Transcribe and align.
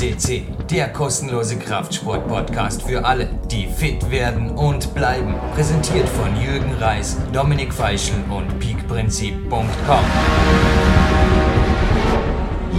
FCC, 0.00 0.44
der 0.70 0.88
kostenlose 0.88 1.58
Kraftsport-Podcast 1.58 2.84
für 2.84 3.04
alle, 3.04 3.28
die 3.50 3.66
fit 3.66 4.10
werden 4.10 4.48
und 4.48 4.94
bleiben. 4.94 5.34
Präsentiert 5.52 6.08
von 6.08 6.34
Jürgen 6.40 6.72
Reis, 6.80 7.18
Dominik 7.34 7.70
Feischl 7.70 8.14
und 8.30 8.58
peakprinzip.com. 8.60 10.04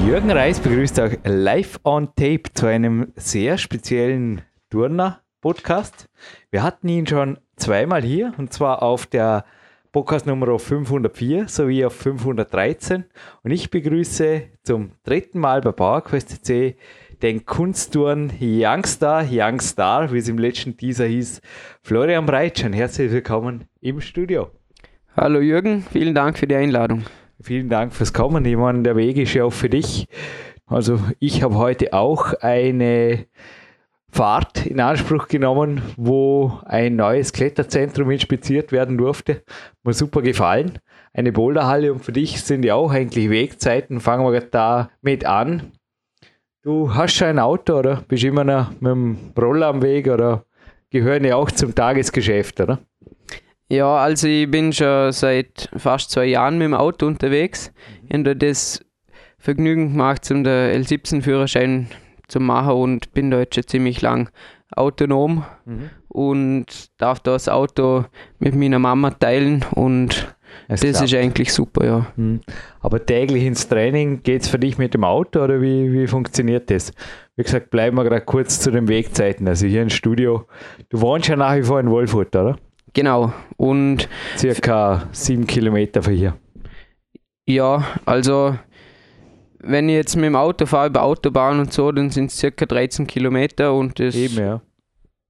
Jürgen 0.04 0.32
Reis 0.32 0.60
begrüßt 0.60 0.98
euch 0.98 1.20
live 1.24 1.80
on 1.84 2.08
tape 2.16 2.52
zu 2.56 2.66
einem 2.66 3.14
sehr 3.16 3.60
speziellen 3.60 4.42
Turner-Podcast. 4.72 6.10
Wir 6.50 6.64
hatten 6.64 6.90
ihn 6.90 7.06
schon 7.06 7.38
zweimal 7.56 8.02
hier 8.02 8.34
und 8.40 8.52
zwar 8.52 8.82
auf 8.82 9.06
der 9.06 9.46
Podcast 9.92 10.26
Nummer 10.26 10.58
504 10.58 11.50
sowie 11.50 11.86
auf 11.86 11.94
513. 11.94 13.04
Und 13.44 13.52
ich 13.52 13.70
begrüße 13.70 14.44
zum 14.64 14.94
dritten 15.04 15.38
Mal 15.38 15.62
bei 15.62 15.72
PowerQuest 15.72 16.46
C 16.46 16.78
den 17.22 17.46
Kunsttouren 17.46 18.32
Youngstar, 18.40 19.24
Youngstar, 19.24 20.12
wie 20.12 20.18
es 20.18 20.28
im 20.28 20.40
letzten 20.40 20.76
Teaser 20.76 21.06
hieß, 21.06 21.42
Florian 21.84 22.26
Breitschein. 22.26 22.74
Herzlich 22.74 23.12
willkommen 23.12 23.66
im 23.80 24.02
Studio. 24.02 24.50
Hallo 25.16 25.40
Jürgen, 25.40 25.84
vielen 25.92 26.16
Dank 26.16 26.40
für 26.40 26.48
die 26.48 26.56
Einladung. 26.56 27.04
Vielen 27.40 27.70
Dank 27.70 27.94
fürs 27.94 28.14
Kommen. 28.14 28.46
Ich 28.46 28.56
meine, 28.56 28.82
der 28.82 28.96
Weg 28.96 29.18
ist 29.18 29.34
ja 29.34 29.44
auch 29.44 29.54
für 29.54 29.70
dich. 29.70 30.08
Also 30.66 31.00
ich 31.20 31.44
habe 31.44 31.56
heute 31.56 31.94
auch 31.94 32.34
eine 32.42 33.26
Fahrt 34.10 34.66
in 34.66 34.80
Anspruch 34.80 35.28
genommen, 35.28 35.82
wo 35.98 36.60
ein 36.66 36.96
neues 36.96 37.34
Kletterzentrum 37.34 38.10
inspiziert 38.10 38.72
werden 38.72 38.98
durfte. 38.98 39.44
Mir 39.84 39.94
super 39.94 40.22
gefallen. 40.22 40.80
Eine 41.14 41.32
Boulderhalle 41.32 41.94
und 41.94 42.04
für 42.04 42.14
dich 42.14 42.42
sind 42.42 42.64
ja 42.66 42.76
auch 42.76 42.92
eigentlich 42.92 43.30
Wegzeiten. 43.30 44.00
Fangen 44.00 44.32
wir 44.32 44.42
da 44.42 44.90
mit 45.02 45.26
an. 45.26 45.72
Du 46.64 46.94
hast 46.94 47.16
schon 47.16 47.28
ein 47.28 47.40
Auto 47.40 47.80
oder 47.80 48.04
bist 48.08 48.24
immer 48.24 48.44
noch 48.44 48.70
mit 48.80 48.92
dem 48.92 49.18
Roller 49.36 49.68
am 49.68 49.82
Weg 49.82 50.08
oder 50.08 50.46
gehören 50.92 51.24
ja 51.24 51.36
auch 51.36 51.50
zum 51.50 51.74
Tagesgeschäft, 51.74 52.62
oder? 52.62 52.78
Ja, 53.68 53.96
also 53.96 54.28
ich 54.28 54.52
bin 54.52 54.72
schon 54.72 55.12
seit 55.12 55.70
fast 55.76 56.12
zwei 56.12 56.26
Jahren 56.26 56.60
mit 56.60 56.66
dem 56.66 56.76
Auto 56.76 57.08
unterwegs. 57.08 57.74
Ich 58.08 58.14
habe 58.14 58.36
das 58.36 58.86
Vergnügen 59.40 59.94
gemacht, 59.94 60.30
um 60.30 60.44
den 60.44 60.84
L17-Führerschein 60.84 61.88
zu 62.28 62.40
machen 62.40 62.74
und 62.74 63.12
bin 63.12 63.32
da 63.32 63.40
jetzt 63.40 63.56
schon 63.56 63.66
ziemlich 63.66 64.02
lang 64.02 64.30
autonom 64.76 65.44
mhm. 65.66 65.90
und 66.10 66.92
darf 66.98 67.20
das 67.22 67.50
Auto 67.50 68.06
mit 68.38 68.54
meiner 68.54 68.78
Mama 68.78 69.10
teilen 69.10 69.66
und 69.72 70.36
das 70.68 70.82
klappt. 70.82 71.04
ist 71.04 71.14
eigentlich 71.14 71.54
super, 71.54 71.86
ja. 71.86 72.08
Mhm. 72.16 72.42
Aber 72.80 73.06
täglich 73.06 73.44
ins 73.44 73.68
Training 73.68 74.24
geht 74.24 74.44
es 74.44 74.48
für 74.48 74.60
dich 74.60 74.78
mit 74.78 74.94
dem 74.94 75.04
Auto 75.04 75.44
oder 75.44 75.62
wie, 75.62 75.92
wie 75.92 76.08
funktioniert 76.08 76.70
das? 76.70 76.92
Wie 77.36 77.44
gesagt, 77.44 77.70
bleiben 77.70 77.98
wir 77.98 78.04
gerade 78.04 78.26
kurz 78.26 78.60
zu 78.60 78.72
den 78.72 78.88
Wegzeiten. 78.88 79.48
Also 79.48 79.68
hier 79.68 79.82
im 79.82 79.90
Studio, 79.90 80.46
du 80.90 81.02
wohnst 81.02 81.28
ja 81.28 81.36
nach 81.36 81.56
wie 81.56 81.64
vor 81.64 81.80
in 81.80 81.90
Wolfurt, 81.90 82.36
oder? 82.36 82.58
Genau. 82.94 83.34
Und 83.58 84.10
circa 84.38 85.08
sieben 85.12 85.48
Kilometer 85.48 86.04
von 86.04 86.14
hier. 86.14 86.38
Ja, 87.48 87.86
also 88.06 88.56
wenn 89.60 89.90
ich 89.90 89.96
jetzt 89.96 90.16
mit 90.16 90.26
dem 90.26 90.36
Auto 90.36 90.66
fahre 90.66 90.88
über 90.88 91.04
Autobahn 91.04 91.60
und 91.60 91.72
so, 91.72 91.92
dann 91.92 92.10
sind 92.10 92.32
es 92.32 92.38
circa 92.38 92.66
13 92.66 93.08
Kilometer 93.08 93.74
und 93.74 94.00
das 94.00 94.16
Eben, 94.16 94.38
ja. 94.38 94.62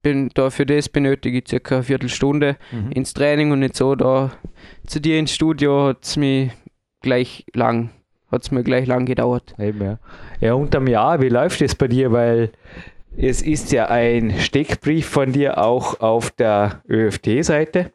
Bin, 0.02 0.30
da 0.34 0.50
für 0.50 0.66
das 0.66 0.88
benötige 0.88 1.38
ich 1.38 1.48
circa 1.48 1.76
eine 1.76 1.84
Viertelstunde 1.84 2.56
mhm. 2.70 2.92
ins 2.92 3.14
Training 3.14 3.52
und 3.52 3.60
nicht 3.60 3.76
so 3.76 3.94
da 3.94 4.32
zu 4.86 5.00
dir 5.00 5.18
ins 5.18 5.34
Studio 5.34 5.88
hat 5.88 6.04
es 6.04 6.16
mir 6.16 6.50
gleich 7.00 7.44
lang 7.54 7.90
hat 8.32 8.42
es 8.42 8.50
mir 8.50 8.64
gleich 8.64 8.86
lang 8.86 9.04
gedauert. 9.04 9.54
Eben, 9.58 9.82
ja. 9.82 9.98
ja, 10.40 10.54
unterm 10.54 10.86
Jahr, 10.86 11.20
wie 11.20 11.28
läuft 11.28 11.60
es 11.60 11.74
bei 11.74 11.86
dir? 11.86 12.12
Weil 12.12 12.50
es 13.16 13.42
ist 13.42 13.72
ja 13.72 13.88
ein 13.88 14.38
Steckbrief 14.40 15.06
von 15.06 15.32
dir 15.32 15.58
auch 15.58 16.00
auf 16.00 16.30
der 16.30 16.82
ÖFT-Seite. 16.88 17.92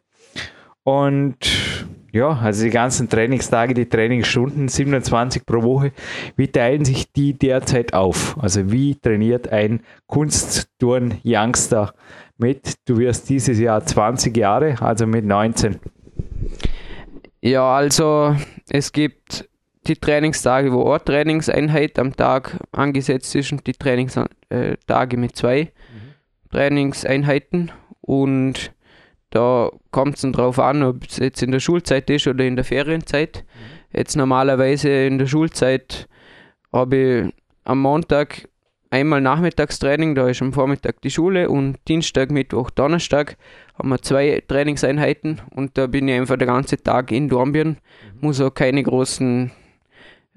Und 0.84 1.77
ja, 2.12 2.30
also 2.30 2.64
die 2.64 2.70
ganzen 2.70 3.10
Trainingstage, 3.10 3.74
die 3.74 3.88
Trainingsstunden, 3.88 4.68
27 4.68 5.46
pro 5.46 5.62
Woche, 5.62 5.92
wie 6.36 6.48
teilen 6.48 6.86
sich 6.86 7.12
die 7.12 7.34
derzeit 7.34 7.94
auf? 7.94 8.38
Also 8.40 8.72
wie 8.72 8.96
trainiert 8.96 9.50
ein 9.50 9.82
Kunstturn-Youngster 10.08 11.94
mit? 12.38 12.76
Du 12.86 12.98
wirst 12.98 13.30
dieses 13.30 13.60
Jahr 13.60 13.86
20 13.86 14.36
Jahre, 14.38 14.82
also 14.82 15.06
mit 15.06 15.26
19. 15.26 15.80
Ja, 17.42 17.76
also 17.76 18.36
es 18.70 18.92
gibt 18.92 19.48
die 19.88 19.96
Trainingstage, 19.96 20.72
wo 20.72 20.90
eine 20.90 21.04
Trainingseinheit 21.04 22.00
am 22.00 22.16
Tag 22.16 22.58
angesetzt 22.72 23.36
ist 23.36 23.52
und 23.52 23.68
die 23.68 23.74
Trainingstage 23.74 25.18
mit 25.18 25.36
zwei 25.36 25.64
mhm. 25.64 26.52
Trainingseinheiten 26.52 27.72
und 28.02 28.72
da 29.30 29.72
kommt 29.92 30.16
es 30.16 30.22
dann 30.22 30.34
drauf 30.34 30.60
an, 30.60 30.84
ob 30.84 31.04
es 31.08 31.18
jetzt 31.18 31.44
in 31.44 31.52
der 31.52 31.60
Schulzeit 31.60 32.10
ist 32.10 32.28
oder 32.28 32.46
in 32.46 32.56
der 32.56 32.66
Ferienzeit. 32.66 33.44
Mhm. 33.44 33.98
Jetzt 33.98 34.16
normalerweise 34.16 34.90
in 34.90 35.18
der 35.18 35.28
Schulzeit 35.28 36.08
habe 36.72 36.98
ich 36.98 37.34
am 37.64 37.82
Montag 37.82 38.48
einmal 38.90 39.22
Nachmittagstraining, 39.22 40.16
da 40.16 40.30
ist 40.30 40.42
am 40.42 40.54
Vormittag 40.54 41.02
die 41.02 41.12
Schule 41.12 41.50
und 41.50 41.78
Dienstag, 41.88 42.32
Mittwoch, 42.32 42.70
Donnerstag 42.70 43.38
haben 43.78 43.90
wir 43.90 44.02
zwei 44.02 44.44
Trainingseinheiten 44.48 45.42
und 45.52 45.78
da 45.78 45.88
bin 45.88 46.08
ich 46.08 46.16
einfach 46.16 46.38
den 46.38 46.48
ganzen 46.48 46.84
Tag 46.84 47.12
in 47.12 47.28
Dornbirn, 47.28 47.70
mhm. 47.70 48.20
muss 48.22 48.40
auch 48.40 48.54
keine 48.54 48.84
großen 48.84 49.52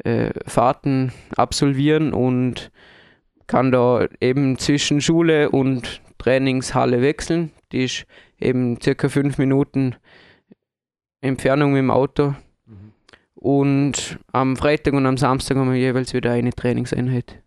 äh, 0.05 0.31
Fahrten 0.47 1.13
absolvieren 1.37 2.13
und 2.13 2.71
kann 3.47 3.73
da 3.73 4.07
eben 4.21 4.59
zwischen 4.59 5.01
Schule 5.01 5.51
und 5.51 6.01
Trainingshalle 6.19 7.03
wechseln. 7.03 7.51
Die 7.73 7.85
ist 7.85 8.07
eben 8.41 8.81
circa 8.81 9.09
fünf 9.09 9.39
Minuten 9.39 9.97
Entfernung 11.21 11.73
mit 11.73 11.79
dem 11.79 11.91
Auto. 11.91 12.35
Mhm. 12.67 12.93
Und 13.35 14.19
am 14.33 14.57
Freitag 14.57 14.95
und 14.95 15.07
am 15.07 15.17
Samstag 15.17 15.57
haben 15.57 15.73
wir 15.73 15.79
jeweils 15.79 16.15
wieder 16.15 16.33
eine 16.33 16.51
Trainingseinheit. 16.51 17.43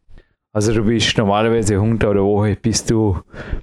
Also 0.54 0.72
du 0.72 0.84
bist 0.84 1.18
normalerweise 1.18 1.76
100 1.76 2.12
oder 2.12 2.24
Woche, 2.24 2.56
bist 2.56 2.92
du 2.92 3.18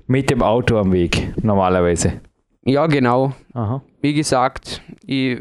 mit 0.08 0.28
dem 0.28 0.42
Auto 0.42 0.76
am 0.76 0.92
Weg, 0.92 1.32
normalerweise? 1.40 2.20
Ja, 2.64 2.88
genau. 2.88 3.32
Aha. 3.54 3.80
Wie 4.02 4.12
gesagt, 4.12 4.82
ich 5.06 5.38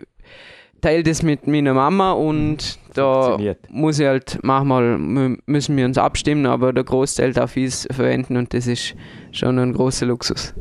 teile 0.79 1.01
das 1.01 1.23
mit 1.23 1.47
meiner 1.47 1.73
Mama 1.73 2.11
und 2.11 2.79
da 2.93 3.37
muss 3.69 3.99
ich 3.99 4.05
halt 4.05 4.39
manchmal 4.43 4.97
müssen 4.97 5.75
wir 5.75 5.85
uns 5.85 5.97
abstimmen, 5.97 6.45
aber 6.45 6.71
der 6.71 6.83
Großteil 6.83 7.33
darf 7.33 7.57
ich 7.57 7.65
es 7.65 7.87
verwenden 7.91 8.37
und 8.37 8.53
das 8.53 8.67
ist 8.67 8.95
schon 9.31 9.57
ein 9.59 9.73
großer 9.73 10.05
Luxus. 10.05 10.53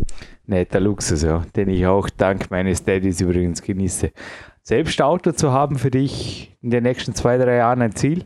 Netter 0.49 0.81
Luxus, 0.81 1.23
ja, 1.23 1.43
den 1.55 1.69
ich 1.69 1.87
auch 1.87 2.09
dank 2.09 2.51
meines 2.51 2.83
Daddys 2.83 3.21
übrigens 3.21 3.63
genieße. 3.63 4.11
Selbst 4.63 5.01
Auto 5.03 5.33
zu 5.33 5.53
haben 5.53 5.79
für 5.79 5.91
dich 5.91 6.57
in 6.63 6.71
den 6.71 6.85
nächsten 6.85 7.15
zwei, 7.15 7.37
drei 7.37 7.57
Jahren 7.57 7.83
ein 7.83 7.95
Ziel? 7.95 8.25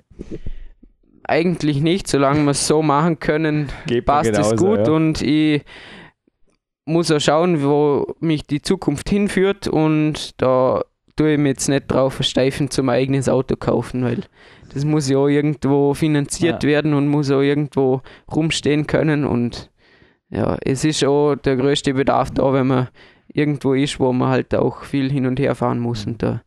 Eigentlich 1.25 1.81
nicht, 1.81 2.07
solange 2.07 2.45
wir 2.45 2.53
es 2.53 2.67
so 2.67 2.81
machen 2.81 3.19
können, 3.19 3.69
Geht 3.87 4.07
passt 4.07 4.31
es 4.31 4.57
gut 4.57 4.87
ja. 4.87 4.93
und 4.93 5.21
ich 5.21 5.63
muss 6.85 7.11
auch 7.11 7.21
schauen, 7.21 7.65
wo 7.65 8.15
mich 8.21 8.45
die 8.45 8.63
Zukunft 8.63 9.09
hinführt 9.09 9.67
und 9.67 10.41
da 10.41 10.83
tue 11.17 11.33
ich 11.33 11.39
mich 11.39 11.51
jetzt 11.51 11.69
nicht 11.69 11.91
drauf 11.91 12.15
versteifen, 12.15 12.71
zum 12.71 12.89
eigenes 12.89 13.29
Auto 13.29 13.57
kaufen, 13.57 14.05
weil 14.05 14.23
das 14.73 14.85
muss 14.85 15.09
ja 15.09 15.19
auch 15.19 15.29
irgendwo 15.29 15.95
finanziert 15.95 16.63
ja. 16.63 16.69
werden 16.69 16.95
und 16.95 17.09
muss 17.09 17.31
auch 17.31 17.41
irgendwo 17.41 18.01
rumstehen 18.33 18.87
können 18.87 19.25
und 19.25 19.72
ja, 20.33 20.57
es 20.65 20.85
ist 20.85 21.05
auch 21.05 21.35
der 21.37 21.57
größte 21.57 21.93
Bedarf 21.95 22.31
da, 22.31 22.53
wenn 22.53 22.67
man 22.67 22.89
irgendwo 23.35 23.75
ist, 23.75 24.01
wo 24.01 24.13
man 24.13 24.29
halt 24.29 24.55
auch 24.55 24.83
viel 24.83 25.11
hin 25.11 25.27
und 25.27 25.39
her 25.39 25.55
fahren 25.55 25.79
muss 25.79 26.07
und 26.07 26.23
da, 26.23 26.43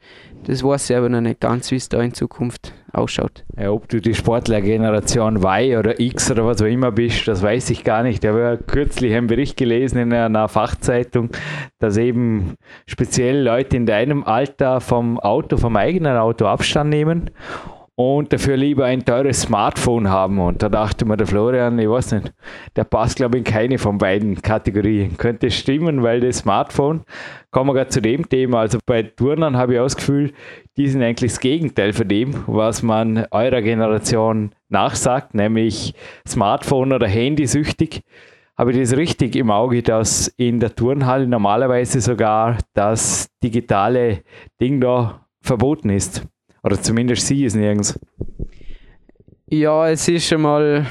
das 0.46 0.64
weiß 0.64 0.90
ich 0.90 0.96
aber 0.96 1.10
noch 1.10 1.22
nicht 1.22 1.40
ganz, 1.40 1.72
wie 1.72 1.76
es 1.76 1.90
da 1.90 2.02
in 2.02 2.14
Zukunft 2.14 2.74
ausschaut. 2.94 3.44
Ja, 3.60 3.72
ob 3.72 3.88
du 3.90 4.00
die 4.00 4.14
Sportlergeneration 4.14 5.38
Y 5.38 5.78
oder 5.78 6.00
X 6.00 6.30
oder 6.32 6.46
was 6.46 6.62
auch 6.62 6.68
immer 6.68 6.92
bist, 6.92 7.28
das 7.28 7.42
weiß 7.42 7.72
ich 7.72 7.84
gar 7.84 8.04
nicht. 8.04 8.24
Ich 8.24 8.30
habe 8.30 8.40
ja 8.40 8.58
kürzlich 8.58 9.14
einen 9.14 9.28
Bericht 9.28 9.58
gelesen 9.58 9.98
in 9.98 10.14
einer 10.14 10.48
Fachzeitung, 10.48 11.30
dass 11.80 11.98
eben 11.98 12.56
speziell 12.86 13.42
Leute 13.44 13.78
in 13.78 13.86
deinem 13.86 14.24
Alter 14.24 14.82
vom 14.82 15.20
Auto, 15.20 15.58
vom 15.58 15.76
eigenen 15.76 16.18
Auto 16.18 16.46
Abstand 16.46 16.92
nehmen 16.92 17.32
und 17.96 18.34
dafür 18.34 18.58
lieber 18.58 18.86
ein 18.86 19.06
teures 19.06 19.42
Smartphone 19.42 20.10
haben. 20.10 20.40
Und 20.40 20.62
da 20.62 20.70
dachte 20.70 21.06
mir 21.06 21.16
der 21.16 21.28
Florian, 21.28 21.80
ich 21.80 21.90
weiß 21.90 22.12
nicht, 22.14 22.34
der 22.76 22.84
passt 22.84 23.16
glaube 23.16 23.38
ich 23.38 23.46
in 23.46 23.52
keine 23.52 23.78
von 23.78 23.98
beiden 23.98 24.42
Kategorien. 24.42 25.18
Könnte 25.18 25.50
stimmen, 25.50 26.04
weil 26.04 26.20
das 26.20 26.40
Smartphone, 26.40 27.04
kommen 27.52 27.70
wir 27.70 27.74
gerade 27.74 27.90
zu 27.90 28.02
dem 28.02 28.28
Thema, 28.28 28.60
also 28.60 28.80
bei 28.86 29.04
Turnern 29.04 29.56
habe 29.56 29.74
ich 29.74 29.80
auch 29.80 29.86
das 29.86 29.96
Gefühl, 29.96 30.34
die 30.76 30.90
sind 30.90 31.02
eigentlich 31.04 31.32
das 31.32 31.40
Gegenteil 31.40 31.94
von 31.94 32.08
dem, 32.08 32.44
was 32.48 32.84
man 32.84 33.28
eurer 33.32 33.62
Generation 33.62 34.52
nachsagt, 34.68 35.34
nämlich 35.34 35.94
Smartphone 36.28 36.92
oder 36.92 37.08
Handysüchtig. 37.08 38.02
Habe 38.58 38.72
ich 38.72 38.80
das 38.80 38.98
richtig 38.98 39.36
im 39.36 39.52
Auge, 39.52 39.84
dass 39.84 40.28
in 40.28 40.60
der 40.60 40.76
Turnhalle 40.76 41.28
normalerweise 41.28 42.00
sogar 42.02 42.58
das 42.74 43.30
digitale 43.44 44.24
Ding 44.62 44.80
da 44.80 45.26
verboten 45.42 45.90
ist? 45.90 46.26
Oder 46.66 46.82
zumindest 46.82 47.28
sie 47.28 47.46
ist 47.46 47.56
nirgends. 47.56 48.00
Ja, 49.46 49.88
es 49.88 50.08
ist 50.08 50.28
schon 50.28 50.42
mal 50.42 50.88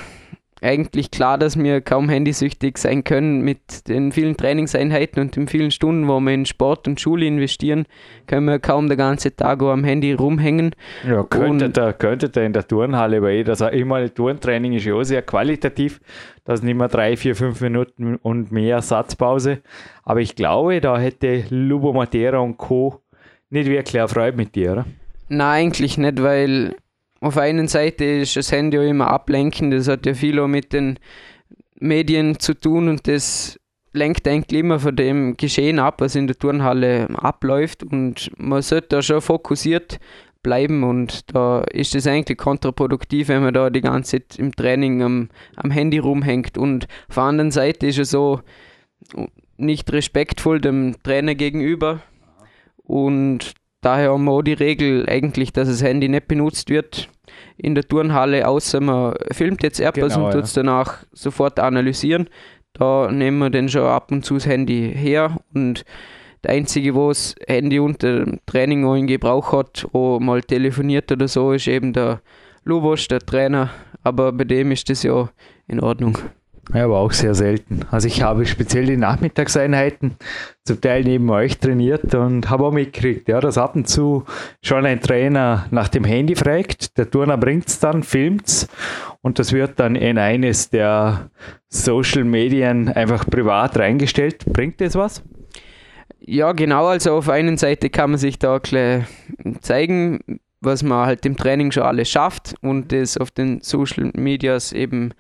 eigentlich 0.62 1.11
klar, 1.11 1.37
dass 1.37 1.59
wir 1.59 1.81
kaum 1.81 2.09
handysüchtig 2.09 2.79
sein 2.79 3.03
können 3.03 3.41
mit 3.41 3.88
den 3.88 4.12
vielen 4.12 4.37
Trainingseinheiten 4.37 5.21
und 5.21 5.35
den 5.35 5.49
vielen 5.49 5.73
Stunden, 5.73 6.06
wo 6.06 6.21
wir 6.21 6.32
in 6.32 6.47
Sport 6.47 6.87
und 6.87 7.00
Schule 7.00 7.26
investieren, 7.26 7.87
können 8.29 8.47
wir 8.47 8.61
kaum 8.61 8.88
den 8.88 8.97
ganzen 8.97 9.37
Tag 9.37 9.62
am 9.62 9.82
Handy 9.82 10.12
rumhängen. 10.12 10.76
Ja, 11.06 11.25
könnte 11.25 11.69
da, 11.71 11.93
könnte 11.93 12.29
da 12.29 12.43
in 12.43 12.53
der 12.53 12.69
Turnhalle, 12.69 13.20
weil 13.20 13.43
das 13.43 13.61
immer 13.61 14.15
Turntraining 14.15 14.75
ist 14.75 14.85
ja 14.85 14.94
auch 14.94 15.03
sehr 15.03 15.23
qualitativ. 15.23 16.00
Das 16.44 16.61
sind 16.61 16.69
immer 16.69 16.87
drei, 16.87 17.17
vier, 17.17 17.35
fünf 17.35 17.61
Minuten 17.61 18.15
und 18.15 18.53
mehr 18.53 18.81
Satzpause. 18.81 19.61
Aber 20.05 20.20
ich 20.20 20.37
glaube, 20.37 20.81
da 20.81 20.99
hätte 20.99 21.44
Lubo 21.50 21.93
Matera 21.93 22.38
und 22.38 22.59
Co. 22.59 23.03
nicht 23.50 23.69
wirklich 23.69 23.97
erfreut 23.97 24.37
mit 24.37 24.55
dir, 24.55 24.73
oder? 24.73 24.87
Nein, 25.34 25.66
eigentlich 25.66 25.98
nicht, 25.98 26.22
weil 26.22 26.76
auf 27.20 27.38
einer 27.38 27.66
Seite 27.66 28.04
ist 28.04 28.36
das 28.36 28.52
Handy 28.52 28.78
auch 28.78 28.82
immer 28.82 29.08
ablenkend, 29.08 29.72
das 29.72 29.88
hat 29.88 30.06
ja 30.06 30.14
viel 30.14 30.38
auch 30.38 30.46
mit 30.46 30.72
den 30.72 30.98
Medien 31.81 32.38
zu 32.38 32.54
tun 32.54 32.88
und 32.88 33.08
das 33.08 33.58
lenkt 33.92 34.28
eigentlich 34.28 34.60
immer 34.60 34.78
von 34.78 34.94
dem 34.94 35.36
Geschehen 35.36 35.78
ab, 35.78 36.00
was 36.00 36.14
in 36.14 36.26
der 36.26 36.36
Turnhalle 36.36 37.08
abläuft. 37.16 37.82
Und 37.82 38.31
man 38.36 38.62
sollte 38.62 38.88
da 38.88 39.02
schon 39.02 39.20
fokussiert 39.20 39.98
bleiben 40.42 40.84
und 40.84 41.34
da 41.34 41.62
ist 41.62 41.94
es 41.94 42.06
eigentlich 42.06 42.38
kontraproduktiv, 42.38 43.28
wenn 43.28 43.42
man 43.42 43.54
da 43.54 43.70
die 43.70 43.81
ganze 43.81 44.19
Zeit 44.19 44.38
im 44.38 44.54
Training 44.54 45.02
am, 45.02 45.28
am 45.56 45.70
Handy 45.70 45.98
rumhängt. 45.98 46.58
Und 46.58 46.86
auf 47.08 47.14
der 47.14 47.25
anderen 47.25 47.50
Seite 47.50 47.86
ist 47.86 47.98
es 47.98 48.10
so 48.10 48.40
nicht 49.56 49.92
respektvoll 49.92 50.60
dem 50.60 50.96
Trainer 51.02 51.34
gegenüber. 51.34 52.02
Und 52.82 53.54
daher 53.84 54.12
haben 54.12 54.25
wir 54.25 54.32
auch 54.32 54.42
die 54.42 54.54
Regel 54.54 55.08
eigentlich, 55.08 55.52
dass 55.52 55.69
das 55.69 55.82
Handy 55.82 56.08
nicht 56.08 56.28
benutzt 56.28 56.70
wird 56.70 57.08
in 57.56 57.75
der 57.75 57.84
Turnhalle, 57.84 58.46
außer 58.48 58.81
man 58.81 59.14
filmt 59.32 59.62
jetzt 59.62 59.81
etwas 59.81 60.14
genau, 60.14 60.26
und 60.26 60.32
tut 60.32 60.44
es 60.44 60.54
ja. 60.54 60.62
danach 60.62 61.04
sofort 61.12 61.60
analysieren. 61.60 62.28
Da 62.72 63.10
nehmen 63.10 63.38
wir 63.38 63.50
dann 63.50 63.69
schon 63.69 63.84
ab 63.84 64.10
und 64.10 64.25
zu 64.25 64.34
das 64.34 64.46
Handy 64.46 64.92
her 64.94 65.36
und 65.54 65.84
der 66.42 66.52
Einzige, 66.52 66.94
wo 66.94 67.08
das 67.08 67.34
Handy 67.46 67.78
unter 67.78 68.25
dem 68.25 68.40
Training 68.46 68.84
auch 68.84 68.94
in 68.94 69.06
Gebrauch 69.06 69.52
hat, 69.52 69.86
wo 69.92 70.20
mal 70.20 70.42
telefoniert 70.42 71.10
oder 71.10 71.28
so, 71.28 71.52
ist 71.52 71.69
eben 71.69 71.92
der 71.92 72.20
Lubos, 72.64 73.08
der 73.08 73.20
Trainer. 73.20 73.70
Aber 74.02 74.32
bei 74.32 74.44
dem 74.44 74.70
ist 74.70 74.90
das 74.90 75.02
ja 75.04 75.31
in 75.66 75.81
Ordnung. 75.81 76.19
Ja, 76.72 76.84
aber 76.84 76.99
auch 76.99 77.12
sehr 77.12 77.34
selten. 77.34 77.81
Also 77.90 78.08
ich 78.08 78.22
habe 78.22 78.46
speziell 78.46 78.87
die 78.87 78.96
Nachmittagseinheiten 78.96 80.16
zum 80.64 80.81
Teil 80.81 81.05
neben 81.05 81.28
euch 81.31 81.58
trainiert 81.58 82.14
und 82.14 82.49
habe 82.49 82.64
auch 82.64 82.72
mitgekriegt, 82.72 83.28
ja, 83.28 83.40
dass 83.40 83.58
ab 83.58 83.76
und 83.76 83.87
zu 83.87 84.25
schon 84.62 84.87
ein 84.87 85.00
Trainer 85.00 85.66
nach 85.70 85.88
dem 85.88 86.05
Handy 86.05 86.34
fragt, 86.34 86.96
der 86.96 87.11
Turner 87.11 87.37
bringt 87.37 87.69
es 87.69 87.81
dann, 87.81 88.02
filmt 88.02 88.46
es 88.46 88.69
und 89.20 89.38
das 89.38 89.52
wird 89.52 89.78
dann 89.78 89.94
in 89.94 90.16
eines 90.16 90.70
der 90.70 91.31
Social 91.69 92.25
Medien 92.25 92.88
einfach 92.88 93.28
privat 93.28 93.76
reingestellt. 93.78 94.46
Bringt 94.46 94.81
das 94.81 94.94
was? 94.94 95.22
Ja, 96.20 96.52
genau. 96.52 96.87
Also 96.87 97.12
auf 97.12 97.28
einer 97.28 97.58
Seite 97.58 97.90
kann 97.90 98.10
man 98.10 98.19
sich 98.19 98.38
da 98.38 98.58
ein 98.72 99.06
zeigen, 99.60 100.40
was 100.60 100.82
man 100.82 101.06
halt 101.06 101.26
im 101.26 101.37
Training 101.37 101.70
schon 101.72 101.82
alles 101.82 102.08
schafft 102.08 102.55
und 102.62 102.93
das 102.93 103.19
auf 103.19 103.31
den 103.31 103.60
Social 103.60 104.10
Medias 104.14 104.72
eben 104.72 105.12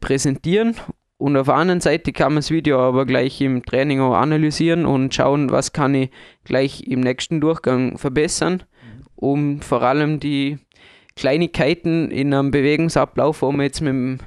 präsentieren. 0.00 0.74
Und 1.18 1.36
auf 1.36 1.46
der 1.46 1.56
anderen 1.56 1.80
Seite 1.80 2.12
kann 2.12 2.32
man 2.32 2.38
das 2.38 2.50
Video 2.52 2.78
aber 2.78 3.04
gleich 3.04 3.40
im 3.40 3.64
Training 3.64 4.00
auch 4.00 4.14
analysieren 4.14 4.86
und 4.86 5.12
schauen, 5.12 5.50
was 5.50 5.72
kann 5.72 5.94
ich 5.94 6.10
gleich 6.44 6.84
im 6.84 7.00
nächsten 7.00 7.40
Durchgang 7.40 7.98
verbessern, 7.98 8.62
um 9.16 9.60
vor 9.60 9.82
allem 9.82 10.20
die 10.20 10.58
Kleinigkeiten 11.16 12.12
in 12.12 12.32
einem 12.32 12.52
Bewegungsablauf, 12.52 13.42
wo 13.42 13.50
man 13.50 13.62
jetzt 13.62 13.80
mit 13.80 13.90
dem 13.90 14.18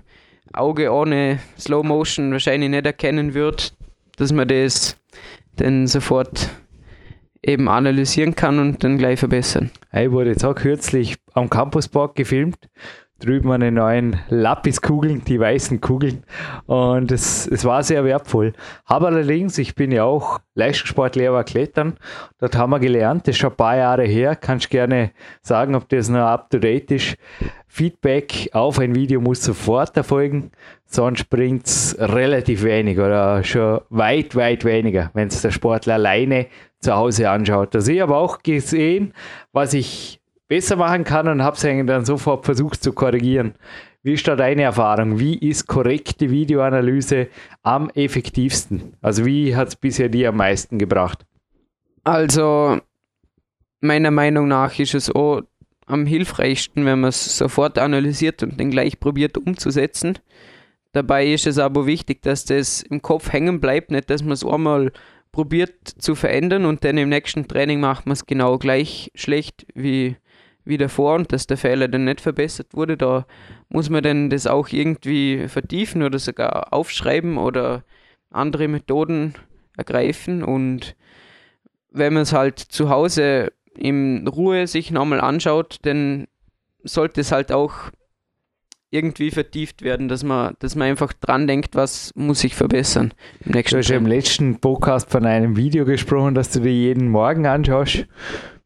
Auge 0.51 0.91
ohne 0.91 1.39
Slow 1.57 1.87
Motion 1.87 2.33
wahrscheinlich 2.33 2.69
nicht 2.69 2.85
erkennen 2.85 3.33
wird, 3.33 3.73
dass 4.17 4.33
man 4.33 4.49
das 4.49 4.97
dann 5.55 5.87
sofort 5.87 6.49
eben 7.41 7.69
analysieren 7.69 8.35
kann 8.35 8.59
und 8.59 8.83
dann 8.83 8.97
gleich 8.97 9.19
verbessern. 9.19 9.71
Ich 9.93 10.11
wurde 10.11 10.31
jetzt 10.31 10.43
auch 10.43 10.55
kürzlich 10.55 11.15
am 11.33 11.49
Campuspark 11.49 12.15
gefilmt 12.15 12.57
drüben 13.21 13.49
meine 13.49 13.71
neuen 13.71 14.19
Lapiskugeln, 14.29 15.23
die 15.23 15.39
weißen 15.39 15.79
Kugeln. 15.81 16.23
Und 16.65 17.11
es, 17.11 17.47
es 17.47 17.63
war 17.65 17.83
sehr 17.83 18.03
wertvoll. 18.03 18.53
Aber 18.85 19.07
allerdings, 19.07 19.57
ich 19.57 19.75
bin 19.75 19.91
ja 19.91 20.03
auch 20.03 20.39
Leistungssportlehrer 20.55 21.43
Klettern. 21.43 21.97
Dort 22.39 22.57
haben 22.57 22.71
wir 22.71 22.79
gelernt, 22.79 23.27
das 23.27 23.35
ist 23.35 23.39
schon 23.39 23.51
ein 23.51 23.57
paar 23.57 23.77
Jahre 23.77 24.03
her. 24.03 24.35
Kannst 24.35 24.69
gerne 24.69 25.11
sagen, 25.41 25.75
ob 25.75 25.87
das 25.89 26.09
noch 26.09 26.19
up 26.19 26.49
to 26.49 26.59
date 26.59 26.91
ist. 26.91 27.15
Feedback 27.67 28.49
auf 28.51 28.79
ein 28.79 28.95
Video 28.95 29.21
muss 29.21 29.43
sofort 29.43 29.95
erfolgen, 29.95 30.51
sonst 30.85 31.29
bringt 31.29 31.67
es 31.67 31.95
relativ 31.97 32.63
wenig 32.63 32.99
oder 32.99 33.45
schon 33.45 33.79
weit, 33.89 34.35
weit 34.35 34.65
weniger, 34.65 35.09
wenn 35.13 35.29
es 35.29 35.41
der 35.41 35.51
Sportler 35.51 35.93
alleine 35.93 36.47
zu 36.81 36.93
Hause 36.93 37.29
anschaut. 37.29 37.73
Also 37.73 37.93
ich 37.93 38.01
habe 38.01 38.17
auch 38.17 38.39
gesehen, 38.43 39.13
was 39.53 39.73
ich 39.73 40.20
besser 40.51 40.75
machen 40.75 41.05
kann 41.05 41.29
und 41.29 41.41
habe 41.41 41.55
es 41.55 41.61
dann 41.61 42.03
sofort 42.03 42.43
versucht 42.43 42.83
zu 42.83 42.91
korrigieren. 42.91 43.53
Wie 44.03 44.15
ist 44.15 44.27
da 44.27 44.35
deine 44.35 44.63
Erfahrung? 44.63 45.17
Wie 45.17 45.37
ist 45.37 45.65
korrekte 45.65 46.29
Videoanalyse 46.29 47.29
am 47.63 47.89
effektivsten? 47.91 48.97
Also 49.01 49.23
wie 49.25 49.55
hat 49.55 49.69
es 49.69 49.77
bisher 49.77 50.09
dir 50.09 50.27
am 50.27 50.35
meisten 50.35 50.77
gebracht? 50.77 51.25
Also 52.03 52.81
meiner 53.79 54.11
Meinung 54.11 54.49
nach 54.49 54.77
ist 54.77 54.93
es 54.93 55.09
auch 55.09 55.43
am 55.85 56.05
hilfreichsten, 56.05 56.83
wenn 56.83 56.99
man 56.99 57.09
es 57.11 57.37
sofort 57.37 57.79
analysiert 57.79 58.43
und 58.43 58.59
dann 58.59 58.71
gleich 58.71 58.99
probiert 58.99 59.37
umzusetzen. 59.37 60.19
Dabei 60.91 61.27
ist 61.27 61.47
es 61.47 61.59
aber 61.59 61.85
wichtig, 61.85 62.23
dass 62.23 62.43
das 62.43 62.81
im 62.81 63.01
Kopf 63.01 63.31
hängen 63.31 63.61
bleibt, 63.61 63.89
nicht 63.89 64.09
dass 64.09 64.21
man 64.21 64.33
es 64.33 64.45
einmal 64.45 64.91
probiert 65.31 65.87
zu 65.87 66.13
verändern 66.13 66.65
und 66.65 66.83
dann 66.83 66.97
im 66.97 67.07
nächsten 67.07 67.47
Training 67.47 67.79
macht 67.79 68.05
man 68.05 68.13
es 68.13 68.25
genau 68.25 68.57
gleich 68.57 69.13
schlecht 69.15 69.65
wie 69.75 70.17
wie 70.63 70.77
davor 70.77 71.15
und 71.15 71.31
dass 71.31 71.47
der 71.47 71.57
Fehler 71.57 71.87
dann 71.87 72.05
nicht 72.05 72.21
verbessert 72.21 72.67
wurde. 72.73 72.97
Da 72.97 73.25
muss 73.69 73.89
man 73.89 74.03
dann 74.03 74.29
das 74.29 74.47
auch 74.47 74.69
irgendwie 74.69 75.47
vertiefen 75.47 76.03
oder 76.03 76.19
sogar 76.19 76.73
aufschreiben 76.73 77.37
oder 77.37 77.83
andere 78.29 78.67
Methoden 78.67 79.33
ergreifen. 79.77 80.43
Und 80.43 80.95
wenn 81.91 82.13
man 82.13 82.23
es 82.23 82.33
halt 82.33 82.59
zu 82.59 82.89
Hause 82.89 83.51
in 83.75 84.27
Ruhe 84.27 84.67
sich 84.67 84.91
nochmal 84.91 85.21
anschaut, 85.21 85.77
dann 85.83 86.27
sollte 86.83 87.21
es 87.21 87.31
halt 87.31 87.51
auch 87.51 87.91
irgendwie 88.91 89.31
vertieft 89.31 89.83
werden, 89.83 90.09
dass 90.09 90.23
man, 90.23 90.55
dass 90.59 90.75
man 90.75 90.89
einfach 90.89 91.13
dran 91.13 91.47
denkt, 91.47 91.75
was 91.75 92.11
muss 92.15 92.43
ich 92.43 92.55
verbessern 92.55 93.13
im 93.45 93.53
nächsten 93.53 93.75
Du 93.75 93.79
hast 93.79 93.89
ja 93.89 93.95
im 93.95 94.05
letzten 94.05 94.59
Podcast 94.59 95.09
von 95.09 95.25
einem 95.25 95.55
Video 95.55 95.85
gesprochen, 95.85 96.35
das 96.35 96.51
du 96.51 96.59
dir 96.59 96.73
jeden 96.73 97.07
Morgen 97.07 97.45
anschaust 97.47 98.05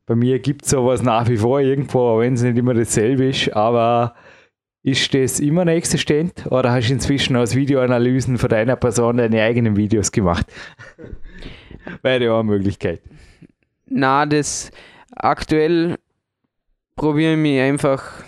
bei 0.05 0.15
mir 0.15 0.39
gibt 0.39 0.65
es 0.65 0.71
sowas 0.71 1.01
nach 1.01 1.27
wie 1.29 1.37
vor 1.37 1.59
irgendwo, 1.61 2.19
wenn 2.19 2.33
es 2.33 2.43
nicht 2.43 2.57
immer 2.57 2.73
dasselbe 2.73 3.25
ist, 3.25 3.53
aber 3.53 4.15
ist 4.83 5.13
das 5.15 5.39
immer 5.39 5.65
noch 5.65 5.71
existent 5.71 6.45
oder 6.51 6.71
hast 6.71 6.89
du 6.89 6.93
inzwischen 6.93 7.35
aus 7.35 7.55
Videoanalysen 7.55 8.37
von 8.37 8.49
deiner 8.49 8.75
Person 8.75 9.17
deine 9.17 9.41
eigenen 9.41 9.75
Videos 9.75 10.11
gemacht? 10.11 10.45
Wäre 12.03 12.23
ja 12.23 12.33
auch 12.33 12.39
eine 12.41 12.51
Möglichkeit. 12.51 13.01
Na, 13.87 14.27
das 14.27 14.69
aktuell 15.15 15.95
probiere 16.95 17.33
ich 17.33 17.39
mich 17.39 17.59
einfach 17.59 18.23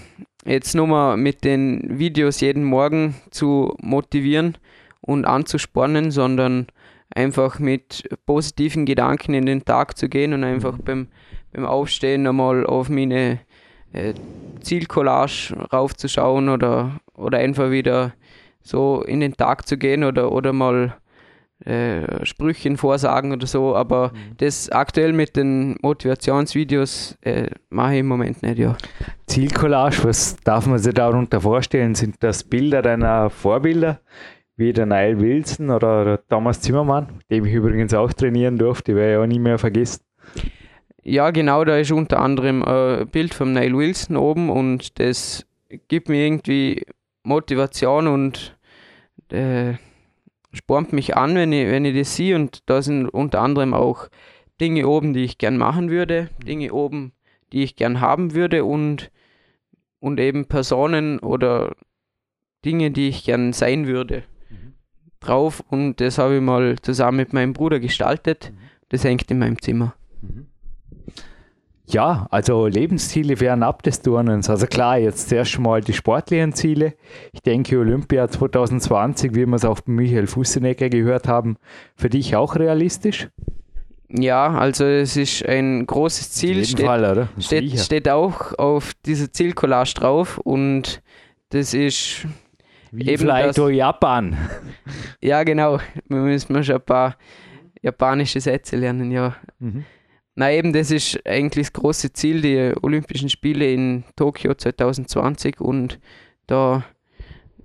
jetzt 0.46 0.74
nur 0.74 0.88
mal 0.88 1.18
mit 1.18 1.44
den 1.44 2.00
Videos 2.00 2.42
jeden 2.42 2.64
Morgen 2.64 3.16
zu 3.30 3.76
motivieren 3.80 4.58
und 5.02 5.26
anzuspornen, 5.26 6.10
sondern 6.10 6.68
einfach 7.14 7.60
mit 7.60 8.10
positiven 8.26 8.86
Gedanken 8.86 9.34
in 9.34 9.46
den 9.46 9.64
Tag 9.64 9.98
zu 9.98 10.10
gehen 10.10 10.34
und 10.34 10.44
einfach 10.44 10.78
beim 10.80 11.08
beim 11.52 11.66
Aufstehen 11.66 12.24
nochmal 12.24 12.66
auf 12.66 12.90
meine 12.90 13.40
äh, 13.94 14.14
Zielcollage 14.62 15.56
raufzuschauen 15.72 16.50
oder, 16.50 17.00
oder 17.14 17.38
einfach 17.40 17.72
wieder 17.72 18.14
so 18.62 19.02
in 19.02 19.22
den 19.22 19.34
Tag 19.34 19.68
zu 19.68 19.78
gehen 19.78 20.04
oder, 20.04 20.32
oder 20.32 20.54
mal 20.54 20.98
äh, 21.66 22.24
Sprüchen 22.24 22.78
vorsagen 22.78 23.32
oder 23.32 23.48
so, 23.48 23.76
aber 23.76 24.10
mhm. 24.10 24.38
das 24.38 24.70
aktuell 24.70 25.12
mit 25.12 25.36
den 25.36 25.76
Motivationsvideos 25.82 27.18
äh, 27.22 27.50
mache 27.70 27.96
ich 27.96 28.00
im 28.02 28.08
Moment 28.08 28.44
nicht, 28.44 28.60
ja. 28.60 28.78
Zielcollage, 29.26 30.04
was 30.04 30.38
darf 30.44 30.68
man 30.68 30.78
sich 30.78 30.94
darunter 30.94 31.42
vorstellen? 31.42 31.96
Sind 31.96 32.18
das 32.20 32.44
Bilder 32.44 32.84
deiner 32.84 33.32
Vorbilder, 33.32 34.02
wie 34.56 34.72
der 34.72 34.86
Nile 34.86 35.20
Wilson 35.20 35.72
oder 35.72 36.06
der 36.06 36.28
Thomas 36.28 36.62
Zimmermann, 36.62 37.08
dem 37.32 37.46
ich 37.46 37.54
übrigens 37.54 37.94
auch 37.94 38.14
trainieren 38.14 38.58
durfte, 38.58 38.96
werde 38.96 39.14
ich 39.14 39.18
auch 39.18 39.28
nie 39.28 39.40
mehr 39.40 39.58
vergessen? 39.58 40.07
Ja, 41.10 41.32
genau, 41.32 41.64
da 41.64 41.78
ist 41.78 41.94
unter 41.94 42.20
anderem 42.20 42.64
ein 42.64 43.08
Bild 43.08 43.34
von 43.34 43.54
Neil 43.54 43.74
Wilson 43.74 44.18
oben 44.18 44.50
und 44.50 45.00
das 45.00 45.46
gibt 45.88 46.10
mir 46.10 46.26
irgendwie 46.26 46.86
Motivation 47.24 48.08
und 48.08 48.58
äh, 49.30 49.76
spornt 50.52 50.92
mich 50.92 51.16
an, 51.16 51.36
wenn 51.36 51.54
ich, 51.54 51.66
wenn 51.68 51.86
ich 51.86 51.98
das 51.98 52.14
sehe. 52.14 52.36
Und 52.36 52.70
da 52.70 52.82
sind 52.82 53.08
unter 53.08 53.40
anderem 53.40 53.74
auch 53.74 54.10
Dinge 54.60 54.86
oben, 54.86 55.14
die 55.14 55.24
ich 55.24 55.38
gern 55.38 55.56
machen 55.56 55.90
würde, 55.90 56.30
Dinge 56.46 56.74
oben, 56.74 57.14
die 57.54 57.64
ich 57.64 57.78
gern 57.78 58.02
haben 58.02 58.36
würde 58.36 58.66
und, 58.66 59.10
und 60.02 60.20
eben 60.20 60.48
Personen 60.48 61.20
oder 61.20 61.74
Dinge, 62.66 62.92
die 62.92 63.08
ich 63.08 63.24
gern 63.24 63.54
sein 63.54 63.88
würde, 63.88 64.24
mhm. 64.50 64.74
drauf 65.22 65.64
und 65.70 66.02
das 66.02 66.18
habe 66.18 66.36
ich 66.36 66.42
mal 66.42 66.76
zusammen 66.82 67.16
mit 67.16 67.32
meinem 67.32 67.54
Bruder 67.54 67.80
gestaltet. 67.80 68.52
Mhm. 68.52 68.58
Das 68.90 69.06
hängt 69.06 69.32
in 69.32 69.40
meinem 69.40 69.62
Zimmer. 69.62 69.96
Mhm. 70.22 70.48
Ja, 71.90 72.28
also 72.32 72.68
Lebensziele 72.68 73.40
wären 73.40 73.64
ab 73.64 73.82
des 73.82 74.02
Turnens. 74.02 74.50
Also 74.50 74.68
klar, 74.68 74.98
jetzt 74.98 75.30
zuerst 75.30 75.58
mal 75.58 75.80
die 75.80 75.94
sportlichen 75.94 76.52
Ziele. 76.52 76.96
Ich 77.32 77.42
denke, 77.42 77.80
Olympia 77.80 78.28
2020, 78.28 79.34
wie 79.34 79.46
wir 79.46 79.54
es 79.54 79.64
auch 79.64 79.80
bei 79.80 79.94
Michael 79.94 80.28
Fussenegger 80.28 80.90
gehört 80.90 81.30
haben, 81.30 81.56
für 81.96 82.10
dich 82.10 82.36
auch 82.36 82.58
realistisch? 82.58 83.30
Ja, 84.10 84.58
also 84.58 84.84
es 84.84 85.16
ist 85.16 85.46
ein 85.46 85.86
großes 85.86 86.32
Ziel. 86.32 86.66
Steht, 86.66 86.86
Fall, 86.86 87.30
steht, 87.40 87.80
steht, 87.80 88.10
auch 88.10 88.58
auf 88.58 88.94
dieser 89.06 89.32
Zielcollage 89.32 89.94
drauf 89.96 90.40
und 90.40 91.02
das 91.50 91.74
ist 91.74 92.26
wie 92.92 93.08
eben 93.08 93.20
vielleicht 93.20 93.58
das, 93.58 93.72
Japan. 93.72 94.38
Ja, 95.22 95.44
genau. 95.44 95.80
Wir 96.08 96.18
müssen 96.18 96.64
schon 96.64 96.76
ein 96.76 96.82
paar 96.82 97.16
japanische 97.82 98.40
Sätze 98.40 98.76
lernen, 98.76 99.12
ja. 99.12 99.36
Mhm. 99.60 99.86
Na 100.40 100.52
eben, 100.52 100.72
das 100.72 100.92
ist 100.92 101.20
eigentlich 101.26 101.70
das 101.70 101.74
große 101.74 102.14
Ziel, 102.14 102.42
die 102.42 102.72
Olympischen 102.84 103.28
Spiele 103.28 103.74
in 103.74 104.04
Tokio 104.16 104.54
2020 104.54 105.60
und 105.60 106.00
da 106.46 106.84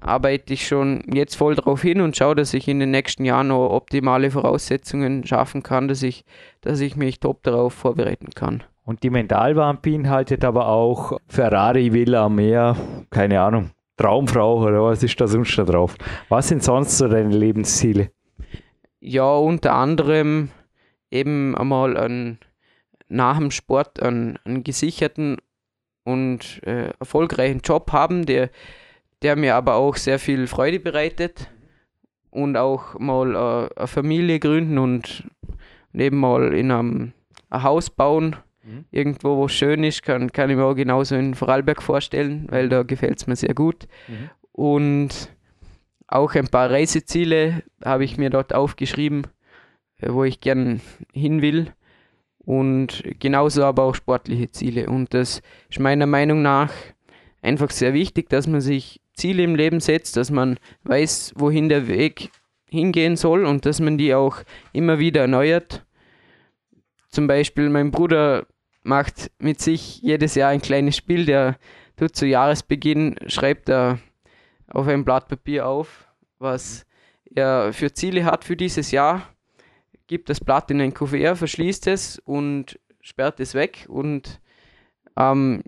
arbeite 0.01 0.55
ich 0.55 0.67
schon 0.67 1.05
jetzt 1.13 1.35
voll 1.35 1.55
drauf 1.55 1.83
hin 1.83 2.01
und 2.01 2.17
schaue, 2.17 2.35
dass 2.35 2.55
ich 2.55 2.69
in 2.69 2.81
den 2.81 2.91
nächsten 2.91 3.27
Jahren 3.27 3.49
noch 3.49 3.69
optimale 3.69 4.31
Voraussetzungen 4.31 5.27
schaffen 5.27 5.63
kann, 5.63 5.87
dass 5.87 6.03
ich, 6.03 6.25
dass 6.63 6.81
ich 6.81 6.97
mich 6.97 7.21
top 7.21 7.43
darauf 7.43 7.75
vorbereiten 7.75 8.31
kann. 8.35 8.65
Und 8.85 9.03
die 9.03 9.11
Mentalwand 9.11 9.83
beinhaltet 9.83 10.43
aber 10.43 10.69
auch 10.69 11.19
Ferrari, 11.29 11.93
Villa, 11.93 12.31
Meer, 12.31 12.75
keine 13.11 13.43
Ahnung, 13.43 13.73
Traumfrau 13.99 14.63
oder 14.63 14.83
was 14.83 15.03
ist 15.03 15.21
da 15.21 15.27
sonst 15.27 15.59
da 15.59 15.65
drauf? 15.65 15.95
Was 16.31 16.49
sind 16.49 16.63
sonst 16.63 16.97
so 16.97 17.07
deine 17.07 17.37
Lebensziele? 17.37 18.11
Ja, 18.99 19.31
unter 19.31 19.75
anderem 19.75 20.49
eben 21.11 21.55
einmal 21.55 21.99
ein 21.99 22.39
nach 23.13 23.39
dem 23.39 23.51
Sport 23.51 24.03
einen, 24.03 24.39
einen 24.45 24.65
gesicherten 24.65 25.37
und 26.05 26.63
äh, 26.65 26.91
erfolgreichen 26.99 27.61
Job 27.61 27.93
haben, 27.93 28.27
der, 28.27 28.51
der 29.21 29.37
mir 29.37 29.55
aber 29.55 29.75
auch 29.75 29.97
sehr 29.97 30.19
viel 30.19 30.47
Freude 30.47 30.81
bereitet 30.81 31.49
und 32.31 32.57
auch 32.57 32.99
mal 32.99 33.35
äh, 33.35 33.79
eine 33.79 33.87
Familie 33.87 34.41
gründen 34.41 34.79
und 34.79 35.25
neben 35.93 36.19
mal 36.19 36.55
in 36.55 36.71
einem 36.71 37.13
ein 37.51 37.63
Haus 37.63 37.91
bauen, 37.91 38.37
mhm. 38.65 38.87
irgendwo, 38.91 39.37
wo 39.37 39.45
es 39.45 39.53
schön 39.53 39.85
ist, 39.85 40.03
kann, 40.03 40.33
kann 40.33 40.49
ich 40.49 40.57
mir 40.57 40.65
auch 40.65 40.75
genauso 40.75 41.15
in 41.15 41.35
Vorarlberg 41.35 41.83
vorstellen, 41.83 42.47
weil 42.51 42.71
da 42.71 42.83
gefällt 42.83 43.19
es 43.19 43.27
mir 43.27 43.37
sehr 43.37 43.55
gut. 43.55 43.87
Mhm. 44.09 44.31
Und 44.53 45.31
auch 46.07 46.35
ein 46.35 46.49
paar 46.49 46.71
Reiseziele 46.71 47.63
habe 47.85 48.05
ich 48.05 48.17
mir 48.17 48.31
dort 48.31 48.55
aufgeschrieben, 48.55 49.27
äh, 49.99 50.11
wo 50.11 50.25
ich 50.25 50.41
gern 50.41 50.81
hin 51.13 51.43
will 51.43 51.75
und 52.45 53.03
genauso 53.21 53.65
aber 53.65 53.85
auch 53.85 53.95
sportliche 53.95 54.51
Ziele. 54.51 54.89
Und 54.89 55.15
das 55.15 55.43
ist 55.71 55.81
meiner 55.81 56.07
Meinung 56.07 56.43
nach 56.43 56.73
einfach 57.41 57.71
sehr 57.71 57.95
wichtig, 57.95 58.29
dass 58.29 58.47
man 58.47 58.61
sich 58.61 59.01
Ziele 59.15 59.43
im 59.43 59.55
Leben 59.55 59.81
setzt, 59.81 60.17
dass 60.17 60.31
man 60.31 60.59
weiß, 60.85 61.35
wohin 61.37 61.69
der 61.69 61.87
Weg 61.89 62.31
hingehen 62.69 63.17
soll 63.17 63.45
und 63.45 63.67
dass 63.67 63.81
man 63.81 63.99
die 63.99 64.15
auch 64.15 64.39
immer 64.73 64.99
wieder 64.99 65.23
erneuert. 65.23 65.85
Zum 67.09 67.27
Beispiel 67.27 67.69
mein 67.69 67.91
Bruder 67.91 68.47
macht 68.83 69.31
mit 69.39 69.61
sich 69.61 70.01
jedes 70.01 70.35
Jahr 70.35 70.51
ein 70.51 70.63
kleines 70.63 70.97
Spiel, 70.97 71.27
der 71.27 71.59
tut 71.97 72.17
zu 72.17 72.27
Jahresbeginn, 72.27 73.17
schreibt 73.27 73.69
er 73.69 73.99
auf 74.69 74.89
ein 74.89 75.05
Blatt 75.05 75.29
Papier 75.29 75.67
auf, 75.67 76.09
was 76.39 76.87
er 77.35 77.73
für 77.73 77.93
Ziele 77.93 78.25
hat 78.25 78.45
für 78.45 78.57
dieses 78.57 78.91
Jahr 78.91 79.32
gibt 80.13 80.29
das 80.29 80.41
Blatt 80.41 80.71
in 80.71 80.79
ein 80.83 80.93
Kuvert, 80.93 81.39
verschließt 81.39 81.87
es 81.87 82.19
und 82.19 82.79
sperrt 83.01 83.41
es 83.41 83.55
weg 83.55 83.87
und 83.89 84.41
am 85.15 85.63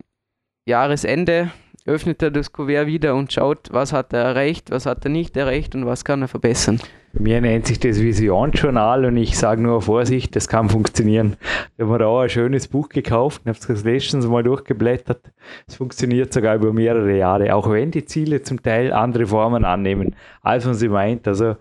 Jahresende 0.66 1.50
öffnet 1.86 2.22
er 2.22 2.30
das 2.30 2.52
Kuvert 2.52 2.86
wieder 2.86 3.14
und 3.14 3.32
schaut, 3.32 3.68
was 3.72 3.94
hat 3.94 4.12
er 4.12 4.20
erreicht, 4.20 4.70
was 4.70 4.84
hat 4.84 5.02
er 5.06 5.10
nicht 5.10 5.34
erreicht 5.38 5.74
und 5.74 5.86
was 5.86 6.04
kann 6.04 6.20
er 6.20 6.28
verbessern. 6.28 6.78
Mir 7.14 7.40
nennt 7.40 7.66
sich 7.66 7.80
das 7.80 8.02
Visionsjournal 8.02 9.06
und 9.06 9.16
ich 9.16 9.38
sage 9.38 9.62
nur 9.62 9.80
Vorsicht, 9.80 10.36
das 10.36 10.46
kann 10.46 10.68
funktionieren. 10.68 11.36
Ich 11.76 11.82
habe 11.82 11.98
mir 11.98 12.06
auch 12.06 12.20
ein 12.20 12.28
schönes 12.28 12.68
Buch 12.68 12.90
gekauft 12.90 13.42
und 13.44 13.56
habe 13.56 13.72
es 13.72 13.84
letztens 13.84 14.26
mal 14.26 14.42
durchgeblättert. 14.42 15.32
Es 15.66 15.76
funktioniert 15.76 16.34
sogar 16.34 16.56
über 16.56 16.70
mehrere 16.74 17.16
Jahre, 17.16 17.54
auch 17.54 17.70
wenn 17.70 17.90
die 17.90 18.04
Ziele 18.04 18.42
zum 18.42 18.62
Teil 18.62 18.92
andere 18.92 19.26
Formen 19.26 19.64
annehmen, 19.64 20.16
als 20.42 20.66
man 20.66 20.74
sie 20.74 20.88
meint. 20.88 21.26
Also 21.26 21.56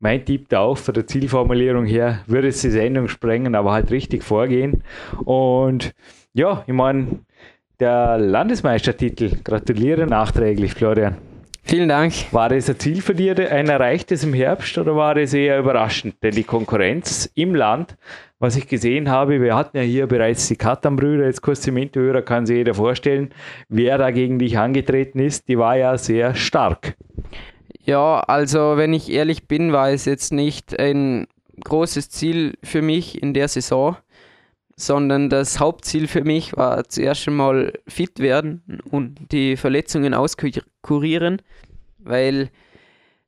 mein 0.00 0.24
Tipp 0.24 0.48
da 0.48 0.60
auch 0.60 0.78
von 0.78 0.94
der 0.94 1.06
Zielformulierung 1.06 1.84
her, 1.84 2.20
würde 2.26 2.48
es 2.48 2.62
die 2.62 2.70
Sendung 2.70 3.06
sprengen, 3.08 3.54
aber 3.54 3.72
halt 3.72 3.90
richtig 3.90 4.24
vorgehen. 4.24 4.82
Und 5.24 5.94
ja, 6.32 6.64
ich 6.66 6.72
meine, 6.72 7.20
der 7.78 8.18
Landesmeistertitel, 8.18 9.36
gratuliere 9.44 10.06
nachträglich, 10.06 10.74
Florian. 10.74 11.16
Vielen 11.62 11.88
Dank. 11.88 12.12
War 12.32 12.48
das 12.48 12.68
ein 12.68 12.78
Ziel 12.78 13.02
für 13.02 13.14
dich, 13.14 13.38
ein 13.38 13.68
erreichtes 13.68 14.24
im 14.24 14.34
Herbst 14.34 14.76
oder 14.78 14.96
war 14.96 15.14
das 15.14 15.34
eher 15.34 15.58
überraschend? 15.58 16.16
Denn 16.22 16.34
die 16.34 16.42
Konkurrenz 16.42 17.30
im 17.34 17.54
Land, 17.54 17.96
was 18.38 18.56
ich 18.56 18.66
gesehen 18.66 19.10
habe, 19.10 19.40
wir 19.40 19.54
hatten 19.54 19.76
ja 19.76 19.82
hier 19.82 20.06
bereits 20.06 20.48
die 20.48 20.56
Katam-Brüder, 20.56 21.26
jetzt 21.26 21.42
kurz 21.42 21.66
im 21.66 21.76
Interhörer 21.76 22.22
kann 22.22 22.46
sich 22.46 22.56
jeder 22.56 22.74
vorstellen, 22.74 23.30
wer 23.68 23.98
da 23.98 24.10
gegen 24.10 24.38
dich 24.38 24.58
angetreten 24.58 25.18
ist, 25.18 25.48
die 25.48 25.58
war 25.58 25.76
ja 25.76 25.96
sehr 25.98 26.34
stark. 26.34 26.96
Ja, 27.84 28.20
also 28.20 28.76
wenn 28.76 28.92
ich 28.92 29.10
ehrlich 29.10 29.48
bin, 29.48 29.72
war 29.72 29.90
es 29.90 30.04
jetzt 30.04 30.32
nicht 30.32 30.78
ein 30.78 31.26
großes 31.64 32.10
Ziel 32.10 32.54
für 32.62 32.82
mich 32.82 33.22
in 33.22 33.34
der 33.34 33.48
Saison, 33.48 33.96
sondern 34.76 35.28
das 35.28 35.60
Hauptziel 35.60 36.08
für 36.08 36.24
mich 36.24 36.56
war 36.56 36.84
zuerst 36.88 37.28
einmal 37.28 37.72
fit 37.86 38.18
werden 38.18 38.80
und 38.90 39.32
die 39.32 39.56
Verletzungen 39.56 40.14
auskurieren, 40.14 41.42
weil 41.98 42.50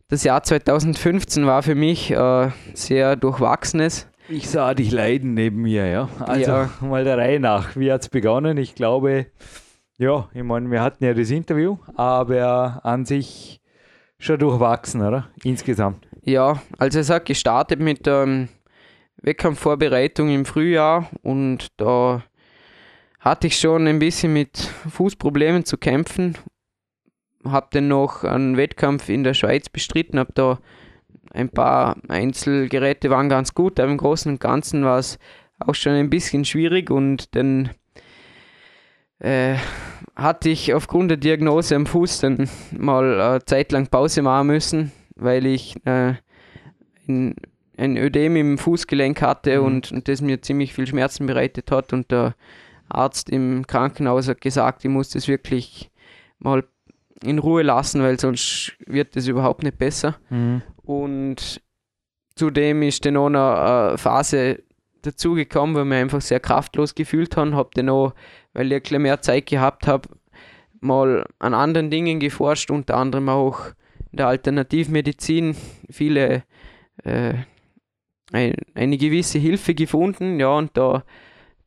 das 0.09 0.25
Jahr 0.25 0.43
2015 0.43 1.47
war 1.47 1.63
für 1.63 1.75
mich 1.75 2.11
äh, 2.11 2.51
sehr 2.75 3.17
durchwachsenes. 3.17 4.09
Ich 4.29 4.49
sah 4.51 4.75
dich 4.75 4.91
leiden 4.93 5.35
neben 5.35 5.63
mir, 5.63 5.87
ja. 5.87 6.09
Also 6.21 6.51
ja. 6.51 6.71
mal 6.81 7.05
der 7.05 7.19
Reihe 7.19 7.41
nach. 7.41 7.77
Wie 7.77 7.91
hat 7.91 8.03
es 8.03 8.09
begonnen? 8.09 8.57
Ich 8.57 8.75
glaube, 8.75 9.27
ja, 9.99 10.29
ich 10.33 10.43
meine, 10.43 10.71
wir 10.71 10.83
hatten 10.83 11.05
ja 11.05 11.15
das 11.15 11.31
Interview, 11.31 11.79
aber 11.97 12.81
an 12.83 13.05
sich 13.05 13.62
schon 14.23 14.39
durchwachsen, 14.39 15.03
oder? 15.03 15.29
Insgesamt. 15.43 16.07
Ja, 16.23 16.63
also 16.79 17.01
es 17.01 17.11
hat 17.11 17.27
gestartet 17.27 17.81
mit 17.81 18.07
der 18.07 18.23
ähm, 18.23 18.49
Wettkampfvorbereitung 19.17 20.31
im 20.31 20.45
Frühjahr 20.45 21.11
und 21.23 21.69
da 21.77 22.23
hatte 23.19 23.49
ich 23.49 23.59
schon 23.59 23.87
ein 23.87 23.99
bisschen 23.99 24.33
mit 24.33 24.57
Fußproblemen 24.57 25.65
zu 25.65 25.77
kämpfen. 25.77 26.39
Habe 27.45 27.69
dann 27.73 27.89
noch 27.89 28.23
einen 28.23 28.57
Wettkampf 28.57 29.09
in 29.09 29.25
der 29.25 29.35
Schweiz 29.35 29.69
bestritten, 29.69 30.19
habe 30.19 30.33
da 30.35 30.59
ein 31.33 31.49
paar 31.49 31.97
Einzelgeräte 32.09 33.11
waren 33.11 33.29
ganz 33.29 33.55
gut, 33.55 33.81
aber 33.81 33.91
im 33.91 33.97
Großen 33.97 34.31
und 34.31 34.41
Ganzen 34.41 34.85
war 34.85 34.99
es 34.99 35.19
auch 35.59 35.75
schon 35.75 35.93
ein 35.93 36.11
bisschen 36.11 36.45
schwierig 36.45 36.91
und 36.91 37.35
dann 37.35 37.71
äh, 39.19 39.57
hatte 40.15 40.51
ich 40.51 40.75
aufgrund 40.75 41.11
der 41.11 41.19
Diagnose 41.19 41.75
am 41.75 41.87
Fuß 41.87 42.21
dann 42.21 42.49
mal 42.77 43.21
eine 43.21 43.37
äh, 43.37 43.45
Zeit 43.45 43.73
lang 43.73 43.87
Pause 43.87 44.23
machen 44.23 44.49
müssen, 44.49 44.93
weil 45.17 45.47
ich 45.47 45.77
äh, 45.87 46.15
ein, 47.09 47.35
ein 47.77 47.97
Ödem 47.97 48.37
im 48.37 48.59
Fußgelenk 48.59 49.23
hatte 49.23 49.61
mhm. 49.61 49.67
und, 49.67 49.93
und 49.93 50.09
das 50.09 50.21
mir 50.21 50.43
ziemlich 50.43 50.75
viel 50.75 50.87
Schmerzen 50.87 51.27
bereitet 51.27 51.71
hat 51.71 51.93
und 51.93 52.11
der 52.11 52.35
Arzt 52.89 53.31
im 53.31 53.67
Krankenhaus 53.67 54.29
hat 54.29 54.41
gesagt, 54.41 54.85
ich 54.85 54.91
muss 54.91 55.11
das 55.11 55.29
wirklich 55.29 55.91
mal 56.39 56.65
in 57.25 57.39
Ruhe 57.39 57.63
lassen, 57.63 58.03
weil 58.03 58.19
sonst 58.21 58.73
wird 58.87 59.17
das 59.17 59.29
überhaupt 59.29 59.63
nicht 59.63 59.79
besser. 59.79 60.17
Mhm. 60.29 60.63
Und 60.83 61.63
zudem 62.35 62.83
ist 62.83 63.05
dann 63.07 63.15
noch 63.15 63.27
eine 63.27 63.97
Phase 63.97 64.63
dazugekommen, 65.03 65.75
wo 65.75 65.81
ich 65.81 65.87
mich 65.87 65.99
einfach 65.99 66.21
sehr 66.21 66.41
kraftlos 66.41 66.95
gefühlt 66.95 67.37
habe, 67.37 67.55
habe 67.55 67.71
dann 67.75 67.89
auch 67.89 68.15
weil 68.53 68.69
ich 68.69 68.77
ein 68.77 68.83
bisschen 68.83 69.03
mehr 69.03 69.21
Zeit 69.21 69.47
gehabt 69.47 69.87
habe, 69.87 70.09
mal 70.81 71.27
an 71.39 71.55
anderen 71.55 71.91
Dingen 71.91 72.21
geforscht, 72.21 72.71
unter 72.71 72.97
anderem 72.97 73.29
auch 73.29 73.67
in 74.11 74.19
der 74.19 74.29
Alternativmedizin 74.29 75.57
viele 75.91 76.45
äh, 77.05 77.35
ein, 78.33 78.55
eine 78.75 78.97
gewisse 78.97 79.39
Hilfe 79.39 79.75
gefunden, 79.75 80.41
ja, 80.41 80.57
und 80.57 80.77
da, 80.77 81.05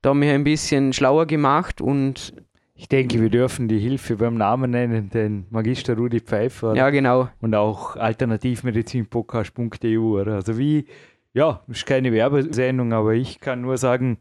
da 0.02 0.14
mich 0.14 0.30
ein 0.30 0.44
bisschen 0.44 0.94
schlauer 0.94 1.26
gemacht 1.26 1.82
und 1.82 2.34
ich 2.78 2.90
denke, 2.90 3.22
wir 3.22 3.30
dürfen 3.30 3.70
die 3.70 3.80
Hilfe 3.80 4.18
beim 4.18 4.36
Namen 4.36 4.72
nennen, 4.72 5.10
den 5.10 5.46
Magister 5.50 5.96
Rudi 5.96 6.20
Pfeiffer. 6.20 6.76
Ja, 6.76 6.90
genau. 6.90 7.30
Und 7.40 7.56
auch 7.56 7.96
alternativmedizinpodcast.eu. 7.96 10.22
Also 10.22 10.58
wie, 10.58 10.86
ja, 11.34 11.64
ist 11.70 11.86
keine 11.86 12.12
Werbesendung, 12.12 12.92
aber 12.92 13.14
ich 13.14 13.40
kann 13.40 13.62
nur 13.62 13.78
sagen, 13.78 14.18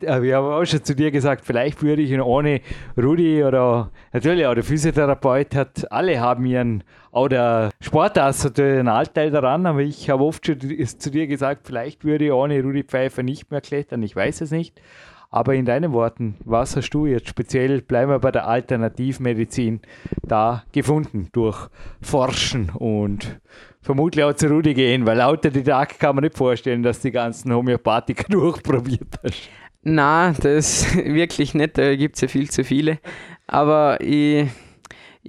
wir 0.00 0.36
haben 0.36 0.46
auch 0.46 0.64
schon 0.64 0.84
zu 0.84 0.94
dir 0.94 1.10
gesagt, 1.10 1.44
vielleicht 1.44 1.82
würde 1.82 2.02
ich 2.02 2.10
ihn 2.10 2.20
ohne 2.20 2.60
Rudi 2.96 3.42
oder 3.42 3.90
natürlich 4.12 4.46
auch 4.46 4.54
der 4.54 4.64
Physiotherapeut 4.64 5.54
hat, 5.54 5.90
alle 5.90 6.20
haben 6.20 6.44
ihren, 6.44 6.84
auch 7.12 7.28
der 7.28 7.70
Sportarzt 7.80 8.44
hat 8.44 8.60
einen 8.60 8.88
Anteil 8.88 9.30
daran, 9.30 9.64
aber 9.64 9.80
ich 9.80 10.10
habe 10.10 10.24
oft 10.24 10.44
schon 10.44 10.58
zu 10.60 11.10
dir 11.10 11.26
gesagt, 11.26 11.66
vielleicht 11.66 12.04
würde 12.04 12.26
ich 12.26 12.32
ohne 12.32 12.62
Rudi 12.62 12.82
Pfeiffer 12.82 13.22
nicht 13.22 13.50
mehr 13.50 13.60
klettern, 13.60 14.02
ich 14.02 14.14
weiß 14.14 14.42
es 14.42 14.50
nicht. 14.50 14.80
Aber 15.28 15.54
in 15.54 15.64
deinen 15.64 15.92
Worten, 15.92 16.36
was 16.44 16.76
hast 16.76 16.90
du 16.90 17.06
jetzt 17.06 17.28
speziell, 17.28 17.82
bleiben 17.82 18.10
wir 18.10 18.20
bei 18.20 18.30
der 18.30 18.46
Alternativmedizin, 18.46 19.80
da 20.22 20.62
gefunden 20.72 21.28
durch 21.32 21.68
Forschen 22.00 22.70
und 22.70 23.40
vermutlich 23.82 24.24
auch 24.24 24.34
zu 24.34 24.46
Rudi 24.48 24.72
gehen, 24.72 25.04
weil 25.04 25.18
lauter 25.18 25.50
Didakt 25.50 25.98
kann 25.98 26.14
man 26.14 26.24
nicht 26.24 26.36
vorstellen, 26.36 26.82
dass 26.82 27.00
die 27.00 27.10
ganzen 27.10 27.52
Homöopathiker 27.52 28.24
durchprobiert 28.28 29.18
hast. 29.22 29.50
Na, 29.88 30.32
das 30.32 30.96
wirklich 31.04 31.54
nicht, 31.54 31.78
da 31.78 31.94
gibt 31.94 32.16
es 32.16 32.22
ja 32.22 32.26
viel 32.26 32.50
zu 32.50 32.64
viele. 32.64 32.98
Aber 33.46 34.00
ich, 34.00 34.48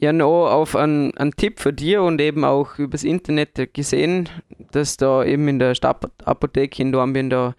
habe 0.04 0.14
noch 0.14 0.48
auf 0.50 0.76
einen, 0.76 1.16
einen 1.16 1.34
Tipp 1.34 1.60
von 1.60 1.76
dir 1.76 2.02
und 2.02 2.20
eben 2.20 2.44
auch 2.44 2.80
übers 2.80 3.04
Internet 3.04 3.72
gesehen, 3.76 4.30
dass 4.72 4.98
da 4.98 5.24
eben 5.24 5.48
in 5.48 5.60
der 5.60 5.76
Stadtapotheke 5.76 6.82
in 6.82 6.92
Dornbirn 6.92 7.30
da 7.30 7.54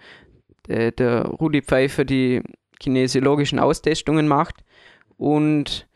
der, 0.67 0.91
der 0.91 1.27
Rudi 1.27 1.63
Pfeiffer 1.63 2.05
die 2.05 2.43
kinesiologischen 2.81 3.61
Austestungen 3.61 4.27
macht. 4.27 4.57
Und 5.17 5.87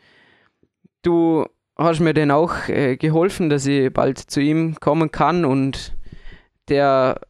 du 1.02 1.46
hast 1.76 1.98
mir 1.98 2.14
dann 2.14 2.30
auch 2.30 2.68
äh, 2.68 2.96
geholfen, 2.96 3.50
dass 3.50 3.66
ich 3.66 3.92
bald 3.92 4.18
zu 4.18 4.40
ihm 4.40 4.76
kommen 4.78 5.10
kann 5.10 5.44
und 5.44 5.96
der 6.68 7.20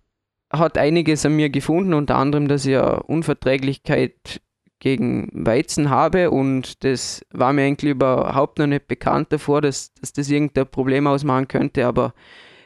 hat 0.53 0.77
einiges 0.79 1.25
an 1.25 1.35
mir 1.35 1.51
gefunden, 1.51 1.95
unter 1.95 2.17
anderem, 2.17 2.47
dass 2.47 2.67
ich 2.67 2.77
eine 2.77 3.03
Unverträglichkeit 3.05 4.41
gegen 4.79 5.29
Weizen 5.33 5.91
habe 5.91 6.31
und 6.31 6.83
das 6.85 7.25
war 7.31 7.53
mir 7.53 7.63
eigentlich 7.63 7.93
überhaupt 7.93 8.59
noch 8.59 8.67
nicht 8.67 8.89
bekannt 8.89 9.33
davor, 9.33 9.61
dass, 9.61 9.95
dass 9.95 10.13
das 10.13 10.29
irgendein 10.29 10.67
Problem 10.67 11.07
ausmachen 11.07 11.47
könnte, 11.47 11.87
aber 11.87 12.15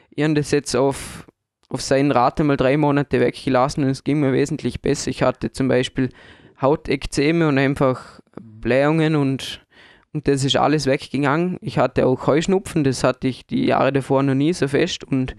ich 0.09 0.23
habe 0.23 0.33
das 0.33 0.49
jetzt 0.49 0.75
auf, 0.75 1.27
auf 1.69 1.81
seinen 1.81 2.11
Rat 2.11 2.39
einmal 2.39 2.57
drei 2.57 2.75
Monate 2.75 3.19
weggelassen 3.19 3.83
und 3.83 3.91
es 3.91 4.03
ging 4.03 4.19
mir 4.19 4.33
wesentlich 4.33 4.81
besser. 4.81 5.11
Ich 5.11 5.21
hatte 5.21 5.51
zum 5.51 5.67
Beispiel 5.67 6.09
Hautekzeme 6.59 7.47
und 7.47 7.59
einfach 7.59 8.19
Blähungen 8.41 9.15
und, 9.15 9.63
und 10.11 10.27
das 10.27 10.43
ist 10.43 10.57
alles 10.57 10.87
weggegangen. 10.87 11.57
Ich 11.61 11.77
hatte 11.77 12.07
auch 12.07 12.25
Heuschnupfen, 12.25 12.83
das 12.83 13.03
hatte 13.03 13.27
ich 13.27 13.45
die 13.45 13.65
Jahre 13.65 13.93
davor 13.93 14.23
noch 14.23 14.33
nie 14.33 14.53
so 14.53 14.67
fest 14.67 15.03
und 15.03 15.35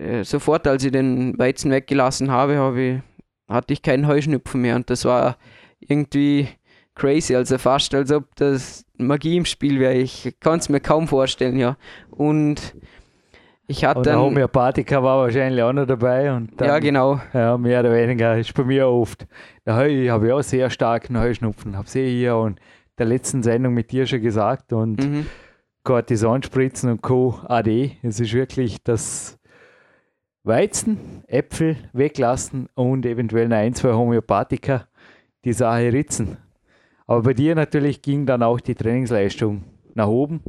äh, 0.00 0.24
sofort, 0.24 0.66
als 0.66 0.84
ich 0.84 0.92
den 0.92 1.38
Weizen 1.38 1.70
weggelassen 1.70 2.30
habe, 2.30 2.56
habe 2.56 2.80
ich, 2.80 3.00
hatte 3.48 3.72
ich 3.72 3.82
keinen 3.82 4.06
Heuschnupfen 4.06 4.60
mehr. 4.62 4.76
Und 4.76 4.90
das 4.90 5.04
war 5.04 5.36
irgendwie 5.80 6.48
crazy, 6.94 7.34
also 7.34 7.58
fast 7.58 7.94
als 7.94 8.12
ob 8.12 8.34
das 8.36 8.84
Magie 8.96 9.36
im 9.36 9.44
Spiel 9.44 9.80
wäre. 9.80 9.94
Ich 9.94 10.34
kann 10.40 10.58
es 10.58 10.68
mir 10.68 10.80
kaum 10.80 11.08
vorstellen, 11.08 11.56
ja. 11.56 11.76
Und 12.10 12.74
ich 13.66 13.84
hatte. 13.84 13.98
Und 13.98 14.06
der 14.06 14.20
Homöopathiker 14.20 15.02
war 15.02 15.18
wahrscheinlich 15.18 15.62
auch 15.62 15.72
noch 15.72 15.86
dabei. 15.86 16.32
Und 16.32 16.60
dann, 16.60 16.68
ja, 16.68 16.78
genau. 16.78 17.20
Ja, 17.32 17.56
mehr 17.56 17.80
oder 17.80 17.92
weniger 17.92 18.36
ist 18.36 18.52
bei 18.54 18.64
mir 18.64 18.88
oft. 18.88 19.26
Da 19.64 19.76
habe 19.76 19.90
ich 19.90 20.10
auch 20.10 20.42
sehr 20.42 20.70
starken 20.70 21.18
Heuschnupfen. 21.18 21.76
Habe 21.76 21.88
sie 21.88 22.08
hier 22.08 22.36
und 22.36 22.58
der 22.98 23.06
letzten 23.06 23.42
Sendung 23.42 23.74
mit 23.74 23.92
dir 23.92 24.06
schon 24.06 24.20
gesagt. 24.20 24.72
Und 24.72 25.04
mhm. 25.04 25.26
Und 25.88 27.02
Co. 27.02 27.40
AD. 27.46 27.96
Es 28.02 28.20
ist 28.20 28.32
wirklich 28.32 28.82
das 28.82 29.39
Weizen, 30.42 31.22
Äpfel 31.26 31.76
weglassen 31.92 32.68
und 32.74 33.04
eventuell 33.04 33.48
noch 33.48 33.56
ein, 33.56 33.74
zwei 33.74 33.92
Homöopathika 33.92 34.86
die 35.44 35.52
Sache 35.52 35.92
ritzen. 35.92 36.38
Aber 37.06 37.22
bei 37.22 37.34
dir 37.34 37.54
natürlich 37.54 38.02
ging 38.02 38.26
dann 38.26 38.42
auch 38.42 38.60
die 38.60 38.74
Trainingsleistung 38.74 39.64
nach 39.94 40.08
oben. 40.08 40.42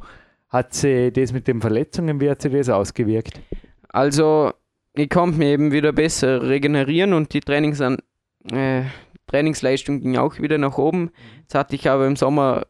Hat 0.47 0.73
sie 0.73 1.11
das 1.11 1.33
mit 1.33 1.47
den 1.47 1.61
Verletzungen, 1.61 2.21
wie 2.21 2.29
hat 2.29 2.41
sie 2.41 2.49
das 2.49 2.69
ausgewirkt? 2.69 3.41
Also, 3.89 4.51
ich 4.93 5.09
konnte 5.09 5.37
mir 5.37 5.47
eben 5.49 5.71
wieder 5.71 5.91
besser 5.91 6.43
regenerieren 6.43 7.13
und 7.13 7.33
die 7.33 7.39
Trainings 7.39 7.81
an, 7.81 7.97
äh, 8.51 8.83
Trainingsleistung 9.27 10.01
ging 10.01 10.17
auch 10.17 10.39
wieder 10.39 10.57
nach 10.57 10.77
oben. 10.77 11.11
Jetzt 11.41 11.55
hatte 11.55 11.75
ich 11.75 11.89
aber 11.89 12.05
im 12.05 12.15
Sommer 12.15 12.67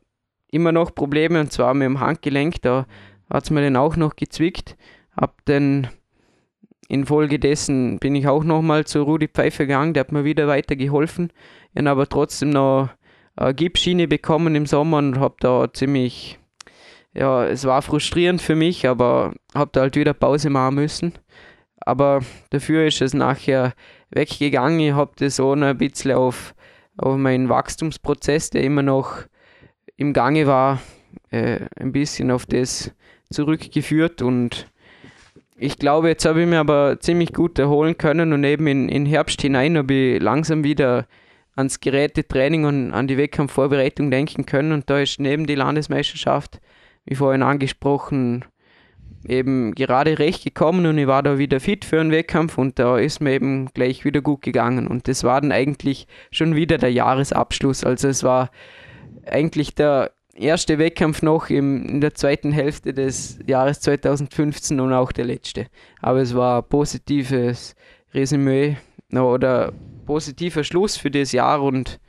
immer 0.52 0.72
noch 0.72 0.94
Probleme 0.94 1.40
und 1.40 1.52
zwar 1.52 1.74
mit 1.74 1.86
dem 1.86 2.00
Handgelenk. 2.00 2.62
Da 2.62 2.86
hat 3.30 3.46
es 3.46 3.50
mir 3.50 3.62
dann 3.62 3.76
auch 3.76 3.96
noch 3.96 4.16
gezwickt. 4.16 4.78
Hab 5.16 5.44
dann 5.46 5.88
Infolgedessen 6.92 8.00
bin 8.00 8.16
ich 8.16 8.28
auch 8.28 8.44
nochmal 8.44 8.84
zu 8.84 9.04
Rudi 9.04 9.30
Pfeiffer 9.30 9.66
gegangen, 9.66 9.94
der 9.94 10.02
hat 10.02 10.12
mir 10.12 10.26
wieder 10.26 10.50
weitergeholfen. 10.50 11.32
Ich 11.74 11.80
habe 11.80 11.90
aber 11.90 12.10
trotzdem 12.10 12.50
noch 12.50 12.90
eine 13.38 13.54
Gipsschiene 13.54 14.10
bekommen 14.10 14.56
im 14.56 14.66
Sommer 14.66 14.98
und 14.98 15.18
habe 15.18 15.36
da 15.40 15.72
ziemlich, 15.72 16.38
ja, 17.14 17.46
es 17.46 17.64
war 17.64 17.82
frustrierend 17.82 18.42
für 18.42 18.56
mich, 18.56 18.90
aber 18.90 19.34
habe 19.56 19.70
da 19.72 19.82
halt 19.82 19.96
wieder 19.96 20.14
Pause 20.14 20.50
machen 20.50 20.76
müssen. 20.76 21.14
Aber 21.78 22.20
dafür 22.50 22.86
ist 22.86 23.02
es 23.02 23.14
nachher 23.14 23.74
weggegangen. 24.10 24.82
Ich 24.82 24.92
habe 24.92 25.14
das 25.16 25.40
auch 25.40 25.56
noch 25.56 25.68
ein 25.68 25.78
bisschen 25.78 26.12
auf, 26.12 26.54
auf 26.98 27.16
meinen 27.16 27.48
Wachstumsprozess, 27.48 28.50
der 28.50 28.66
immer 28.66 28.84
noch 28.84 29.14
im 29.96 30.12
Gange 30.12 30.46
war, 30.46 30.82
äh, 31.30 31.62
ein 31.80 31.94
bisschen 31.94 32.32
auf 32.32 32.46
das 32.46 32.92
zurückgeführt 33.30 34.22
und 34.22 34.68
ich 35.62 35.78
glaube, 35.78 36.10
jetzt 36.10 36.26
habe 36.26 36.42
ich 36.42 36.48
mir 36.48 36.60
aber 36.60 37.00
ziemlich 37.00 37.34
gut 37.34 37.60
erholen 37.60 37.96
können 37.96 38.34
und 38.34 38.44
eben 38.44 38.66
in, 38.66 38.90
in 38.90 39.06
Herbst 39.06 39.42
hinein 39.44 39.78
habe 39.78 39.94
ich 39.94 40.22
langsam 40.22 40.64
wieder 40.64 41.06
ans 41.56 41.80
Gerätetraining 41.80 42.66
und 42.66 42.94
an 42.94 43.08
die 43.08 43.18
Wettkampfvorbereitung 43.18 44.10
denken 44.10 44.48
können. 44.48 44.72
Und 44.72 44.90
da 44.90 45.00
ist 45.00 45.20
neben 45.20 45.46
die 45.46 45.54
Landesmeisterschaft, 45.54 46.60
wie 47.06 47.14
vorhin 47.14 47.44
angesprochen, 47.44 48.44
eben 49.28 49.76
gerade 49.76 50.18
recht 50.18 50.44
gekommen 50.44 50.88
und 50.88 50.98
ich 50.98 51.06
war 51.06 51.22
da 51.22 51.38
wieder 51.38 51.60
fit 51.60 51.86
für 51.86 52.00
einen 52.00 52.10
Wettkampf 52.10 52.58
und 52.58 52.80
da 52.80 52.98
ist 52.98 53.22
mir 53.22 53.34
eben 53.34 53.68
gleich 53.76 54.04
wieder 54.04 54.22
gut 54.22 54.42
gegangen. 54.42 54.88
Und 54.88 55.08
das 55.08 55.24
war 55.24 55.42
dann 55.42 55.52
eigentlich 55.52 56.08
schon 56.32 56.56
wieder 56.56 56.80
der 56.80 56.92
Jahresabschluss. 56.92 57.84
Also 57.84 58.08
es 58.08 58.24
war 58.24 58.50
eigentlich 59.28 59.76
der 59.76 60.12
erste 60.36 60.78
Wettkampf 60.78 61.22
noch 61.22 61.50
im, 61.50 61.86
in 61.86 62.02
der 62.02 62.14
zweiten 62.14 62.52
Hälfte 62.52 62.94
des 62.94 63.40
Jahres 63.46 63.80
2015 63.82 64.80
und 64.80 64.94
auch 64.94 65.12
der 65.12 65.26
letzte. 65.26 65.68
Aber 66.02 66.20
es 66.20 66.36
war 66.36 66.62
positives 66.62 67.76
Resümee 68.14 68.78
oder 69.12 69.74
positiver 70.06 70.64
Schluss 70.64 70.98
für 70.98 71.12
das 71.12 71.32
Jahr 71.32 71.62
und 71.62 72.00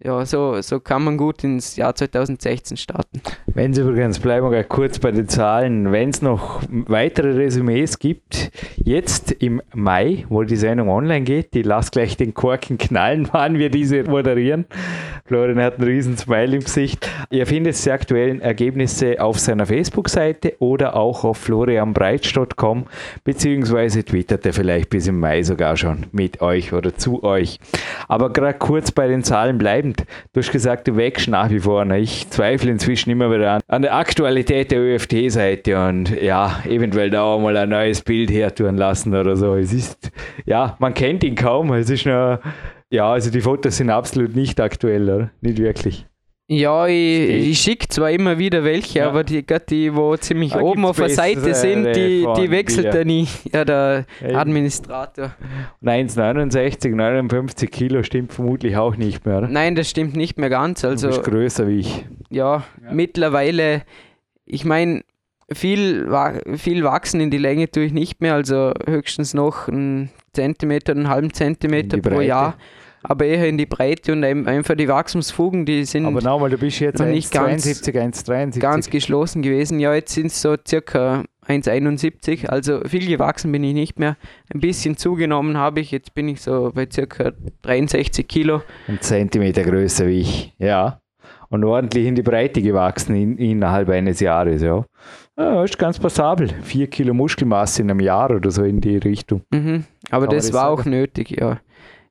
ja, 0.00 0.24
so, 0.24 0.60
so 0.62 0.78
kann 0.78 1.02
man 1.02 1.16
gut 1.16 1.42
ins 1.42 1.74
Jahr 1.74 1.92
2016 1.92 2.76
starten. 2.76 3.20
Wenn 3.46 3.74
Sie 3.74 3.80
übrigens, 3.80 4.20
bleiben 4.20 4.48
wir 4.50 4.62
kurz 4.62 5.00
bei 5.00 5.10
den 5.10 5.28
Zahlen, 5.28 5.90
wenn 5.90 6.10
es 6.10 6.22
noch 6.22 6.62
weitere 6.68 7.32
Resümees 7.32 7.98
gibt, 7.98 8.52
jetzt 8.76 9.32
im 9.32 9.60
Mai, 9.74 10.24
wo 10.28 10.44
die 10.44 10.54
Sendung 10.54 10.88
online 10.88 11.22
geht, 11.22 11.54
die 11.54 11.62
lass 11.62 11.90
gleich 11.90 12.16
den 12.16 12.32
Korken 12.32 12.78
knallen, 12.78 13.28
wann 13.32 13.58
wir 13.58 13.70
diese 13.70 14.04
moderieren. 14.04 14.66
Florian 15.24 15.60
hat 15.60 15.74
einen 15.74 15.88
riesen 15.88 16.16
Smile 16.16 16.56
im 16.56 16.62
Gesicht. 16.62 17.10
Ihr 17.30 17.46
findet 17.46 17.84
die 17.84 17.90
aktuellen 17.90 18.40
Ergebnisse 18.40 19.20
auf 19.20 19.38
seiner 19.38 19.66
Facebook-Seite 19.66 20.54
oder 20.58 20.96
auch 20.96 21.24
auf 21.24 21.36
florianbreitsch.com, 21.38 22.86
beziehungsweise 23.24 24.04
twittert 24.04 24.46
er 24.46 24.54
vielleicht 24.54 24.88
bis 24.88 25.06
im 25.06 25.20
Mai 25.20 25.42
sogar 25.42 25.76
schon 25.76 26.06
mit 26.12 26.40
euch 26.40 26.72
oder 26.72 26.94
zu 26.94 27.24
euch. 27.24 27.60
Aber 28.06 28.32
gerade 28.32 28.58
kurz 28.58 28.90
bei 28.90 29.06
den 29.06 29.22
Zahlen 29.22 29.58
bleiben 29.58 29.87
bleibend. 29.88 30.04
Du 30.32 30.40
hast 30.40 30.52
gesagt, 30.52 30.88
du 30.88 30.96
wächst 30.96 31.28
nach 31.28 31.50
wie 31.50 31.60
vor. 31.60 31.84
Ne? 31.84 31.98
Ich 31.98 32.28
zweifle 32.30 32.70
inzwischen 32.70 33.10
immer 33.10 33.30
wieder 33.30 33.52
an, 33.52 33.60
an 33.66 33.82
der 33.82 33.94
Aktualität 33.94 34.70
der 34.70 34.80
ÖFT-Seite 34.80 35.88
und 35.88 36.10
ja, 36.22 36.62
eventuell 36.66 37.10
da 37.10 37.22
auch 37.22 37.40
mal 37.40 37.56
ein 37.56 37.68
neues 37.68 38.02
Bild 38.02 38.30
hertun 38.30 38.76
lassen 38.76 39.14
oder 39.14 39.36
so. 39.36 39.54
Es 39.54 39.72
ist, 39.72 40.10
ja, 40.44 40.76
man 40.78 40.94
kennt 40.94 41.24
ihn 41.24 41.34
kaum. 41.34 41.72
Es 41.72 41.90
ist 41.90 42.06
nur, 42.06 42.40
ja, 42.90 43.10
also 43.10 43.30
die 43.30 43.40
Fotos 43.40 43.76
sind 43.76 43.90
absolut 43.90 44.34
nicht 44.34 44.60
aktuell, 44.60 45.08
oder? 45.08 45.30
Nicht 45.40 45.58
wirklich. 45.58 46.06
Ja, 46.50 46.86
ich, 46.86 47.50
ich 47.50 47.60
schicke 47.60 47.88
zwar 47.88 48.10
immer 48.10 48.38
wieder 48.38 48.64
welche, 48.64 49.00
ja. 49.00 49.08
aber 49.08 49.22
die, 49.22 49.44
die 49.68 49.94
wo 49.94 50.16
ziemlich 50.16 50.52
da 50.52 50.60
oben 50.60 50.86
auf 50.86 50.96
der 50.96 51.10
Seite 51.10 51.54
sind, 51.54 51.94
die, 51.94 52.26
die 52.38 52.50
wechselt 52.50 52.86
er 52.86 53.04
nie. 53.04 53.28
Ja, 53.52 53.66
der 53.66 54.06
Eben. 54.22 54.34
Administrator. 54.34 55.34
Und 55.82 55.88
1,69, 55.88 56.94
59 56.94 57.70
Kilo 57.70 58.02
stimmt 58.02 58.32
vermutlich 58.32 58.78
auch 58.78 58.96
nicht 58.96 59.26
mehr. 59.26 59.38
Oder? 59.38 59.48
Nein, 59.48 59.74
das 59.74 59.90
stimmt 59.90 60.16
nicht 60.16 60.38
mehr 60.38 60.48
ganz. 60.48 60.86
Also, 60.86 61.08
du 61.10 61.16
bist 61.16 61.28
größer 61.28 61.68
wie 61.68 61.80
ich. 61.80 62.06
Ja, 62.30 62.64
ja. 62.82 62.92
mittlerweile, 62.92 63.82
ich 64.46 64.64
meine, 64.64 65.02
viel, 65.52 66.08
viel 66.56 66.82
wachsen 66.82 67.20
in 67.20 67.30
die 67.30 67.38
Länge 67.38 67.70
tue 67.70 67.84
ich 67.84 67.92
nicht 67.92 68.22
mehr, 68.22 68.32
also 68.32 68.72
höchstens 68.86 69.34
noch 69.34 69.68
einen 69.68 70.08
Zentimeter, 70.32 70.92
einen 70.92 71.08
halben 71.08 71.32
Zentimeter 71.32 71.98
pro 71.98 72.22
Jahr 72.22 72.56
aber 73.02 73.26
eher 73.26 73.48
in 73.48 73.58
die 73.58 73.66
Breite 73.66 74.12
und 74.12 74.24
einfach 74.24 74.74
die 74.74 74.88
Wachstumsfugen, 74.88 75.64
die 75.64 75.84
sind 75.84 76.04
aber 76.06 76.20
nochmal, 76.20 76.50
du 76.50 76.58
bist 76.58 76.80
jetzt 76.80 77.00
nicht 77.00 77.36
1, 77.36 77.82
ganz, 77.82 78.28
1, 78.28 78.58
ganz 78.58 78.90
geschlossen 78.90 79.42
gewesen. 79.42 79.78
Ja, 79.80 79.94
jetzt 79.94 80.14
sind 80.14 80.26
es 80.26 80.42
so 80.42 80.56
circa 80.66 81.24
1,71. 81.46 82.46
Also 82.46 82.80
viel 82.86 83.06
gewachsen 83.06 83.52
bin 83.52 83.64
ich 83.64 83.74
nicht 83.74 83.98
mehr. 83.98 84.16
Ein 84.52 84.60
bisschen 84.60 84.96
zugenommen 84.96 85.56
habe 85.56 85.80
ich. 85.80 85.90
Jetzt 85.90 86.14
bin 86.14 86.28
ich 86.28 86.42
so 86.42 86.72
bei 86.74 86.86
circa 86.90 87.32
63 87.62 88.26
Kilo. 88.26 88.62
Ein 88.86 89.00
Zentimeter 89.00 89.62
größer 89.62 90.06
wie 90.06 90.20
ich, 90.20 90.54
ja. 90.58 91.00
Und 91.50 91.64
ordentlich 91.64 92.06
in 92.06 92.14
die 92.14 92.22
Breite 92.22 92.60
gewachsen 92.60 93.16
in, 93.16 93.38
innerhalb 93.38 93.88
eines 93.88 94.20
Jahres, 94.20 94.60
ja. 94.60 94.84
ja. 95.38 95.64
Ist 95.64 95.78
ganz 95.78 95.98
passabel. 95.98 96.50
Vier 96.62 96.88
Kilo 96.88 97.14
Muskelmasse 97.14 97.80
in 97.80 97.90
einem 97.90 98.00
Jahr 98.00 98.30
oder 98.30 98.50
so 98.50 98.64
in 98.64 98.82
die 98.82 98.98
Richtung. 98.98 99.42
Mhm. 99.50 99.84
Aber 100.10 100.26
das, 100.26 100.48
das 100.48 100.54
war 100.54 100.68
auch 100.68 100.84
nötig, 100.84 101.30
ja. 101.30 101.58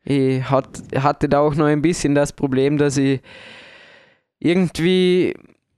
Ich 0.10 0.50
hat, 0.50 0.70
hatte 0.96 1.28
da 1.28 1.41
auch 1.41 1.56
noch 1.56 1.65
ein 1.65 1.82
bisschen 1.82 2.15
das 2.15 2.32
Problem, 2.32 2.78
dass 2.78 2.96
ich 2.96 3.20
irgendwie 4.39 5.34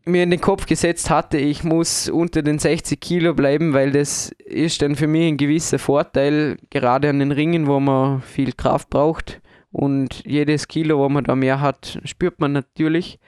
mir 0.06 0.22
in 0.22 0.30
den 0.30 0.40
Kopf 0.40 0.68
gesetzt 0.68 1.10
hatte, 1.10 1.40
ich 1.40 1.64
muss 1.64 2.10
unter 2.10 2.44
den 2.44 2.60
60 2.60 3.00
Kilo 3.00 3.34
bleiben, 3.34 3.74
weil 3.74 3.92
das 3.92 4.32
ist 4.46 4.84
dann 4.84 4.96
für 4.96 5.08
mich 5.08 5.28
ein 5.28 5.38
gewisser 5.38 5.80
Vorteil, 5.80 6.58
gerade 6.70 7.10
an 7.10 7.20
den 7.20 7.32
Ringen, 7.32 7.66
wo 7.66 7.80
man 7.80 8.22
viel 8.22 8.54
Kraft 8.54 8.92
braucht. 8.92 9.42
Und 9.72 10.24
jedes 10.26 10.68
Kilo, 10.68 11.00
wo 11.00 11.10
man 11.10 11.24
da 11.24 11.36
mehr 11.36 11.60
hat, 11.60 12.00
spürt 12.04 12.40
man 12.40 12.52
natürlich. 12.52 13.20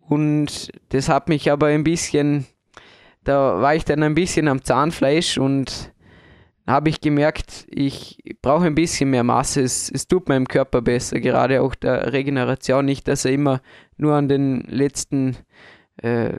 Und 0.00 0.70
das 0.88 1.10
hat 1.10 1.28
mich 1.28 1.50
aber 1.50 1.66
ein 1.66 1.84
bisschen, 1.84 2.46
da 3.24 3.60
war 3.60 3.74
ich 3.74 3.84
dann 3.84 4.02
ein 4.02 4.14
bisschen 4.14 4.48
am 4.48 4.62
Zahnfleisch 4.62 5.36
und 5.36 5.92
habe 6.68 6.90
ich 6.90 7.00
gemerkt, 7.00 7.66
ich 7.70 8.18
brauche 8.42 8.66
ein 8.66 8.74
bisschen 8.74 9.10
mehr 9.10 9.24
Masse. 9.24 9.62
Es, 9.62 9.90
es 9.90 10.06
tut 10.06 10.28
meinem 10.28 10.46
Körper 10.46 10.82
besser, 10.82 11.18
gerade 11.18 11.62
auch 11.62 11.74
der 11.74 12.12
Regeneration. 12.12 12.84
Nicht, 12.84 13.08
dass 13.08 13.24
er 13.24 13.32
immer 13.32 13.60
nur 13.96 14.14
an 14.14 14.28
den 14.28 14.60
letzten 14.68 15.36
äh, 15.96 16.34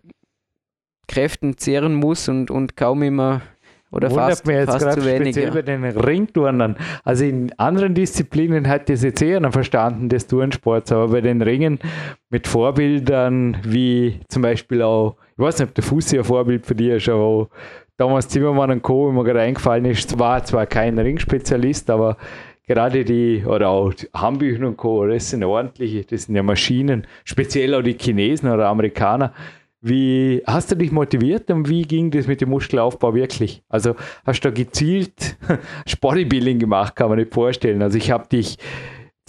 Kräften 1.07 1.57
zehren 1.57 1.95
muss 1.95 2.29
und, 2.29 2.51
und 2.51 2.77
kaum 2.77 3.01
immer 3.01 3.41
oder 3.91 4.11
Wundert 4.11 4.29
fast, 4.29 4.45
mir 4.45 4.59
jetzt 4.59 4.71
fast 4.71 4.99
zu 4.99 5.03
wenig. 5.03 5.35
Speziell 5.35 5.51
bei 5.51 5.63
den 5.63 5.83
Ringturnern. 5.83 6.75
Also 7.03 7.25
in 7.25 7.51
anderen 7.57 7.95
Disziplinen 7.95 8.67
ich 8.93 8.99
es 8.99 9.03
jetzt 9.03 9.23
eher 9.23 9.51
verstanden 9.51 10.09
des 10.09 10.27
Turnsports, 10.27 10.91
aber 10.91 11.07
bei 11.07 11.21
den 11.21 11.41
Ringen 11.41 11.79
mit 12.29 12.47
Vorbildern 12.47 13.57
wie 13.63 14.19
zum 14.27 14.43
Beispiel 14.43 14.83
auch, 14.83 15.15
ich 15.31 15.39
weiß 15.39 15.57
nicht, 15.57 15.69
ob 15.69 15.73
der 15.73 15.83
Fuß 15.83 16.13
ein 16.13 16.23
Vorbild 16.23 16.67
für 16.67 16.75
dich 16.75 16.89
ist, 16.89 17.09
aber 17.09 17.49
Thomas 17.99 18.29
Zimmermann 18.29 18.71
und 18.71 18.81
Co., 18.81 19.09
wie 19.09 19.13
mir 19.13 19.25
gerade 19.25 19.41
eingefallen 19.41 19.83
ist, 19.83 20.17
war 20.17 20.41
zwar 20.45 20.65
kein 20.65 20.97
Ringspezialist, 20.97 21.89
aber 21.89 22.15
gerade 22.65 23.03
die, 23.03 23.43
oder 23.45 23.67
auch 23.67 23.93
Hambüchen 24.15 24.63
und 24.63 24.77
Co., 24.77 25.05
das 25.05 25.31
sind 25.31 25.43
ordentliche, 25.43 26.05
das 26.05 26.23
sind 26.23 26.35
ja 26.37 26.41
Maschinen, 26.41 27.05
speziell 27.25 27.75
auch 27.75 27.81
die 27.81 27.97
Chinesen 27.99 28.49
oder 28.49 28.67
Amerikaner. 28.67 29.33
Wie 29.81 30.41
hast 30.47 30.71
du 30.71 30.75
dich 30.75 30.93
motiviert 30.93 31.51
und 31.51 31.67
wie 31.67 31.81
ging 31.81 32.09
das 32.09 32.25
mit 32.25 32.39
dem 32.39 32.49
Muskelaufbau 32.49 33.13
wirklich? 33.15 33.63
Also 33.67 33.95
hast 34.25 34.45
du 34.45 34.49
da 34.49 34.53
gezielt 34.55 35.37
Bodybuilding 36.01 36.57
gemacht, 36.57 36.95
kann 36.95 37.09
man 37.09 37.19
nicht 37.19 37.33
vorstellen. 37.33 37.81
Also 37.81 37.97
ich 37.97 38.11
habe 38.11 38.29
dich 38.29 38.57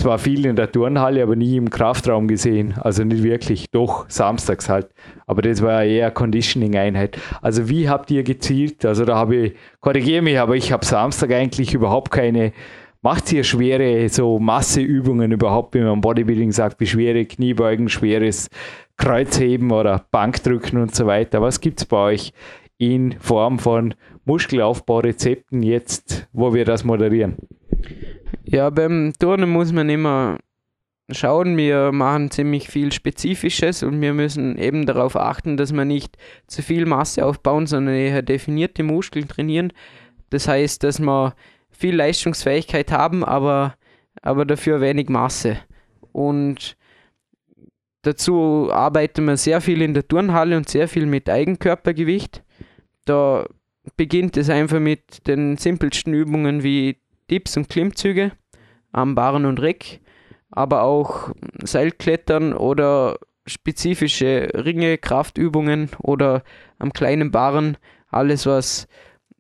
zwar 0.01 0.19
viel 0.19 0.47
in 0.47 0.57
der 0.57 0.73
Turnhalle, 0.73 1.23
aber 1.23 1.37
nie 1.37 1.57
im 1.57 1.71
Kraftraum 1.71 2.27
gesehen. 2.27 2.75
Also 2.81 3.05
nicht 3.05 3.23
wirklich, 3.23 3.71
doch 3.71 4.07
samstags 4.09 4.69
halt. 4.69 4.89
Aber 5.27 5.43
das 5.43 5.63
war 5.63 5.85
eher 5.85 6.11
Conditioning-Einheit. 6.11 7.19
Also 7.41 7.69
wie 7.69 7.89
habt 7.89 8.11
ihr 8.11 8.23
gezielt? 8.23 8.85
Also 8.85 9.05
da 9.05 9.17
habe 9.17 9.37
ich, 9.37 9.55
korrigiere 9.81 10.23
mich, 10.23 10.39
aber 10.39 10.57
ich 10.57 10.73
habe 10.73 10.85
Samstag 10.85 11.33
eigentlich 11.33 11.75
überhaupt 11.75 12.11
keine 12.11 12.53
Macht 13.03 13.33
ihr 13.33 13.45
schwere 13.45 14.11
so 14.11 14.39
Masseübungen 14.39 15.33
überhaupt, 15.33 15.75
wenn 15.75 15.85
man 15.85 16.03
Bodybuilding 16.03 16.53
sagt, 16.53 16.81
wie 16.81 16.87
schwere 16.87 17.25
Kniebeugen, 17.25 17.89
schweres 17.89 18.51
Kreuzheben 18.99 19.71
oder 19.71 20.05
Bankdrücken 20.11 20.79
und 20.79 20.95
so 20.95 21.07
weiter? 21.07 21.41
Was 21.41 21.63
gibt 21.63 21.81
es 21.81 21.87
bei 21.87 21.97
euch 21.97 22.35
in 22.77 23.19
Form 23.19 23.59
von 23.59 23.95
Muskelaufbaurezepten 24.27 25.63
jetzt, 25.63 26.29
wo 26.35 26.53
wir 26.53 26.67
das 26.67 26.85
moderieren? 26.85 27.37
Ja, 28.53 28.69
beim 28.69 29.13
Turnen 29.17 29.49
muss 29.49 29.71
man 29.71 29.89
immer 29.89 30.39
schauen, 31.09 31.57
wir 31.57 31.93
machen 31.93 32.33
ziemlich 32.33 32.69
viel 32.69 32.91
Spezifisches 32.91 33.85
und 33.85 34.01
wir 34.01 34.13
müssen 34.13 34.59
eben 34.59 34.87
darauf 34.87 35.15
achten, 35.15 35.57
dass 35.57 35.73
wir 35.73 35.85
nicht 35.85 36.17
zu 36.49 36.61
viel 36.61 36.85
Masse 36.85 37.25
aufbauen, 37.25 37.69
sondern 37.69 37.95
eher 37.95 38.23
definierte 38.23 38.83
Muskeln 38.83 39.29
trainieren. 39.29 39.73
Das 40.31 40.49
heißt, 40.49 40.83
dass 40.83 40.99
wir 40.99 41.37
viel 41.71 41.95
Leistungsfähigkeit 41.95 42.91
haben, 42.91 43.25
aber, 43.25 43.77
aber 44.21 44.45
dafür 44.45 44.81
wenig 44.81 45.09
Masse. 45.09 45.59
Und 46.11 46.77
dazu 48.03 48.69
arbeiten 48.73 49.27
wir 49.27 49.37
sehr 49.37 49.61
viel 49.61 49.81
in 49.81 49.95
der 49.95 50.09
Turnhalle 50.09 50.57
und 50.57 50.69
sehr 50.69 50.89
viel 50.89 51.07
mit 51.07 51.31
Eigenkörpergewicht. 51.31 52.43
Da 53.05 53.47
beginnt 53.97 54.37
es 54.37 54.51
einfach 54.51 54.81
mit 54.81 55.29
den 55.29 55.57
simpelsten 55.57 56.15
Übungen 56.15 56.65
wie 56.65 56.97
Dips 57.31 57.57
und 57.57 57.69
Klimmzüge 57.69 58.33
am 58.93 59.15
Barren 59.15 59.45
und 59.47 59.61
Reck, 59.61 60.01
aber 60.51 60.83
auch 60.83 61.31
Seilklettern 61.63 62.53
oder 62.55 63.19
spezifische 63.47 64.51
Ringe, 64.55 64.99
Kraftübungen 64.99 65.91
oder 65.99 66.43
am 66.79 66.93
kleinen 66.93 67.31
Barren, 67.31 67.77
alles 68.09 68.47
was 68.47 68.89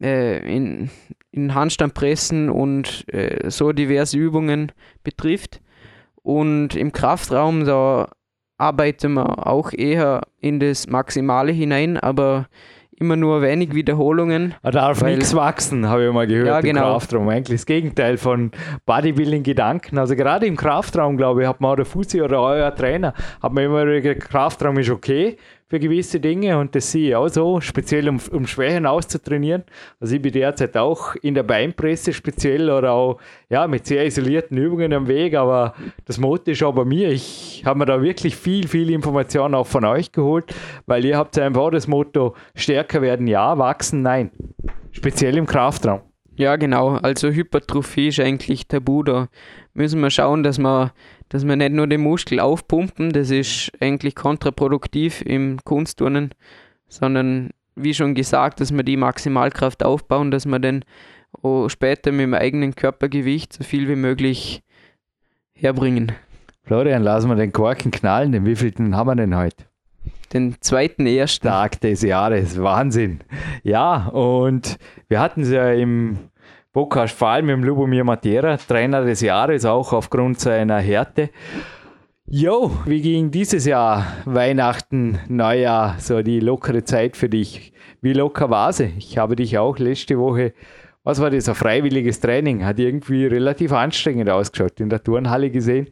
äh, 0.00 0.38
in, 0.56 0.90
in 1.30 1.54
Handstandpressen 1.54 2.50
und 2.50 3.04
äh, 3.12 3.50
so 3.50 3.72
diverse 3.72 4.18
Übungen 4.18 4.72
betrifft. 5.02 5.60
Und 6.22 6.76
im 6.76 6.92
Kraftraum, 6.92 7.64
da 7.64 8.10
arbeiten 8.58 9.14
wir 9.14 9.46
auch 9.46 9.72
eher 9.72 10.22
in 10.38 10.60
das 10.60 10.86
Maximale 10.86 11.52
hinein, 11.52 11.96
aber 11.96 12.48
immer 13.00 13.16
nur 13.16 13.40
wenig 13.40 13.74
Wiederholungen. 13.74 14.54
Er 14.62 14.72
darf 14.72 15.02
nichts 15.02 15.34
wachsen, 15.34 15.88
habe 15.88 16.06
ich 16.06 16.12
mal 16.12 16.26
gehört 16.26 16.46
ja, 16.46 16.60
genau. 16.60 16.80
im 16.80 16.86
Kraftraum. 16.92 17.28
Eigentlich 17.30 17.60
das 17.60 17.66
Gegenteil 17.66 18.18
von 18.18 18.50
Bodybuilding-Gedanken. 18.84 19.98
Also 19.98 20.14
gerade 20.14 20.46
im 20.46 20.56
Kraftraum, 20.56 21.16
glaube 21.16 21.42
ich, 21.42 21.48
hat 21.48 21.60
man 21.62 21.72
auch 21.72 21.76
der 21.76 21.86
Fussi 21.86 22.20
oder 22.20 22.42
euer 22.42 22.74
Trainer, 22.74 23.14
hat 23.42 23.52
man 23.52 23.64
immer 23.64 23.86
gesagt, 23.86 24.28
Kraftraum 24.28 24.78
ist 24.78 24.90
okay, 24.90 25.38
für 25.70 25.78
gewisse 25.78 26.18
Dinge 26.18 26.58
und 26.58 26.74
das 26.74 26.90
sehe 26.90 27.10
ich 27.10 27.14
auch 27.14 27.28
so, 27.28 27.60
speziell 27.60 28.08
um, 28.08 28.20
um 28.32 28.44
Schwächen 28.48 28.86
auszutrainieren. 28.86 29.62
Also 30.00 30.16
ich 30.16 30.22
bin 30.22 30.32
derzeit 30.32 30.76
auch 30.76 31.14
in 31.22 31.34
der 31.34 31.44
Beinpresse 31.44 32.12
speziell 32.12 32.68
oder 32.68 32.90
auch 32.92 33.20
ja, 33.48 33.68
mit 33.68 33.86
sehr 33.86 34.04
isolierten 34.04 34.58
Übungen 34.58 34.92
am 34.92 35.06
Weg, 35.06 35.36
aber 35.36 35.74
das 36.06 36.18
Motto 36.18 36.50
ist 36.50 36.62
auch 36.64 36.74
bei 36.74 36.84
mir. 36.84 37.10
Ich 37.10 37.62
habe 37.64 37.78
mir 37.78 37.86
da 37.86 38.02
wirklich 38.02 38.34
viel, 38.34 38.66
viel 38.66 38.90
Informationen 38.90 39.54
auch 39.54 39.66
von 39.66 39.84
euch 39.84 40.10
geholt, 40.10 40.52
weil 40.86 41.04
ihr 41.04 41.16
habt 41.16 41.38
einfach 41.38 41.70
das 41.70 41.86
Motto, 41.86 42.34
stärker 42.56 43.00
werden 43.00 43.28
ja, 43.28 43.56
wachsen 43.56 44.02
nein. 44.02 44.32
Speziell 44.90 45.36
im 45.36 45.46
Kraftraum. 45.46 46.09
Ja, 46.40 46.56
genau. 46.56 46.92
Also 46.92 47.28
Hypertrophie 47.28 48.08
ist 48.08 48.18
eigentlich 48.18 48.66
tabu. 48.66 49.02
Da 49.02 49.28
müssen 49.74 50.00
wir 50.00 50.08
schauen, 50.08 50.42
dass 50.42 50.58
wir 50.58 50.94
dass 51.28 51.46
wir 51.46 51.54
nicht 51.54 51.72
nur 51.72 51.86
den 51.86 52.00
Muskel 52.00 52.40
aufpumpen, 52.40 53.12
das 53.12 53.30
ist 53.30 53.70
eigentlich 53.78 54.14
kontraproduktiv 54.14 55.20
im 55.20 55.58
Kunstturnen, 55.62 56.30
sondern 56.88 57.50
wie 57.76 57.92
schon 57.92 58.14
gesagt, 58.14 58.60
dass 58.60 58.74
wir 58.74 58.82
die 58.82 58.96
Maximalkraft 58.96 59.84
aufbauen, 59.84 60.30
dass 60.30 60.46
wir 60.46 60.58
dann 60.58 60.82
später 61.68 62.10
mit 62.10 62.22
dem 62.22 62.34
eigenen 62.34 62.74
Körpergewicht 62.74 63.52
so 63.52 63.62
viel 63.62 63.86
wie 63.86 63.96
möglich 63.96 64.62
herbringen. 65.54 66.12
Florian, 66.64 67.02
lassen 67.02 67.28
wir 67.28 67.36
den 67.36 67.52
Korken 67.52 67.90
knallen. 67.90 68.32
Den 68.32 68.46
wievielten 68.46 68.96
haben 68.96 69.08
wir 69.08 69.14
denn 69.14 69.36
heute? 69.36 69.69
Den 70.32 70.56
zweiten 70.60 71.06
ersten. 71.06 71.48
Tag 71.48 71.80
des 71.80 72.02
Jahres. 72.02 72.60
Wahnsinn. 72.62 73.20
Ja, 73.64 74.06
und 74.08 74.78
wir 75.08 75.18
hatten 75.18 75.42
es 75.42 75.50
ja 75.50 75.72
im 75.72 76.18
Podcast, 76.72 77.16
vor 77.16 77.28
allem 77.28 77.46
mit 77.46 77.64
Lubomir 77.64 78.04
Matera, 78.04 78.56
Trainer 78.56 79.04
des 79.04 79.22
Jahres, 79.22 79.64
auch 79.64 79.92
aufgrund 79.92 80.38
seiner 80.38 80.78
Härte. 80.78 81.30
Jo, 82.26 82.70
wie 82.86 83.02
ging 83.02 83.32
dieses 83.32 83.66
Jahr 83.66 84.06
Weihnachten, 84.24 85.18
Neujahr, 85.26 85.96
so 85.98 86.22
die 86.22 86.38
lockere 86.38 86.84
Zeit 86.84 87.16
für 87.16 87.28
dich? 87.28 87.72
Wie 88.00 88.12
locker 88.12 88.50
war 88.50 88.72
sie? 88.72 88.92
Ich 88.98 89.18
habe 89.18 89.34
dich 89.34 89.58
auch 89.58 89.78
letzte 89.78 90.16
Woche, 90.16 90.52
was 91.02 91.20
war 91.20 91.30
das, 91.30 91.48
ein 91.48 91.56
freiwilliges 91.56 92.20
Training? 92.20 92.64
Hat 92.64 92.78
irgendwie 92.78 93.26
relativ 93.26 93.72
anstrengend 93.72 94.30
ausgeschaut, 94.30 94.78
in 94.78 94.90
der 94.90 95.02
Turnhalle 95.02 95.50
gesehen? 95.50 95.90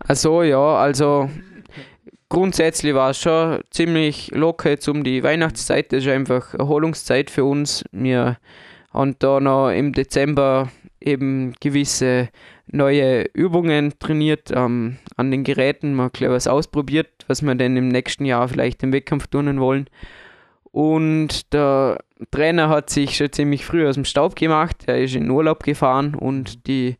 Also 0.00 0.42
ja, 0.42 0.58
also 0.58 1.30
grundsätzlich 2.28 2.94
war 2.94 3.10
es 3.10 3.20
schon 3.20 3.60
ziemlich 3.70 4.30
locker 4.32 4.70
jetzt 4.70 4.88
um 4.88 5.04
die 5.04 5.22
Weihnachtszeit. 5.22 5.92
Das 5.92 6.04
ist 6.04 6.10
einfach 6.10 6.54
Erholungszeit 6.54 7.30
für 7.30 7.44
uns. 7.44 7.84
Wir 7.92 8.38
und 8.92 9.22
da 9.22 9.40
noch 9.40 9.70
im 9.70 9.92
Dezember 9.92 10.70
eben 11.00 11.54
gewisse 11.60 12.30
neue 12.66 13.26
Übungen 13.34 13.92
trainiert 13.98 14.50
ähm, 14.54 14.96
an 15.16 15.30
den 15.30 15.44
Geräten, 15.44 15.94
mal 15.94 16.10
klar 16.10 16.32
was 16.32 16.46
ausprobiert, 16.46 17.08
was 17.26 17.42
wir 17.42 17.54
dann 17.54 17.76
im 17.76 17.88
nächsten 17.88 18.24
Jahr 18.24 18.48
vielleicht 18.48 18.82
im 18.82 18.92
Wettkampf 18.92 19.26
turnen 19.26 19.60
wollen. 19.60 19.88
Und 20.72 21.52
der 21.52 21.98
Trainer 22.30 22.68
hat 22.68 22.90
sich 22.90 23.16
schon 23.16 23.32
ziemlich 23.32 23.64
früh 23.64 23.86
aus 23.86 23.94
dem 23.94 24.04
Staub 24.04 24.36
gemacht. 24.36 24.84
Er 24.86 25.02
ist 25.02 25.14
in 25.14 25.30
Urlaub 25.30 25.62
gefahren 25.62 26.14
und 26.14 26.66
die 26.66 26.96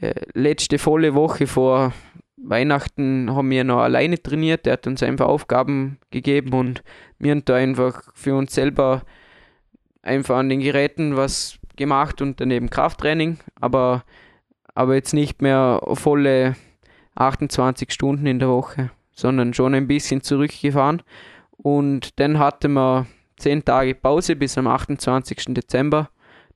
äh, 0.00 0.14
letzte 0.34 0.78
volle 0.78 1.14
Woche 1.14 1.46
vor 1.46 1.92
Weihnachten 2.44 3.34
haben 3.34 3.50
wir 3.50 3.64
noch 3.64 3.80
alleine 3.80 4.20
trainiert. 4.22 4.66
Er 4.66 4.74
hat 4.74 4.86
uns 4.86 5.02
einfach 5.02 5.26
Aufgaben 5.26 5.98
gegeben 6.10 6.52
und 6.52 6.82
wir 7.18 7.30
haben 7.30 7.44
da 7.44 7.54
einfach 7.54 8.02
für 8.14 8.34
uns 8.34 8.54
selber 8.54 9.02
einfach 10.02 10.36
an 10.36 10.48
den 10.48 10.60
Geräten 10.60 11.16
was 11.16 11.58
gemacht 11.76 12.20
und 12.20 12.40
daneben 12.40 12.70
Krafttraining, 12.70 13.38
aber, 13.60 14.04
aber 14.74 14.94
jetzt 14.94 15.14
nicht 15.14 15.40
mehr 15.40 15.80
volle 15.94 16.56
28 17.14 17.92
Stunden 17.92 18.26
in 18.26 18.38
der 18.38 18.48
Woche, 18.48 18.90
sondern 19.12 19.54
schon 19.54 19.74
ein 19.74 19.86
bisschen 19.86 20.22
zurückgefahren. 20.22 21.02
Und 21.56 22.18
dann 22.18 22.38
hatten 22.38 22.72
wir 22.72 23.06
10 23.36 23.64
Tage 23.64 23.94
Pause 23.94 24.36
bis 24.36 24.58
am 24.58 24.66
28. 24.66 25.54
Dezember. 25.54 26.10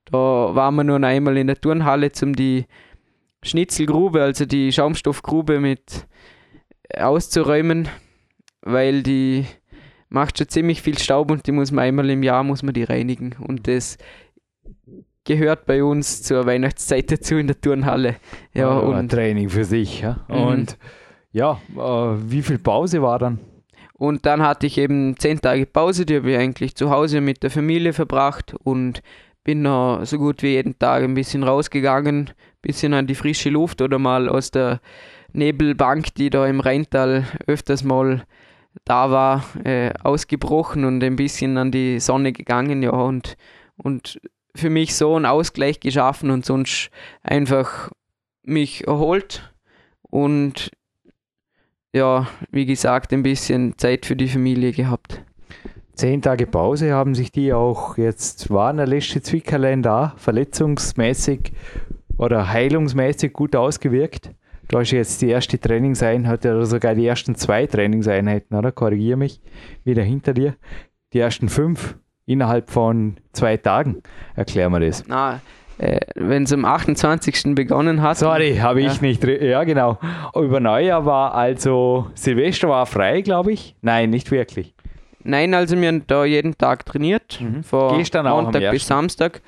Da 0.06 0.18
waren 0.18 0.74
wir 0.76 0.84
nur 0.84 1.02
einmal 1.02 1.36
in 1.36 1.46
der 1.46 1.60
Turnhalle, 1.60 2.10
um 2.22 2.34
die 2.34 2.66
Schnitzelgrube, 3.46 4.22
also 4.22 4.44
die 4.44 4.72
Schaumstoffgrube 4.72 5.60
mit 5.60 6.06
auszuräumen, 6.96 7.88
weil 8.62 9.02
die 9.02 9.46
macht 10.08 10.38
schon 10.38 10.48
ziemlich 10.48 10.82
viel 10.82 10.98
Staub 10.98 11.30
und 11.30 11.46
die 11.46 11.52
muss 11.52 11.72
man 11.72 11.84
einmal 11.84 12.08
im 12.10 12.22
Jahr 12.22 12.42
muss 12.42 12.62
man 12.62 12.74
die 12.74 12.84
reinigen 12.84 13.34
und 13.40 13.66
das 13.66 13.98
gehört 15.24 15.66
bei 15.66 15.82
uns 15.82 16.22
zur 16.22 16.46
Weihnachtszeit 16.46 17.10
dazu 17.10 17.36
in 17.36 17.48
der 17.48 17.60
Turnhalle. 17.60 18.16
Ja, 18.54 18.70
ja 18.70 18.78
und 18.78 19.10
Training 19.10 19.50
für 19.50 19.64
sich. 19.64 20.00
Ja. 20.00 20.24
Mhm. 20.28 20.34
Und 20.36 20.78
ja, 21.32 21.60
äh, 21.76 21.80
wie 22.30 22.42
viel 22.42 22.58
Pause 22.58 23.02
war 23.02 23.18
dann? 23.18 23.40
Und 23.92 24.26
dann 24.26 24.42
hatte 24.42 24.66
ich 24.66 24.78
eben 24.78 25.16
zehn 25.18 25.40
Tage 25.40 25.66
Pause, 25.66 26.06
die 26.06 26.16
habe 26.16 26.30
ich 26.30 26.38
eigentlich 26.38 26.76
zu 26.76 26.90
Hause 26.90 27.20
mit 27.20 27.42
der 27.42 27.50
Familie 27.50 27.92
verbracht 27.92 28.54
und 28.62 29.02
bin 29.42 29.62
noch 29.62 30.04
so 30.04 30.18
gut 30.18 30.42
wie 30.42 30.48
jeden 30.48 30.78
Tag 30.78 31.02
ein 31.02 31.14
bisschen 31.14 31.42
rausgegangen, 31.42 32.30
bisschen 32.62 32.94
an 32.94 33.06
die 33.06 33.14
frische 33.14 33.50
Luft 33.50 33.80
oder 33.82 33.98
mal 33.98 34.28
aus 34.28 34.50
der 34.50 34.80
Nebelbank, 35.32 36.14
die 36.14 36.30
da 36.30 36.46
im 36.46 36.60
Rheintal 36.60 37.24
öfters 37.46 37.84
mal 37.84 38.24
da 38.84 39.10
war, 39.10 39.44
äh, 39.64 39.92
ausgebrochen 40.02 40.84
und 40.84 41.02
ein 41.02 41.16
bisschen 41.16 41.56
an 41.58 41.70
die 41.70 42.00
Sonne 42.00 42.32
gegangen, 42.32 42.82
ja, 42.82 42.90
und, 42.90 43.36
und 43.76 44.20
für 44.54 44.70
mich 44.70 44.94
so 44.94 45.16
einen 45.16 45.26
Ausgleich 45.26 45.80
geschaffen 45.80 46.30
und 46.30 46.44
sonst 46.44 46.90
einfach 47.22 47.90
mich 48.42 48.86
erholt 48.86 49.52
und 50.02 50.70
ja, 51.92 52.26
wie 52.50 52.66
gesagt, 52.66 53.12
ein 53.12 53.22
bisschen 53.22 53.78
Zeit 53.78 54.06
für 54.06 54.16
die 54.16 54.28
Familie 54.28 54.72
gehabt. 54.72 55.22
Zehn 55.94 56.20
Tage 56.20 56.46
Pause 56.46 56.92
haben 56.92 57.14
sich 57.14 57.32
die 57.32 57.54
auch 57.54 57.96
jetzt, 57.96 58.50
waren 58.50 58.76
der 58.76 58.86
letzte 58.86 59.22
Zwickerlein 59.22 59.82
da, 59.82 60.14
verletzungsmäßig 60.18 61.52
oder 62.18 62.48
heilungsmäßig 62.48 63.32
gut 63.32 63.56
ausgewirkt? 63.56 64.30
Du 64.68 64.78
hast 64.78 64.90
jetzt 64.90 65.22
die 65.22 65.28
erste 65.28 65.60
Trainingseinheit 65.60 66.44
oder 66.44 66.66
sogar 66.66 66.94
die 66.94 67.06
ersten 67.06 67.36
zwei 67.36 67.66
Trainingseinheiten, 67.66 68.56
oder? 68.56 68.72
Korrigiere 68.72 69.16
mich, 69.16 69.40
wieder 69.84 70.02
hinter 70.02 70.34
dir. 70.34 70.56
Die 71.12 71.20
ersten 71.20 71.48
fünf 71.48 71.96
innerhalb 72.26 72.70
von 72.70 73.16
zwei 73.32 73.56
Tagen. 73.56 74.02
Erklär 74.34 74.68
mir 74.68 74.80
das. 74.80 75.04
Na, 75.06 75.40
äh, 75.78 76.00
wenn 76.14 76.44
es 76.44 76.52
am 76.52 76.64
28. 76.64 77.54
begonnen 77.54 78.02
hat. 78.02 78.18
Sorry, 78.18 78.56
habe 78.56 78.80
ich 78.80 78.96
ja. 78.96 79.02
nicht. 79.02 79.24
Ja, 79.24 79.62
genau. 79.64 79.98
Über 80.34 80.58
Neujahr 80.58 81.04
war 81.04 81.34
also 81.34 82.10
Silvester 82.14 82.68
war 82.68 82.86
frei, 82.86 83.20
glaube 83.20 83.52
ich. 83.52 83.76
Nein, 83.82 84.10
nicht 84.10 84.30
wirklich. 84.30 84.74
Nein, 85.22 85.54
also 85.54 85.78
wir 85.78 85.88
haben 85.88 86.06
da 86.06 86.24
jeden 86.24 86.56
Tag 86.56 86.86
trainiert. 86.86 87.40
Mhm. 87.40 87.62
Von 87.62 88.02
Montag 88.24 88.70
bis 88.70 88.86
Samstag 88.86 89.42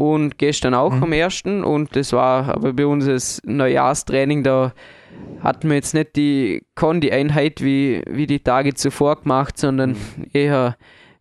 und 0.00 0.38
gestern 0.38 0.72
auch 0.72 0.94
mhm. 0.94 1.02
am 1.02 1.12
ersten 1.12 1.62
und 1.62 1.94
das 1.94 2.14
war 2.14 2.48
aber 2.48 2.72
bei 2.72 2.86
uns 2.86 3.04
das 3.04 3.42
Neujahrstraining, 3.44 4.42
da 4.42 4.72
hatten 5.40 5.68
wir 5.68 5.74
jetzt 5.74 5.92
nicht 5.92 6.16
die 6.16 6.64
Kondi-Einheit 6.74 7.62
wie, 7.62 8.02
wie 8.08 8.26
die 8.26 8.40
Tage 8.42 8.72
zuvor 8.72 9.20
gemacht, 9.20 9.58
sondern 9.58 9.90
mhm. 9.90 10.26
eher 10.32 10.78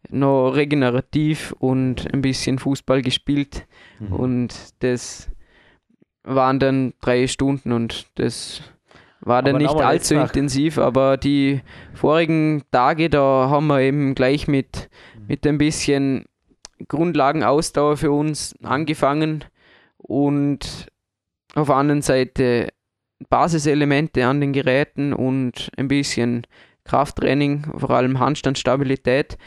noch 0.09 0.51
regenerativ 0.51 1.53
und 1.59 2.07
ein 2.13 2.21
bisschen 2.21 2.57
Fußball 2.57 3.01
gespielt 3.01 3.67
mhm. 3.99 4.13
und 4.13 4.55
das 4.79 5.29
waren 6.23 6.59
dann 6.59 6.93
drei 7.01 7.27
Stunden 7.27 7.73
und 7.73 8.07
das 8.15 8.61
war 9.19 9.43
dann 9.43 9.55
aber 9.55 9.63
nicht 9.63 9.75
allzu 9.75 10.15
intensiv, 10.15 10.77
aber 10.77 11.17
die 11.17 11.59
vorigen 11.95 12.63
Tage, 12.71 13.09
da 13.09 13.49
haben 13.49 13.67
wir 13.67 13.81
eben 13.81 14.15
gleich 14.15 14.47
mit, 14.47 14.89
mhm. 15.17 15.25
mit 15.27 15.45
ein 15.45 15.57
bisschen 15.57 16.23
Grundlagenausdauer 16.87 17.97
für 17.97 18.11
uns 18.11 18.55
angefangen 18.63 19.45
und 19.97 20.87
auf 21.55 21.67
der 21.67 21.75
anderen 21.75 22.01
Seite 22.01 22.69
Basiselemente 23.29 24.25
an 24.25 24.39
den 24.39 24.53
Geräten 24.53 25.11
und 25.13 25.71
ein 25.75 25.89
bisschen 25.89 26.47
Krafttraining, 26.85 27.65
vor 27.77 27.89
allem 27.91 28.19
Handstandstabilität 28.19 29.37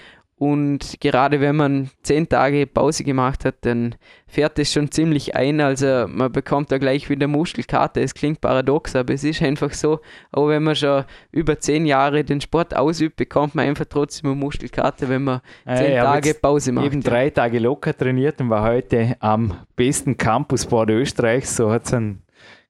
und 0.42 0.96
gerade 0.98 1.40
wenn 1.40 1.54
man 1.54 1.90
zehn 2.02 2.28
Tage 2.28 2.66
Pause 2.66 3.04
gemacht 3.04 3.44
hat, 3.44 3.58
dann 3.60 3.94
fährt 4.26 4.58
es 4.58 4.72
schon 4.72 4.90
ziemlich 4.90 5.36
ein. 5.36 5.60
Also 5.60 6.06
man 6.08 6.32
bekommt 6.32 6.72
da 6.72 6.78
gleich 6.78 7.08
wieder 7.08 7.28
Muskelkater. 7.28 8.00
Es 8.00 8.12
klingt 8.12 8.40
paradox, 8.40 8.96
aber 8.96 9.14
es 9.14 9.22
ist 9.22 9.40
einfach 9.40 9.70
so. 9.72 10.00
Auch 10.32 10.48
wenn 10.48 10.64
man 10.64 10.74
schon 10.74 11.04
über 11.30 11.60
zehn 11.60 11.86
Jahre 11.86 12.24
den 12.24 12.40
Sport 12.40 12.74
ausübt, 12.74 13.14
bekommt 13.14 13.54
man 13.54 13.68
einfach 13.68 13.84
trotzdem 13.88 14.30
eine 14.30 14.40
Muskelkater, 14.40 15.08
wenn 15.08 15.22
man 15.22 15.42
zehn 15.64 15.92
ja, 15.92 16.02
Tage 16.02 16.34
Pause 16.34 16.72
macht. 16.72 16.86
Eben 16.86 17.02
drei 17.02 17.30
Tage 17.30 17.60
locker 17.60 17.96
trainiert 17.96 18.40
und 18.40 18.50
war 18.50 18.64
heute 18.64 19.14
am 19.20 19.54
besten 19.76 20.18
Campus 20.18 20.66
Österreichs. 20.72 21.54
So 21.54 21.70
hat 21.70 21.84
es 21.84 21.94
ein 21.94 22.20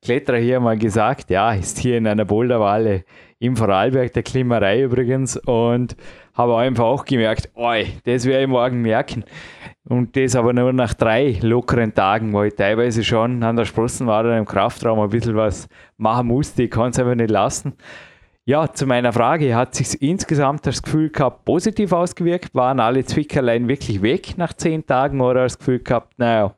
Kletterer 0.03 0.39
hier 0.39 0.59
mal 0.59 0.77
gesagt. 0.77 1.31
Ja, 1.31 1.53
ist 1.53 1.79
hier 1.79 1.97
in 1.97 2.09
einer 2.09 2.25
Boulderwalle 2.25 3.05
im 3.39 3.57
Vorarlberg 3.57 4.13
der 4.13 4.25
Klimmerei 4.25 4.83
übrigens 4.83 5.37
und 5.37 5.97
habe 6.35 6.57
einfach 6.57 6.85
auch 6.85 7.05
gemerkt, 7.05 7.51
oi, 7.55 7.87
das 8.05 8.25
werde 8.25 8.43
ich 8.43 8.49
morgen 8.49 8.83
merken. 8.83 9.25
Und 9.89 10.17
das 10.17 10.35
aber 10.35 10.53
nur 10.53 10.73
nach 10.73 10.95
drei 10.95 11.39
lockeren 11.41 11.95
Tagen, 11.95 12.33
wo 12.33 12.43
ich 12.43 12.55
teilweise 12.55 13.05
schon 13.05 13.45
an 13.45 13.55
der 13.55 13.65
Sprossenwade 13.65 14.37
im 14.37 14.45
Kraftraum 14.45 14.99
ein 14.99 15.09
bisschen 15.09 15.37
was 15.37 15.69
machen 15.99 16.27
musste. 16.27 16.65
Ich 16.65 16.71
kann 16.71 16.91
es 16.91 16.99
einfach 16.99 17.15
nicht 17.15 17.31
lassen. 17.31 17.75
Ja, 18.45 18.73
zu 18.73 18.87
meiner 18.87 19.13
Frage, 19.13 19.55
hat 19.55 19.77
sich 19.77 20.03
insgesamt 20.03 20.67
das 20.67 20.83
Gefühl 20.83 21.11
gehabt, 21.11 21.45
positiv 21.45 21.93
ausgewirkt? 21.93 22.57
Waren 22.57 22.81
alle 22.81 23.05
Zwickerlein 23.05 23.69
wirklich 23.69 24.03
weg 24.03 24.37
nach 24.37 24.53
zehn 24.53 24.85
Tagen 24.85 25.21
oder 25.21 25.45
das 25.45 25.59
Gefühl 25.59 25.79
gehabt, 25.79 26.19
naja, 26.19 26.53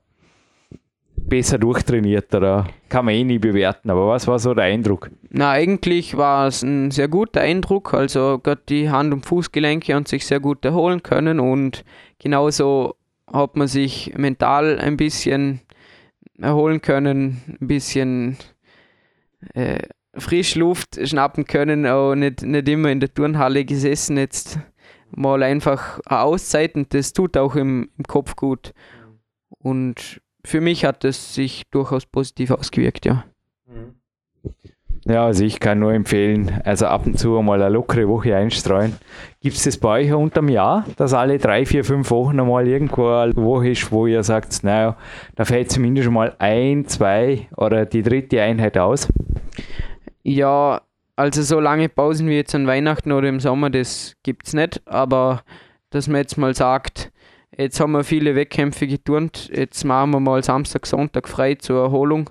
besser 1.29 1.59
durchtrainiert 1.59 2.35
oder 2.35 2.69
kann 2.89 3.05
man 3.05 3.15
eh 3.15 3.25
nie 3.25 3.39
bewerten. 3.39 3.91
Aber 3.91 4.09
was 4.09 4.27
war 4.27 4.39
so 4.39 4.55
der 4.55 4.65
Eindruck? 4.65 5.11
Na, 5.31 5.51
eigentlich 5.51 6.17
war 6.17 6.47
es 6.47 6.63
ein 6.63 6.91
sehr 6.91 7.09
guter 7.09 7.41
Eindruck. 7.41 7.95
Also 7.95 8.39
gerade 8.43 8.63
die 8.69 8.91
Hand- 8.91 9.13
und 9.13 9.27
Fußgelenke 9.27 9.95
haben 9.95 10.07
sich 10.07 10.27
sehr 10.27 10.41
gut 10.41 10.65
erholen 10.65 11.03
können 11.03 11.41
und 11.41 11.85
genauso 12.19 12.97
hat 13.33 13.57
man 13.57 13.69
sich 13.69 14.13
mental 14.17 14.79
ein 14.79 14.97
bisschen 14.97 15.61
erholen 16.39 16.81
können, 16.83 17.43
ein 17.61 17.67
bisschen 17.67 18.37
äh, 19.55 19.79
Frischluft 20.17 21.01
schnappen 21.09 21.47
können, 21.47 21.87
auch 21.87 22.15
nicht, 22.15 22.43
nicht 22.43 22.69
immer 22.69 22.91
in 22.91 23.01
der 23.01 23.13
Turnhalle 23.13 23.65
gesessen, 23.65 24.17
jetzt 24.17 24.59
mal 25.11 25.43
einfach 25.43 26.01
eine 26.07 26.21
Auszeit 26.21 26.75
und 26.75 26.95
das 26.95 27.13
tut 27.13 27.37
auch 27.37 27.57
im, 27.57 27.91
im 27.99 28.05
Kopf 28.05 28.37
gut. 28.37 28.73
Und 29.49 30.21
für 30.45 30.61
mich 30.61 30.85
hat 30.85 31.05
es 31.05 31.35
sich 31.35 31.65
durchaus 31.71 32.07
positiv 32.07 32.51
ausgewirkt, 32.51 33.07
ja. 33.07 33.25
Mhm. 33.67 33.95
Ja, 35.07 35.27
also 35.27 35.45
ich 35.45 35.61
kann 35.61 35.81
nur 35.81 35.93
empfehlen, 35.93 36.63
also 36.65 36.87
ab 36.87 37.05
und 37.05 37.19
zu 37.19 37.29
mal 37.43 37.61
eine 37.61 37.75
lockere 37.75 38.09
Woche 38.09 38.35
einstreuen. 38.35 38.95
Gibt 39.43 39.57
es 39.57 39.65
das 39.65 39.77
bei 39.77 40.01
euch 40.01 40.13
unterm 40.15 40.49
Jahr, 40.49 40.87
dass 40.97 41.13
alle 41.13 41.37
drei, 41.37 41.67
vier, 41.67 41.85
fünf 41.85 42.11
Wochen 42.11 42.41
einmal 42.41 42.67
irgendwo 42.67 43.09
eine 43.09 43.37
Woche 43.37 43.71
ist, 43.71 43.93
wo 43.93 44.07
ihr 44.07 44.23
sagt, 44.23 44.65
naja, 44.65 44.97
da 45.37 45.45
fällt 45.45 45.71
zumindest 45.71 46.11
mal 46.11 46.35
ein, 46.39 46.87
zwei 46.87 47.49
oder 47.55 47.85
die 47.85 48.03
dritte 48.03 48.41
Einheit 48.41 48.79
aus? 48.79 49.09
Ja, 50.23 50.81
also 51.17 51.43
so 51.43 51.61
lange 51.61 51.91
Pausen 51.91 52.27
wie 52.29 52.37
jetzt 52.37 52.55
an 52.55 52.67
Weihnachten 52.67 53.13
oder 53.13 53.29
im 53.29 53.41
Sommer, 53.41 53.69
das 53.69 54.17
gibt 54.23 54.47
es 54.47 54.55
nicht, 54.55 54.81
aber 54.87 55.43
dass 55.91 56.09
man 56.09 56.23
jetzt 56.23 56.39
mal 56.39 56.55
sagt, 56.55 57.13
Jetzt 57.57 57.79
haben 57.79 57.93
wir 57.93 58.05
viele 58.05 58.35
Wettkämpfe 58.35 58.87
geturnt. 58.87 59.51
Jetzt 59.55 59.85
machen 59.85 60.11
wir 60.11 60.21
mal 60.21 60.43
Samstag, 60.43 60.87
Sonntag 60.87 61.29
frei 61.29 61.55
zur 61.55 61.83
Erholung. 61.83 62.31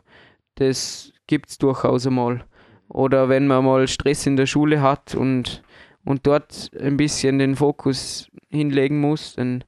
Das 0.56 1.14
gibt 1.28 1.50
es 1.50 1.58
durchaus 1.58 2.06
einmal. 2.06 2.44
Oder 2.90 3.30
wenn 3.30 3.48
man 3.48 3.64
mal 3.64 3.88
Stress 3.88 4.28
in 4.28 4.36
der 4.36 4.46
Schule 4.46 4.82
hat 4.82 5.16
und, 5.16 5.64
und 6.04 6.28
dort 6.28 6.72
ein 6.80 6.98
bisschen 6.98 7.40
den 7.40 7.56
Fokus 7.56 8.30
hinlegen 8.50 9.00
muss, 9.00 9.36
dann 9.36 9.64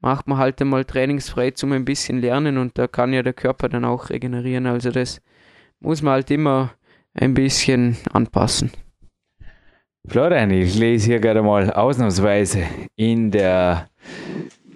macht 0.00 0.26
man 0.26 0.38
halt 0.38 0.60
einmal 0.60 0.84
trainingsfrei 0.84 1.50
zum 1.50 1.72
ein 1.72 1.84
bisschen 1.84 2.20
lernen 2.20 2.58
und 2.58 2.78
da 2.78 2.86
kann 2.86 3.12
ja 3.12 3.22
der 3.22 3.32
Körper 3.32 3.68
dann 3.68 3.84
auch 3.84 4.10
regenerieren. 4.10 4.66
Also 4.66 4.90
das 4.90 5.20
muss 5.80 6.02
man 6.02 6.14
halt 6.14 6.30
immer 6.30 6.72
ein 7.14 7.34
bisschen 7.34 7.96
anpassen. 8.12 8.72
Florian, 10.06 10.50
ich 10.50 10.78
lese 10.78 11.06
hier 11.06 11.20
gerade 11.20 11.42
mal 11.42 11.70
ausnahmsweise 11.72 12.64
in 12.96 13.30
der 13.30 13.88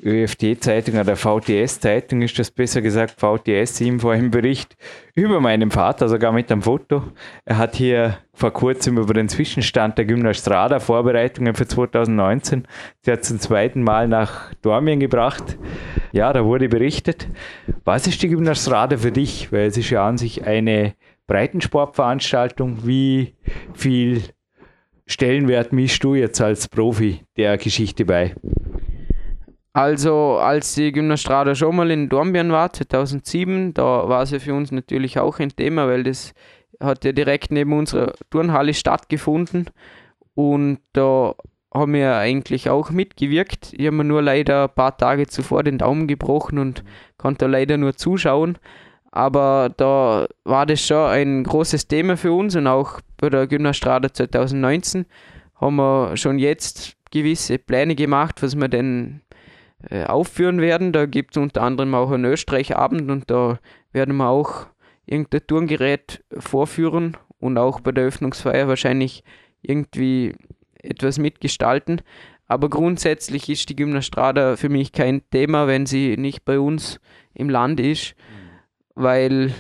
ÖFD-Zeitung 0.03 0.99
oder 0.99 1.17
VTS-Zeitung 1.17 2.23
ist 2.23 2.39
das 2.39 2.51
besser 2.51 2.83
gesagt 2.83 3.21
VTS-Info 3.21 4.13
im 4.13 4.31
Bericht 4.31 4.77
über 5.15 5.41
meinen 5.41 5.71
Vater, 5.71 6.09
sogar 6.09 6.33
mit 6.33 6.51
einem 6.51 6.63
Foto. 6.63 7.03
Er 7.45 7.59
hat 7.59 7.77
hier 7.77 8.19
vor 8.33 8.53
kurzem 8.53 8.99
über 8.99 9.15
den 9.15 9.29
Zwischenstand 9.29 9.99
der 9.99 10.05
Gymnastrada 10.05 10.81
Vorbereitungen 10.81 11.55
für 11.55 11.67
2019. 11.67 12.67
Sie 13.03 13.11
hat 13.11 13.25
zum 13.25 13.41
zweiten 13.41 13.83
Mal 13.83 14.09
nach 14.09 14.55
Dormien 14.63 15.01
gebracht. 15.01 15.59
Ja, 16.13 16.33
da 16.33 16.45
wurde 16.45 16.69
berichtet. 16.69 17.29
Was 17.85 18.07
ist 18.07 18.23
die 18.23 18.29
Gymnastrada 18.29 18.97
für 18.97 19.13
dich? 19.13 19.53
Weil 19.53 19.67
es 19.67 19.77
ist 19.77 19.91
ja 19.91 20.07
an 20.07 20.19
sich 20.19 20.45
eine 20.45 20.95
Breitensportveranstaltung. 21.27 22.87
Wie 22.87 23.35
viel 23.75 24.23
Stellenwert 25.07 25.73
mischst 25.73 26.05
du 26.05 26.15
jetzt 26.15 26.41
als 26.41 26.69
Profi 26.69 27.25
der 27.37 27.57
Geschichte 27.59 28.05
bei? 28.05 28.35
Also, 29.79 30.39
als 30.39 30.75
die 30.75 30.91
Gymnastrada 30.91 31.55
schon 31.55 31.77
mal 31.77 31.89
in 31.93 32.09
Dornbirn 32.09 32.51
war, 32.51 32.73
2007, 32.73 33.75
da 33.75 34.09
war 34.09 34.27
sie 34.27 34.41
für 34.41 34.53
uns 34.53 34.73
natürlich 34.73 35.21
auch 35.21 35.39
ein 35.39 35.51
Thema, 35.51 35.87
weil 35.87 36.03
das 36.03 36.35
hat 36.81 37.05
ja 37.05 37.13
direkt 37.13 37.53
neben 37.53 37.73
unserer 37.73 38.13
Turnhalle 38.29 38.75
stattgefunden 38.75 39.71
und 40.35 40.81
da 40.95 41.37
haben 41.73 41.93
wir 41.93 42.17
eigentlich 42.17 42.69
auch 42.69 42.91
mitgewirkt. 42.91 43.73
Ich 43.73 43.87
habe 43.87 43.99
mir 43.99 44.03
nur 44.03 44.21
leider 44.21 44.65
ein 44.65 44.75
paar 44.75 44.97
Tage 44.97 45.29
zuvor 45.29 45.63
den 45.63 45.79
Daumen 45.79 46.09
gebrochen 46.09 46.59
und 46.59 46.83
konnte 47.17 47.47
leider 47.47 47.77
nur 47.77 47.95
zuschauen. 47.95 48.59
Aber 49.13 49.73
da 49.77 50.27
war 50.43 50.67
das 50.67 50.85
schon 50.85 51.09
ein 51.09 51.45
großes 51.45 51.87
Thema 51.87 52.17
für 52.17 52.33
uns 52.33 52.57
und 52.57 52.67
auch 52.67 53.01
bei 53.17 53.31
der 53.31 53.47
Gymnastrada 53.47 54.13
2019 54.13 55.07
haben 55.55 55.77
wir 55.77 56.17
schon 56.17 56.41
jetzt 56.41 56.97
gewisse 57.13 57.59
Pläne 57.59 57.95
gemacht, 57.95 58.43
was 58.43 58.57
wir 58.57 58.67
denn 58.67 59.21
äh, 59.89 60.05
aufführen 60.05 60.61
werden. 60.61 60.93
Da 60.93 61.07
gibt 61.07 61.37
es 61.37 61.43
unter 61.43 61.63
anderem 61.63 61.95
auch 61.95 62.11
einen 62.11 62.25
Österreich-Abend 62.25 63.11
und 63.11 63.31
da 63.31 63.59
werden 63.93 64.17
wir 64.17 64.29
auch 64.29 64.67
irgendein 65.07 65.47
Turngerät 65.47 66.25
vorführen 66.37 67.17
und 67.39 67.59
auch 67.59 67.81
bei 67.81 67.93
der 67.93 68.05
Öffnungsfeier 68.05 68.69
wahrscheinlich 68.69 69.25
irgendwie 69.63 70.35
etwas 70.83 71.19
mitgestalten. 71.19 72.03
Aber 72.47 72.71
grundsätzlich 72.71 73.49
ist 73.49 73.69
die 73.69 73.77
Gymnastrada 73.77 74.57
für 74.57 74.69
mich 74.69 74.93
kein 74.93 75.23
Thema, 75.31 75.67
wenn 75.67 75.87
sie 75.87 76.17
nicht 76.17 76.45
bei 76.45 76.59
uns 76.59 76.99
im 77.35 77.51
Land 77.51 77.79
ist, 77.79 78.15
mhm. 78.17 79.03
weil 79.03 79.55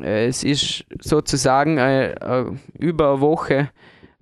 äh, 0.00 0.26
es 0.26 0.44
ist 0.44 0.84
sozusagen 1.00 1.78
äh, 1.78 2.12
äh, 2.12 2.46
über 2.78 3.12
eine 3.12 3.20
Woche, 3.20 3.70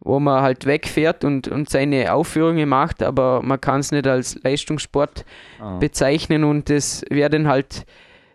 wo 0.09 0.19
man 0.19 0.43
halt 0.43 0.65
wegfährt 0.65 1.23
und, 1.23 1.49
und 1.49 1.69
seine 1.69 2.15
Aufführungen 2.15 2.69
macht, 2.69 3.03
aber 3.03 3.43
man 3.43 3.61
kann 3.61 3.81
es 3.81 3.93
nicht 3.93 4.07
als 4.07 4.43
Leistungssport 4.43 5.27
ah. 5.61 5.77
bezeichnen 5.79 6.45
und 6.45 6.71
das 6.71 7.05
wäre 7.11 7.31
dann 7.31 7.47
halt 7.47 7.85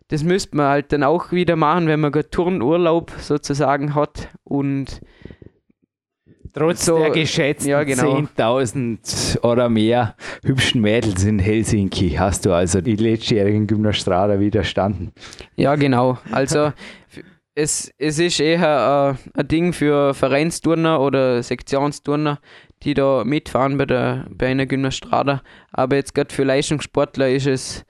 das 0.09 0.23
müsste 0.23 0.55
man 0.55 0.67
halt 0.67 0.91
dann 0.91 1.01
auch 1.01 1.31
wieder 1.31 1.55
machen, 1.55 1.87
wenn 1.87 1.99
man 1.99 2.11
gerade 2.11 2.29
Turnurlaub 2.29 3.11
sozusagen 3.17 3.95
hat 3.95 4.29
und 4.43 5.01
Trotz 6.53 6.85
so, 6.85 6.99
der 6.99 7.09
geschätzten 7.09 7.71
ja, 7.71 7.83
genau. 7.83 8.17
10.000 8.17 9.41
oder 9.41 9.69
mehr 9.69 10.15
hübschen 10.45 10.81
Mädels 10.81 11.23
in 11.23 11.39
Helsinki 11.39 12.11
hast 12.11 12.45
du 12.45 12.53
also 12.53 12.79
die 12.79 12.95
letztjährigen 12.95 13.65
Gymnastrada 13.65 14.39
widerstanden. 14.39 15.13
Ja, 15.55 15.73
genau. 15.73 16.19
Also 16.31 16.71
es, 17.55 17.93
es 17.97 18.19
ist 18.19 18.39
eher 18.39 19.17
äh, 19.35 19.39
ein 19.39 19.47
Ding 19.47 19.73
für 19.73 20.13
Vereinsturner 20.13 20.99
oder 21.01 21.43
Sektionsturner, 21.43 22.39
die 22.83 22.93
da 22.93 23.23
mitfahren 23.23 23.77
bei, 23.77 23.85
der, 23.85 24.27
bei 24.29 24.47
einer 24.47 24.65
Gymnastrada. 24.65 25.41
Aber 25.71 25.95
jetzt 25.95 26.15
gerade 26.15 26.33
für 26.33 26.43
Leistungssportler 26.43 27.29
ist 27.29 27.47
es 27.47 27.85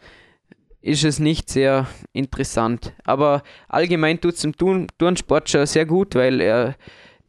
ist 0.83 1.05
es 1.05 1.17
nicht 1.17 1.49
sehr 1.49 1.87
interessant. 2.11 2.93
Aber 3.05 3.41
allgemein 3.69 4.19
tut 4.19 4.33
es 4.33 4.43
im 4.43 4.55
Turn 4.55 4.87
Turnsport 4.97 5.49
schon 5.49 5.65
sehr 5.65 5.85
gut, 5.85 6.13
weil 6.13 6.41
er, 6.41 6.75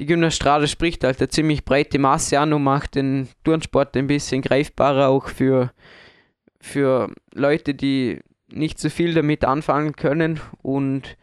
die 0.01 0.07
Gymnastrade 0.07 0.67
spricht 0.67 1.05
halt 1.05 1.21
eine 1.21 1.29
ziemlich 1.29 1.65
breite 1.65 2.01
Masse 2.01 2.41
an 2.41 2.53
und 2.53 2.65
macht 2.65 2.97
den 2.97 3.29
Turnsport 3.45 3.97
ein 3.97 4.09
bisschen 4.09 4.43
greifbarer 4.43 5.09
auch 5.09 5.29
für, 5.29 5.71
für 6.61 7.13
Leute, 7.33 7.75
die 7.75 8.19
nicht 8.49 8.81
so 8.81 8.91
viel 8.91 9.15
damit 9.15 9.45
anfangen 9.45 9.95
können 9.95 10.41
und 10.63 11.17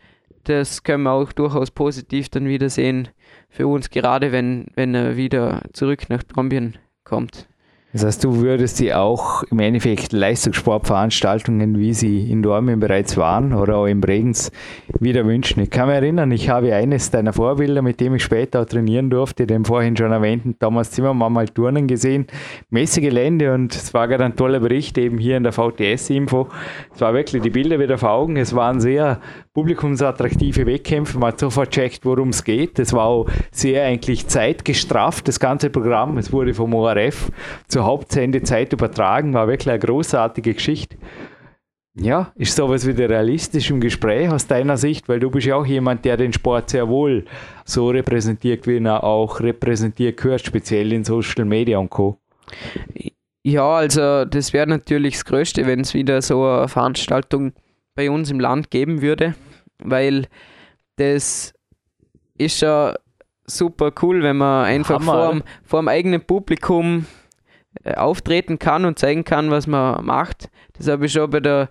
das 0.43 0.83
können 0.83 1.03
wir 1.03 1.11
auch 1.11 1.31
durchaus 1.31 1.71
positiv 1.71 2.29
dann 2.29 2.45
wieder 2.45 2.69
sehen 2.69 3.09
für 3.49 3.67
uns, 3.67 3.89
gerade 3.89 4.31
wenn, 4.31 4.67
wenn 4.75 4.95
er 4.95 5.17
wieder 5.17 5.63
zurück 5.73 6.09
nach 6.09 6.23
Trombien 6.23 6.77
kommt. 7.03 7.47
Das 7.93 8.05
heißt, 8.05 8.23
du 8.23 8.37
würdest 8.37 8.77
sie 8.77 8.93
auch 8.93 9.43
im 9.43 9.59
Endeffekt 9.59 10.13
Leistungssportveranstaltungen, 10.13 11.77
wie 11.77 11.93
sie 11.93 12.31
in 12.31 12.41
Dormien 12.41 12.79
bereits 12.79 13.17
waren 13.17 13.53
oder 13.53 13.75
auch 13.75 13.85
in 13.85 13.99
Bregenz, 13.99 14.49
wieder 14.99 15.25
wünschen. 15.25 15.61
Ich 15.61 15.69
kann 15.69 15.87
mich 15.87 15.95
erinnern, 15.95 16.31
ich 16.31 16.47
habe 16.47 16.73
eines 16.73 17.11
deiner 17.11 17.33
Vorbilder, 17.33 17.81
mit 17.81 17.99
dem 17.99 18.15
ich 18.15 18.23
später 18.23 18.61
auch 18.61 18.65
trainieren 18.65 19.09
durfte, 19.09 19.45
den 19.45 19.65
vorhin 19.65 19.97
schon 19.97 20.13
erwähnten 20.13 20.57
Thomas 20.57 20.91
Zimmermann 20.91 21.33
mal 21.33 21.49
Turnen 21.49 21.87
gesehen. 21.87 22.27
Messegelände 22.69 23.53
und 23.53 23.75
es 23.75 23.93
war 23.93 24.07
gerade 24.07 24.23
ein 24.23 24.37
toller 24.37 24.61
Bericht 24.61 24.97
eben 24.97 25.17
hier 25.17 25.35
in 25.35 25.43
der 25.43 25.51
VTS-Info. 25.51 26.47
Es 26.95 27.01
war 27.01 27.13
wirklich 27.13 27.41
die 27.41 27.49
Bilder 27.49 27.77
wieder 27.77 27.97
vor 27.97 28.11
Augen. 28.11 28.37
Es 28.37 28.55
waren 28.55 28.79
sehr 28.79 29.19
publikumsattraktive 29.53 30.65
Wettkämpfe. 30.65 31.19
Man 31.19 31.33
hat 31.33 31.39
sofort 31.39 31.71
checkt, 31.71 32.05
worum 32.05 32.29
es 32.29 32.45
geht. 32.45 32.79
Es 32.79 32.93
war 32.93 33.05
auch 33.05 33.27
sehr 33.51 33.83
eigentlich 33.83 34.27
zeitgestrafft, 34.27 35.27
das 35.27 35.41
ganze 35.41 35.69
Programm. 35.69 36.17
Es 36.17 36.31
wurde 36.31 36.53
vom 36.53 36.73
ORF 36.73 37.29
zur 37.81 37.85
Hauptsendezeit 37.87 38.73
übertragen, 38.73 39.33
war 39.33 39.47
wirklich 39.47 39.69
eine 39.69 39.79
großartige 39.79 40.53
Geschichte. 40.53 40.97
Ja, 41.95 42.31
ist 42.35 42.55
sowas 42.55 42.87
wieder 42.87 43.09
realistisch 43.09 43.71
im 43.71 43.81
Gespräch 43.81 44.29
aus 44.29 44.45
deiner 44.47 44.77
Sicht? 44.77 45.09
Weil 45.09 45.19
du 45.19 45.31
bist 45.31 45.47
ja 45.47 45.55
auch 45.55 45.65
jemand, 45.65 46.05
der 46.05 46.15
den 46.15 46.31
Sport 46.31 46.69
sehr 46.69 46.87
wohl 46.87 47.25
so 47.65 47.89
repräsentiert, 47.89 48.67
wie 48.67 48.77
er 48.77 49.03
auch 49.03 49.41
repräsentiert 49.41 50.17
gehört, 50.17 50.45
speziell 50.45 50.93
in 50.93 51.03
Social 51.03 51.43
Media 51.43 51.79
und 51.79 51.89
Co. 51.89 52.17
Ja, 53.43 53.67
also 53.67 54.25
das 54.25 54.53
wäre 54.53 54.67
natürlich 54.67 55.15
das 55.15 55.25
Größte, 55.25 55.65
wenn 55.65 55.81
es 55.81 55.95
wieder 55.95 56.21
so 56.21 56.45
eine 56.45 56.67
Veranstaltung 56.67 57.53
bei 57.95 58.11
uns 58.11 58.29
im 58.29 58.39
Land 58.39 58.69
geben 58.69 59.01
würde, 59.01 59.33
weil 59.79 60.27
das 60.97 61.53
ist 62.37 62.61
ja 62.61 62.95
super 63.45 63.91
cool, 64.01 64.21
wenn 64.21 64.37
man 64.37 64.65
einfach 64.65 65.01
vor, 65.01 65.41
vor 65.65 65.81
dem 65.81 65.87
eigenen 65.87 66.21
Publikum 66.21 67.05
auftreten 67.85 68.59
kann 68.59 68.85
und 68.85 68.99
zeigen 68.99 69.23
kann, 69.23 69.51
was 69.51 69.67
man 69.67 70.05
macht. 70.05 70.49
Das 70.77 70.87
habe 70.87 71.05
ich 71.05 71.11
schon 71.11 71.29
bei 71.29 71.39
der 71.39 71.69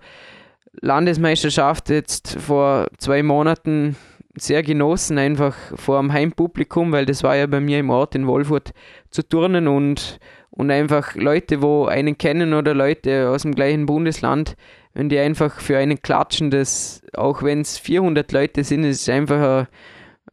Landesmeisterschaft 0.79 1.89
jetzt 1.89 2.39
vor 2.39 2.87
zwei 2.97 3.23
Monaten 3.23 3.95
sehr 4.35 4.63
genossen, 4.63 5.17
einfach 5.17 5.55
vor 5.75 5.99
dem 5.99 6.13
Heimpublikum, 6.13 6.91
weil 6.91 7.05
das 7.05 7.23
war 7.23 7.35
ja 7.35 7.47
bei 7.47 7.59
mir 7.59 7.79
im 7.79 7.89
Ort 7.89 8.15
in 8.15 8.27
Wolfurt 8.27 8.71
zu 9.09 9.27
turnen 9.27 9.67
und, 9.67 10.19
und 10.51 10.71
einfach 10.71 11.15
Leute, 11.15 11.61
wo 11.61 11.85
einen 11.85 12.17
kennen 12.17 12.53
oder 12.53 12.73
Leute 12.73 13.29
aus 13.29 13.41
dem 13.41 13.53
gleichen 13.53 13.85
Bundesland, 13.85 14.55
wenn 14.93 15.09
die 15.09 15.19
einfach 15.19 15.59
für 15.59 15.77
einen 15.77 16.01
klatschen, 16.01 16.49
das, 16.49 17.01
auch 17.13 17.43
wenn 17.43 17.61
es 17.61 17.77
400 17.77 18.31
Leute 18.31 18.63
sind, 18.63 18.83
ist 18.83 19.09
einfach 19.09 19.67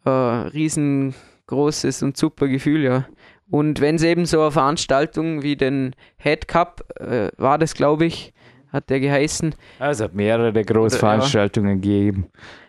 ein, 0.04 0.12
ein 0.12 0.48
riesengroßes 0.48 2.02
und 2.02 2.16
super 2.16 2.46
Gefühl, 2.48 2.84
ja. 2.84 3.06
Und 3.50 3.80
wenn 3.80 3.96
es 3.96 4.02
eben 4.02 4.26
so 4.26 4.42
eine 4.42 4.50
Veranstaltung 4.50 5.42
wie 5.42 5.56
den 5.56 5.94
Head 6.18 6.48
Cup 6.48 6.82
äh, 7.00 7.30
war 7.36 7.58
das, 7.58 7.74
glaube 7.74 8.06
ich, 8.06 8.32
hat 8.72 8.90
der 8.90 9.00
geheißen. 9.00 9.54
Also 9.78 10.04
hat 10.04 10.14
mehrere 10.14 10.52
Großveranstaltungen 10.64 11.76
ja. 11.76 11.82
gegeben. 11.82 12.26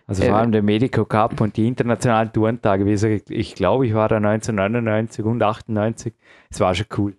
Also 0.07 0.23
vor 0.23 0.35
allem 0.35 0.51
der 0.51 0.63
Medico 0.63 1.05
Cup 1.05 1.39
und 1.39 1.55
die 1.55 1.67
internationalen 1.67 2.33
Turntage. 2.33 2.85
Wie 2.85 2.91
gesagt, 2.91 3.29
ich 3.29 3.53
glaube, 3.53 3.85
ich 3.85 3.93
war 3.93 4.07
da 4.07 4.15
1999 4.15 5.23
und 5.23 5.43
98. 5.43 6.13
Es 6.49 6.59
war 6.59 6.73
schon 6.73 6.87
cool 6.97 7.13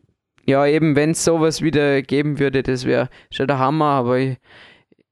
ja, 0.50 0.66
eben, 0.66 0.96
wenn 0.96 1.10
es 1.10 1.24
sowas 1.24 1.62
wieder 1.62 2.02
geben 2.02 2.38
würde, 2.38 2.62
das 2.62 2.84
wäre 2.84 3.08
schon 3.30 3.46
der 3.46 3.58
Hammer, 3.58 3.86
aber 3.86 4.18
ich, 4.18 4.36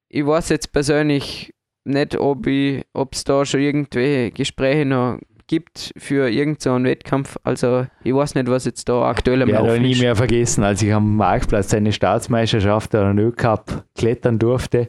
ich 0.08 0.26
weiß 0.26 0.48
jetzt 0.50 0.72
persönlich 0.72 1.54
nicht, 1.84 2.18
ob 2.18 2.46
es 2.46 3.24
da 3.24 3.44
schon 3.46 3.60
irgendwelche 3.60 4.32
Gespräche 4.32 4.84
noch 4.84 5.18
gibt 5.48 5.92
für 5.96 6.30
irgendeinen 6.30 6.84
so 6.84 6.88
Wettkampf. 6.88 7.36
Also 7.42 7.86
ich 8.04 8.14
weiß 8.14 8.36
nicht, 8.36 8.48
was 8.48 8.64
jetzt 8.64 8.88
da 8.88 9.02
aktuell 9.02 9.42
am 9.42 9.48
Laufen 9.48 9.68
ist. 9.70 9.74
Ich 9.76 9.80
nie 9.80 10.04
mehr 10.04 10.14
vergessen, 10.14 10.62
als 10.62 10.80
ich 10.82 10.92
am 10.94 11.16
Marktplatz 11.16 11.74
eine 11.74 11.92
Staatsmeisterschaft 11.92 12.94
oder 12.94 13.06
einen 13.06 13.18
Ö-Cup 13.18 13.84
klettern 13.96 14.38
durfte. 14.38 14.88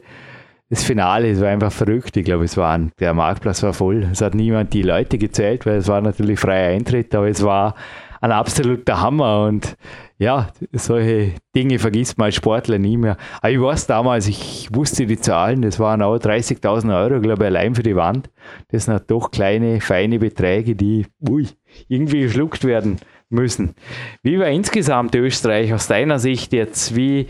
Das 0.68 0.84
Finale, 0.84 1.30
es 1.30 1.40
war 1.40 1.48
einfach 1.48 1.72
verrückt. 1.72 2.16
Ich 2.16 2.24
glaube, 2.24 2.44
es 2.44 2.56
war 2.56 2.72
ein, 2.74 2.92
der 3.00 3.12
Marktplatz 3.12 3.62
war 3.64 3.72
voll. 3.72 4.06
Es 4.12 4.20
hat 4.20 4.36
niemand 4.36 4.72
die 4.72 4.82
Leute 4.82 5.18
gezählt, 5.18 5.66
weil 5.66 5.78
es 5.78 5.88
war 5.88 6.00
natürlich 6.00 6.38
freier 6.38 6.76
Eintritt, 6.76 7.12
aber 7.12 7.28
es 7.28 7.42
war 7.42 7.74
ein 8.20 8.32
absoluter 8.32 9.00
Hammer 9.00 9.46
und 9.46 9.76
ja, 10.18 10.48
solche 10.72 11.32
Dinge 11.56 11.78
vergisst 11.78 12.18
man 12.18 12.26
als 12.26 12.34
Sportler 12.34 12.78
nie 12.78 12.98
mehr. 12.98 13.16
Aber 13.40 13.50
ich 13.50 13.60
weiß 13.60 13.86
damals, 13.86 14.28
ich 14.28 14.68
wusste 14.70 15.06
die 15.06 15.18
Zahlen, 15.18 15.62
das 15.62 15.80
waren 15.80 16.02
auch 16.02 16.16
30.000 16.16 16.94
Euro, 16.94 17.20
glaube 17.20 17.44
ich, 17.44 17.46
allein 17.46 17.74
für 17.74 17.82
die 17.82 17.96
Wand. 17.96 18.30
Das 18.68 18.84
sind 18.84 19.10
doch 19.10 19.30
kleine, 19.30 19.80
feine 19.80 20.18
Beträge, 20.18 20.76
die 20.76 21.06
ui, 21.26 21.48
irgendwie 21.88 22.20
geschluckt 22.20 22.64
werden 22.64 22.98
müssen. 23.30 23.74
Wie 24.22 24.38
war 24.38 24.48
insgesamt 24.48 25.14
Österreich 25.14 25.72
aus 25.72 25.86
deiner 25.86 26.18
Sicht 26.18 26.52
jetzt? 26.52 26.94
Wie 26.94 27.26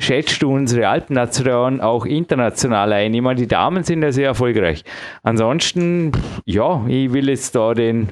schätzt 0.00 0.42
du 0.42 0.52
unsere 0.52 0.88
Alpnation 0.88 1.80
auch 1.80 2.04
international 2.04 2.92
ein? 2.92 3.14
Ich 3.14 3.20
meine, 3.20 3.38
die 3.40 3.46
Damen 3.46 3.84
sind 3.84 4.02
ja 4.02 4.10
sehr 4.10 4.28
erfolgreich. 4.28 4.82
Ansonsten, 5.22 6.12
ja, 6.44 6.84
ich 6.88 7.12
will 7.12 7.28
jetzt 7.28 7.54
da 7.54 7.74
den, 7.74 8.08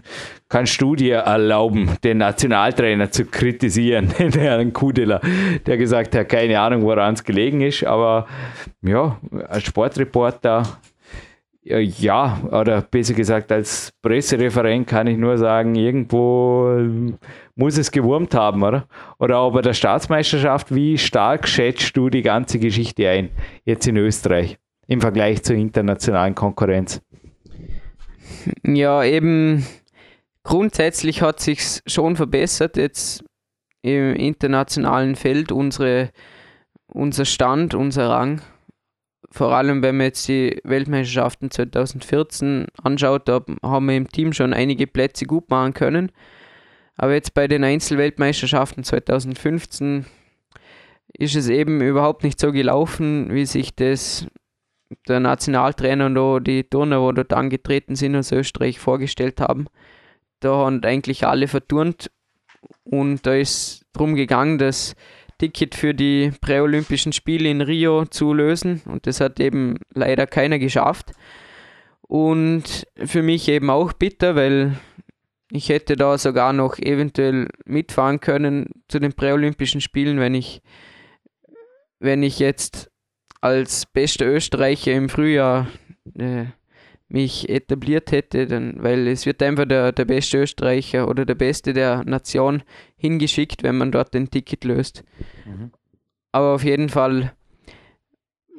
kannst 0.49 0.81
du 0.81 0.95
erlauben, 0.95 1.97
den 2.05 2.19
Nationaltrainer 2.19 3.11
zu 3.11 3.25
kritisieren, 3.25 4.13
den 4.19 4.33
Herrn 4.33 4.73
Kudela, 4.73 5.21
der 5.67 5.77
gesagt 5.77 6.15
hat, 6.15 6.29
keine 6.29 6.61
Ahnung, 6.61 6.83
woran 6.83 7.15
es 7.15 7.25
gelegen 7.25 7.63
ist, 7.63 7.85
aber 7.85 8.27
ja, 8.83 9.19
als 9.49 9.65
Sportreporter 9.65 10.63
ja, 11.69 12.41
oder 12.51 12.81
besser 12.81 13.15
gesagt, 13.15 13.53
als 13.53 13.93
Pressereferent 14.01 14.87
kann 14.87 15.07
ich 15.07 15.19
nur 15.19 15.37
sagen, 15.37 15.75
irgendwo 15.75 16.81
muss 17.59 17.77
es 17.77 17.91
gewurmt 17.91 18.35
haben, 18.35 18.63
oder? 18.63 18.87
Oder 19.19 19.51
bei 19.51 19.63
der 19.63 19.75
Staatsmeisterschaft, 19.75 20.75
wie 20.75 20.97
stark 20.97 21.49
schätzt 21.49 21.97
du 21.97 22.09
die 22.09 22.23
ganze 22.23 22.59
Geschichte 22.59 23.09
ein, 23.09 23.31
jetzt 23.65 23.87
in 23.87 23.97
Österreich, 23.97 24.59
im 24.87 25.01
Vergleich 25.01 25.43
zur 25.43 25.57
internationalen 25.57 26.35
Konkurrenz? 26.35 27.03
Ja, 28.65 29.03
eben 29.05 29.67
grundsätzlich 30.45 31.21
hat 31.23 31.41
sich 31.41 31.81
schon 31.87 32.17
verbessert 32.17 32.77
jetzt 32.77 33.25
im 33.83 34.15
internationalen 34.15 35.17
Feld 35.17 35.53
unsere, 35.53 36.11
unser 36.87 37.25
Stand, 37.25 37.75
unser 37.75 38.09
Rang 38.09 38.41
vor 39.31 39.53
allem 39.55 39.83
wenn 39.83 39.97
man 39.97 40.07
jetzt 40.07 40.27
die 40.29 40.59
Weltmeisterschaften 40.65 41.51
2014 41.51 42.67
anschaut, 42.83 43.29
da 43.29 43.45
haben 43.63 43.87
wir 43.87 43.97
im 43.97 44.09
Team 44.09 44.33
schon 44.33 44.55
einige 44.55 44.87
Plätze 44.87 45.27
gut 45.27 45.51
machen 45.51 45.75
können. 45.75 46.13
Aber 46.99 47.15
jetzt 47.15 47.33
bei 47.33 47.47
den 47.47 47.63
Einzelweltmeisterschaften 47.63 48.83
2015 48.83 50.05
ist 51.17 51.37
es 51.37 51.49
eben 51.49 51.81
überhaupt 51.81 52.25
nicht 52.25 52.41
so 52.41 52.53
gelaufen, 52.53 53.33
wie 53.33 53.47
sich 53.47 53.75
das 53.75 54.27
der 55.07 55.21
Nationaltrainer 55.21 56.07
und 56.07 56.45
die 56.45 56.65
Turner, 56.65 57.07
die 57.09 57.15
dort 57.17 57.33
angetreten 57.33 57.95
sind 57.95 58.17
aus 58.17 58.33
Österreich, 58.33 58.79
vorgestellt 58.79 59.41
haben. 59.41 59.67
Da 60.41 60.55
haben 60.55 60.83
eigentlich 60.83 61.27
alle 61.27 61.47
verturnt 61.47 62.11
und 62.85 63.25
da 63.27 63.35
ist 63.35 63.85
darum 63.93 64.15
gegangen, 64.15 64.59
dass 64.59 64.97
Ticket 65.39 65.77
für 65.77 65.95
die 65.95 66.33
Präolympischen 66.41 67.13
Spiele 67.13 67.49
in 67.49 67.61
Rio 67.61 68.07
zu 68.07 68.33
lösen 68.33 68.83
und 68.87 69.07
das 69.07 69.21
hat 69.21 69.39
eben 69.39 69.79
leider 69.95 70.27
keiner 70.27 70.59
geschafft. 70.59 71.13
Und 72.01 72.87
für 72.97 73.23
mich 73.23 73.49
eben 73.49 73.71
auch 73.71 73.93
bitter, 73.93 74.35
weil 74.35 74.79
ich 75.51 75.69
hätte 75.69 75.97
da 75.97 76.19
sogar 76.19 76.53
noch 76.53 76.79
eventuell 76.79 77.49
mitfahren 77.65 78.21
können 78.21 78.71
zu 78.89 78.99
den 78.99 79.13
Präolympischen 79.13 79.81
Spielen, 79.81 80.21
wenn 80.21 80.35
ich, 80.35 80.63
wenn 82.01 82.23
ich 82.23 82.39
jetzt 82.39 82.91
als 83.41 83.87
bester 83.87 84.27
Österreicher 84.27 84.93
im 84.93 85.09
Frühjahr 85.09 85.69
äh, 86.19 86.47
mich 87.09 87.49
etabliert 87.49 88.13
hätte, 88.13 88.47
dann, 88.47 88.83
weil 88.83 89.07
es 89.09 89.25
wird 89.25 89.43
einfach 89.43 89.65
der, 89.65 89.93
der 89.93 90.05
beste 90.05 90.39
Österreicher 90.39 91.09
oder 91.09 91.25
der 91.25 91.35
Beste 91.35 91.73
der 91.73 92.05
Nation 92.05 92.63
hingeschickt, 92.97 93.63
wenn 93.63 93.79
man 93.79 93.93
dort 93.93 94.15
ein 94.15 94.31
Ticket 94.31 94.65
löst. 94.65 95.05
Mhm. 95.47 95.73
Aber 96.33 96.55
auf 96.55 96.65
jeden 96.65 96.91
Fall 96.91 97.33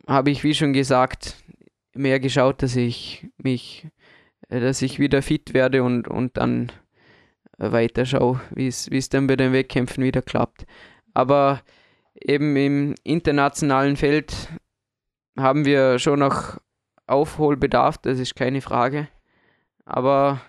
habe 0.08 0.32
ich, 0.32 0.44
wie 0.44 0.56
schon 0.56 0.74
gesagt, 0.74 1.36
mehr 1.94 2.20
geschaut, 2.20 2.64
dass 2.64 2.76
ich 2.76 3.28
mich, 3.38 3.88
dass 4.50 4.82
ich 4.82 5.00
wieder 5.00 5.22
fit 5.22 5.54
werde 5.54 5.84
und, 5.84 6.08
und 6.08 6.38
dann 6.38 6.72
weiter 7.58 8.06
schaue, 8.06 8.42
wie 8.52 8.68
es 8.68 9.10
dann 9.10 9.28
bei 9.28 9.36
den 9.36 9.54
Wettkämpfen 9.54 10.04
wieder 10.04 10.22
klappt. 10.22 10.66
Aber 11.14 11.62
eben 12.16 12.56
im 12.56 12.96
internationalen 13.04 13.96
Feld 13.96 14.50
haben 15.38 15.66
wir 15.66 16.00
schon 16.00 16.20
noch 16.20 16.58
Aufholbedarf, 17.08 17.98
das 17.98 18.20
ist 18.20 18.36
keine 18.36 18.62
Frage. 18.62 19.08
Aber 19.86 20.42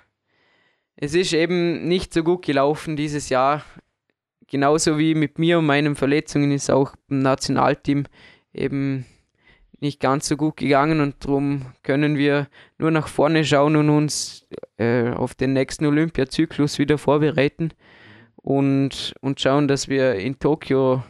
es 0.97 1.15
ist 1.15 1.33
eben 1.33 1.89
nicht 1.89 2.13
so 2.13 2.23
gut 2.23 2.45
gelaufen 2.45 2.97
dieses 2.97 3.29
Jahr. 3.29 3.65
Genauso 4.47 4.99
wie 4.99 5.15
mit 5.15 5.39
mir 5.39 5.59
und 5.59 5.67
meinen 5.67 5.97
Verletzungen 5.97 6.51
ist 6.51 6.71
auch 6.71 6.95
im 7.09 7.21
Nationalteam 7.21 8.05
eben 8.53 9.07
nicht 9.81 10.01
ganz 10.01 10.29
so 10.29 10.37
gut 10.37 10.57
gegangen 10.57 11.01
und 11.01 11.25
darum 11.25 11.67
können 11.83 12.17
wir 12.17 12.49
nur 12.79 12.91
nach 12.91 13.09
vorne 13.09 13.45
schauen 13.45 13.77
und 13.77 13.89
uns 13.91 14.47
äh, 14.77 15.11
auf 15.11 15.35
den 15.35 15.53
nächsten 15.53 15.87
Olympiazyklus 15.87 16.79
wieder 16.79 16.99
vorbereiten 16.99 17.73
und, 18.37 19.15
und 19.21 19.41
schauen, 19.41 19.69
dass 19.69 19.89
wir 19.89 20.15
in 20.15 20.39
Tokio 20.39 21.03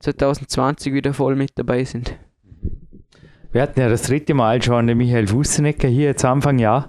2020 0.00 0.92
wieder 0.92 1.14
voll 1.14 1.36
mit 1.36 1.52
dabei 1.54 1.84
sind. 1.84 2.18
Wir 3.52 3.60
hatten 3.60 3.80
ja 3.80 3.90
das 3.90 4.04
dritte 4.04 4.32
Mal 4.32 4.62
schon 4.62 4.86
den 4.86 4.96
Michael 4.96 5.26
Fussenecker 5.26 5.86
hier 5.86 6.06
jetzt 6.06 6.24
Anfang 6.24 6.58
Jahr. 6.58 6.88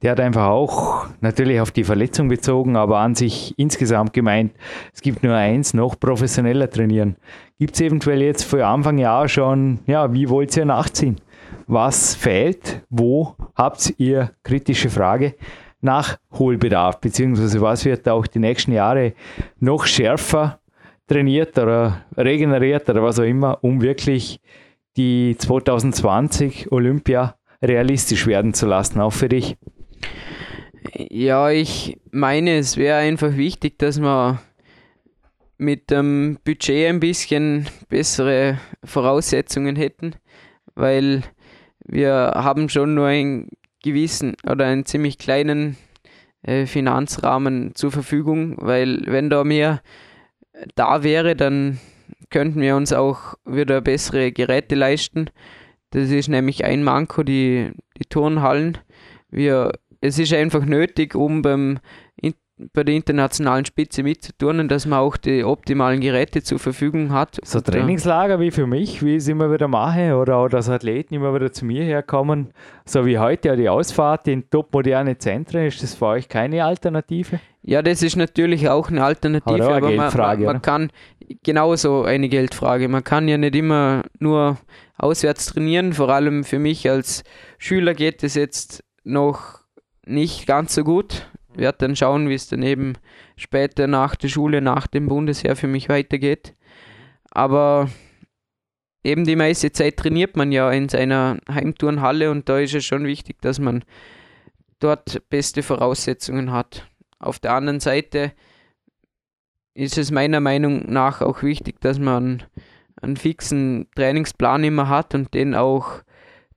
Der 0.00 0.12
hat 0.12 0.20
einfach 0.20 0.46
auch 0.46 1.08
natürlich 1.20 1.60
auf 1.60 1.72
die 1.72 1.82
Verletzung 1.82 2.28
bezogen, 2.28 2.76
aber 2.76 2.98
an 2.98 3.16
sich 3.16 3.52
insgesamt 3.56 4.12
gemeint, 4.12 4.52
es 4.92 5.00
gibt 5.00 5.24
nur 5.24 5.34
eins, 5.34 5.74
noch 5.74 5.98
professioneller 5.98 6.70
trainieren. 6.70 7.16
Gibt 7.58 7.74
es 7.74 7.80
eventuell 7.80 8.22
jetzt 8.22 8.44
für 8.44 8.64
Anfang 8.64 8.98
Jahr 8.98 9.26
schon, 9.28 9.80
ja, 9.88 10.12
wie 10.12 10.28
wollt 10.28 10.56
ihr 10.56 10.64
nachziehen? 10.64 11.16
Was 11.66 12.14
fehlt? 12.14 12.82
Wo 12.90 13.34
habt 13.56 13.94
ihr 13.98 14.30
kritische 14.44 14.90
Frage? 14.90 15.34
Nachholbedarf, 15.80 17.00
beziehungsweise 17.00 17.60
was 17.60 17.84
wird 17.84 18.08
auch 18.08 18.28
die 18.28 18.38
nächsten 18.38 18.70
Jahre 18.70 19.14
noch 19.58 19.84
schärfer 19.84 20.60
trainiert 21.08 21.58
oder 21.58 22.04
regeneriert 22.16 22.88
oder 22.88 23.02
was 23.02 23.18
auch 23.18 23.24
immer, 23.24 23.58
um 23.62 23.82
wirklich 23.82 24.40
die 24.96 25.36
2020 25.38 26.70
Olympia 26.72 27.36
realistisch 27.62 28.26
werden 28.26 28.54
zu 28.54 28.66
lassen, 28.66 29.00
auch 29.00 29.12
für 29.12 29.28
dich? 29.28 29.56
Ja, 30.94 31.50
ich 31.50 31.98
meine, 32.10 32.58
es 32.58 32.76
wäre 32.76 32.98
einfach 32.98 33.36
wichtig, 33.36 33.78
dass 33.78 34.00
wir 34.00 34.40
mit 35.56 35.90
dem 35.90 36.38
Budget 36.44 36.88
ein 36.88 37.00
bisschen 37.00 37.66
bessere 37.88 38.58
Voraussetzungen 38.84 39.76
hätten, 39.76 40.14
weil 40.74 41.22
wir 41.84 42.32
haben 42.34 42.68
schon 42.68 42.94
nur 42.94 43.06
einen 43.06 43.48
gewissen 43.82 44.36
oder 44.48 44.66
einen 44.66 44.84
ziemlich 44.84 45.18
kleinen 45.18 45.76
äh, 46.42 46.66
Finanzrahmen 46.66 47.74
zur 47.74 47.92
Verfügung, 47.92 48.56
weil 48.58 49.02
wenn 49.06 49.30
da 49.30 49.44
mehr 49.44 49.82
da 50.74 51.02
wäre, 51.02 51.36
dann 51.36 51.78
könnten 52.34 52.60
wir 52.60 52.74
uns 52.74 52.92
auch 52.92 53.34
wieder 53.44 53.80
bessere 53.80 54.32
Geräte 54.32 54.74
leisten. 54.74 55.30
Das 55.90 56.10
ist 56.10 56.28
nämlich 56.28 56.64
ein 56.64 56.82
Manko, 56.82 57.22
die, 57.22 57.70
die 57.96 58.06
Turnhallen. 58.06 58.78
Wir, 59.30 59.70
es 60.00 60.18
ist 60.18 60.34
einfach 60.34 60.64
nötig, 60.64 61.14
um 61.14 61.42
beim, 61.42 61.78
bei 62.72 62.84
der 62.84 62.94
internationalen 62.94 63.64
Spitze 63.64 64.02
mitzuturnen, 64.02 64.68
dass 64.68 64.86
man 64.86 65.00
auch 65.00 65.16
die 65.16 65.42
optimalen 65.44 66.00
Geräte 66.00 66.42
zur 66.42 66.58
Verfügung 66.58 67.12
hat. 67.12 67.38
So 67.44 67.60
Trainingslager 67.60 68.38
wie 68.38 68.50
für 68.50 68.66
mich, 68.66 69.02
wie 69.02 69.12
ich 69.12 69.18
es 69.18 69.28
immer 69.28 69.52
wieder 69.52 69.66
mache, 69.66 70.16
oder 70.16 70.36
auch 70.36 70.48
dass 70.48 70.68
Athleten 70.68 71.14
immer 71.14 71.34
wieder 71.34 71.52
zu 71.52 71.64
mir 71.64 71.82
herkommen, 71.82 72.52
so 72.84 73.06
wie 73.06 73.18
heute 73.18 73.48
ja 73.48 73.56
die 73.56 73.68
Ausfahrt 73.68 74.28
in 74.28 74.48
topmoderne 74.50 75.18
Zentren, 75.18 75.66
ist 75.66 75.82
das 75.82 75.94
für 75.94 76.06
euch 76.06 76.28
keine 76.28 76.64
Alternative? 76.64 77.40
Ja, 77.62 77.82
das 77.82 78.02
ist 78.02 78.16
natürlich 78.16 78.68
auch 78.68 78.90
eine 78.90 79.02
Alternative, 79.02 79.74
aber 79.74 79.90
man, 79.90 80.12
man, 80.14 80.42
man 80.42 80.62
kann 80.62 80.90
genauso 81.42 82.02
eine 82.02 82.28
Geldfrage. 82.28 82.88
Man 82.88 83.04
kann 83.04 83.28
ja 83.28 83.38
nicht 83.38 83.54
immer 83.54 84.02
nur 84.18 84.58
auswärts 84.96 85.46
trainieren. 85.46 85.92
Vor 85.92 86.10
allem 86.10 86.44
für 86.44 86.58
mich 86.58 86.88
als 86.88 87.24
Schüler 87.58 87.94
geht 87.94 88.22
es 88.22 88.34
jetzt 88.34 88.84
noch 89.04 89.60
nicht 90.06 90.46
ganz 90.46 90.74
so 90.74 90.84
gut. 90.84 91.28
Ich 91.52 91.58
werde 91.58 91.78
dann 91.78 91.96
schauen, 91.96 92.28
wie 92.28 92.34
es 92.34 92.48
dann 92.48 92.62
eben 92.62 92.94
später 93.36 93.86
nach 93.86 94.16
der 94.16 94.28
Schule, 94.28 94.60
nach 94.60 94.86
dem 94.86 95.08
Bundesheer 95.08 95.56
für 95.56 95.68
mich 95.68 95.88
weitergeht. 95.88 96.54
Aber 97.30 97.88
eben 99.02 99.24
die 99.24 99.36
meiste 99.36 99.72
Zeit 99.72 99.96
trainiert 99.96 100.36
man 100.36 100.52
ja 100.52 100.70
in 100.70 100.88
seiner 100.88 101.38
Heimturnhalle 101.48 102.30
und 102.30 102.48
da 102.48 102.58
ist 102.58 102.74
es 102.74 102.84
schon 102.84 103.04
wichtig, 103.04 103.40
dass 103.40 103.58
man 103.58 103.84
dort 104.80 105.28
beste 105.30 105.62
Voraussetzungen 105.62 106.52
hat. 106.52 106.86
Auf 107.18 107.38
der 107.38 107.52
anderen 107.52 107.80
Seite 107.80 108.32
ist 109.74 109.98
es 109.98 110.10
meiner 110.10 110.40
Meinung 110.40 110.90
nach 110.90 111.20
auch 111.20 111.42
wichtig, 111.42 111.80
dass 111.80 111.98
man 111.98 112.42
einen 113.00 113.16
fixen 113.16 113.88
Trainingsplan 113.96 114.64
immer 114.64 114.88
hat 114.88 115.14
und 115.14 115.34
den 115.34 115.54
auch 115.54 116.02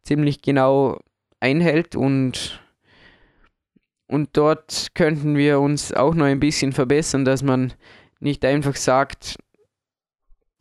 ziemlich 0.03 0.41
genau 0.41 0.99
einhält 1.39 1.95
und 1.95 2.61
und 4.09 4.37
dort 4.37 4.87
könnten 4.93 5.35
wir 5.35 5.59
uns 5.59 5.91
auch 5.91 6.15
noch 6.15 6.25
ein 6.25 6.39
bisschen 6.39 6.71
verbessern, 6.71 7.25
dass 7.25 7.43
man 7.43 7.73
nicht 8.21 8.45
einfach 8.45 8.77
sagt, 8.77 9.35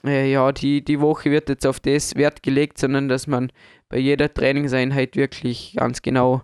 äh, 0.05 0.31
ja, 0.31 0.51
die, 0.51 0.85
die 0.85 1.01
Woche 1.01 1.31
wird 1.31 1.49
jetzt 1.49 1.65
auf 1.65 1.79
das 1.79 2.17
Wert 2.17 2.43
gelegt, 2.43 2.79
sondern 2.79 3.09
dass 3.09 3.29
man 3.29 3.53
bei 3.89 3.99
jeder 3.99 4.35
Trainingseinheit 4.35 5.15
wirklich 5.15 5.75
ganz 5.79 6.03
genau 6.03 6.43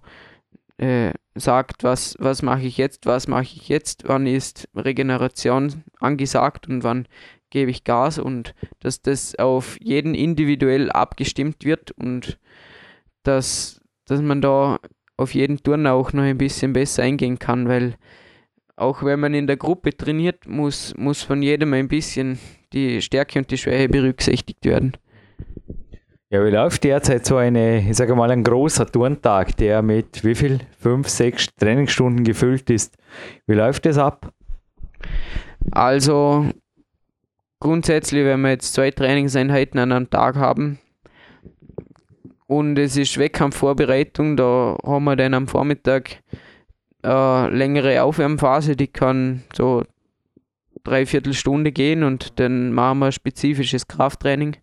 äh, 0.78 1.12
sagt, 1.34 1.84
was, 1.84 2.16
was 2.18 2.42
mache 2.42 2.62
ich 2.62 2.76
jetzt, 2.76 3.06
was 3.06 3.28
mache 3.28 3.42
ich 3.42 3.68
jetzt, 3.68 4.04
wann 4.06 4.26
ist 4.26 4.68
Regeneration 4.74 5.84
angesagt 6.00 6.68
und 6.68 6.84
wann 6.84 7.06
gebe 7.50 7.70
ich 7.70 7.84
Gas 7.84 8.18
und 8.18 8.54
dass 8.80 9.02
das 9.02 9.38
auf 9.38 9.78
jeden 9.80 10.14
individuell 10.14 10.90
abgestimmt 10.90 11.64
wird 11.64 11.92
und 11.92 12.38
dass, 13.22 13.80
dass 14.06 14.20
man 14.20 14.40
da 14.40 14.78
auf 15.16 15.34
jeden 15.34 15.62
Turner 15.62 15.92
auch 15.92 16.12
noch 16.12 16.22
ein 16.22 16.38
bisschen 16.38 16.72
besser 16.72 17.02
eingehen 17.02 17.38
kann, 17.38 17.68
weil 17.68 17.96
auch 18.76 19.02
wenn 19.02 19.20
man 19.20 19.34
in 19.34 19.46
der 19.46 19.56
Gruppe 19.56 19.96
trainiert, 19.96 20.46
muss, 20.46 20.94
muss 20.96 21.22
von 21.22 21.42
jedem 21.42 21.72
ein 21.74 21.88
bisschen 21.88 22.38
die 22.72 23.02
Stärke 23.02 23.38
und 23.38 23.50
die 23.50 23.58
Schwäche 23.58 23.88
berücksichtigt 23.88 24.64
werden. 24.64 24.96
Ja, 26.33 26.43
wie 26.47 26.49
läuft 26.49 26.85
derzeit 26.85 27.26
so 27.26 27.37
eine, 27.37 27.87
ich 27.87 27.95
sage 27.95 28.14
mal, 28.14 28.30
ein 28.30 28.43
großer 28.43 28.87
Turntag, 28.87 29.55
der 29.59 29.83
mit 29.83 30.24
wie 30.24 30.35
viel? 30.35 30.61
Fünf, 30.78 31.11
sechs 31.11 31.55
Trainingsstunden 31.57 32.24
gefüllt 32.24 32.70
ist. 32.70 32.97
Wie 33.47 33.53
läuft 33.53 33.85
das 33.85 33.99
ab? 33.99 34.33
Also 35.72 36.47
grundsätzlich, 37.61 38.24
wenn 38.24 38.41
wir 38.41 38.49
jetzt 38.49 38.72
zwei 38.72 38.91
Trainingseinheiten 38.91 39.78
an 39.78 39.93
einem 39.93 40.09
Tag 40.09 40.37
haben 40.37 40.78
und 42.47 42.78
es 42.78 42.97
ist 42.97 43.18
Wettkampfvorbereitung, 43.18 44.39
da 44.39 44.78
haben 44.83 45.05
wir 45.05 45.16
dann 45.16 45.35
am 45.35 45.49
Vormittag 45.49 46.22
eine 47.03 47.51
längere 47.51 48.05
Aufwärmphase, 48.05 48.74
die 48.74 48.89
kann 48.89 49.43
so 49.55 49.83
dreiviertel 50.83 51.35
Stunde 51.35 51.72
gehen 51.72 52.03
und 52.03 52.41
dann 52.41 52.72
machen 52.72 53.01
wir 53.01 53.12
spezifisches 53.12 53.87
Krafttraining, 53.87 54.57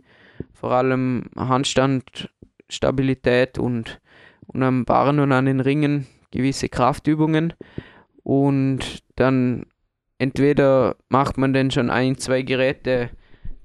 vor 0.59 0.71
allem 0.71 1.29
Handstand, 1.35 2.29
Stabilität 2.67 3.57
und, 3.57 3.99
und 4.47 4.61
am 4.61 4.85
Barren 4.85 5.19
und 5.19 5.31
an 5.31 5.45
den 5.45 5.59
Ringen 5.59 6.07
gewisse 6.31 6.69
Kraftübungen. 6.69 7.53
Und 8.23 9.03
dann 9.15 9.65
entweder 10.17 10.95
macht 11.07 11.37
man 11.37 11.53
dann 11.53 11.71
schon 11.71 11.89
ein, 11.89 12.17
zwei 12.17 12.41
Geräte, 12.41 13.09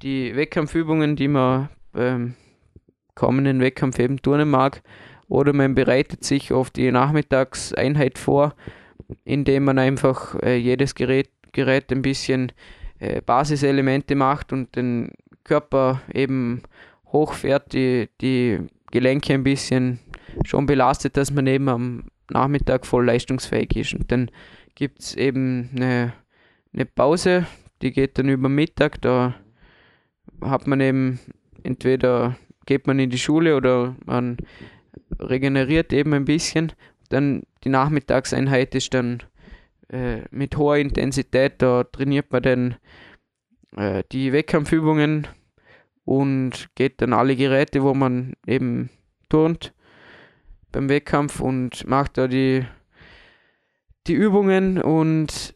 die 0.02 0.36
Wettkampfübungen, 0.36 1.16
die 1.16 1.28
man 1.28 1.68
beim 1.92 2.34
kommenden 3.14 3.60
Wettkampf 3.60 3.98
eben 3.98 4.22
turnen 4.22 4.50
mag, 4.50 4.82
oder 5.28 5.52
man 5.52 5.74
bereitet 5.74 6.24
sich 6.24 6.52
auf 6.52 6.70
die 6.70 6.90
Nachmittagseinheit 6.92 8.18
vor, 8.18 8.54
indem 9.24 9.64
man 9.64 9.78
einfach 9.78 10.34
äh, 10.42 10.56
jedes 10.56 10.94
Gerät, 10.94 11.30
Gerät 11.52 11.90
ein 11.92 12.02
bisschen 12.02 12.52
äh, 12.98 13.20
Basiselemente 13.20 14.14
macht 14.14 14.52
und 14.52 14.76
den 14.76 15.12
Körper 15.44 16.02
eben 16.12 16.62
hochfährt, 17.06 17.72
die, 17.72 18.08
die 18.20 18.58
Gelenke 18.90 19.34
ein 19.34 19.44
bisschen 19.44 20.00
schon 20.44 20.66
belastet, 20.66 21.16
dass 21.16 21.30
man 21.30 21.46
eben 21.46 21.68
am 21.68 22.04
Nachmittag 22.30 22.86
voll 22.86 23.04
leistungsfähig 23.04 23.76
ist. 23.76 23.94
Und 23.94 24.10
dann 24.10 24.30
gibt 24.74 25.00
es 25.00 25.14
eben 25.14 25.70
eine 25.76 26.12
eine 26.74 26.86
Pause, 26.86 27.46
die 27.82 27.92
geht 27.92 28.18
dann 28.18 28.28
über 28.28 28.48
Mittag. 28.48 29.00
Da 29.00 29.34
hat 30.40 30.66
man 30.66 30.80
eben 30.80 31.20
entweder 31.62 32.36
geht 32.66 32.86
man 32.86 32.98
in 32.98 33.10
die 33.10 33.18
Schule 33.18 33.56
oder 33.56 33.94
man 34.04 34.38
regeneriert 35.18 35.92
eben 35.92 36.12
ein 36.14 36.24
bisschen. 36.24 36.72
Dann 37.08 37.42
die 37.62 37.68
Nachmittagseinheit 37.68 38.74
ist 38.74 38.94
dann 38.94 39.22
äh, 39.88 40.22
mit 40.30 40.56
hoher 40.56 40.78
Intensität, 40.78 41.54
da 41.58 41.84
trainiert 41.84 42.32
man 42.32 42.42
dann 42.42 42.74
äh, 43.76 44.04
die 44.12 44.32
Wettkampfübungen 44.32 45.26
und 46.04 46.68
geht 46.74 47.00
dann 47.00 47.12
alle 47.12 47.36
Geräte, 47.36 47.82
wo 47.82 47.94
man 47.94 48.34
eben 48.46 48.90
turnt 49.28 49.72
beim 50.72 50.88
Wettkampf 50.88 51.40
und 51.40 51.86
macht 51.86 52.18
da 52.18 52.26
die, 52.28 52.66
die 54.06 54.14
Übungen 54.14 54.80
und 54.82 55.54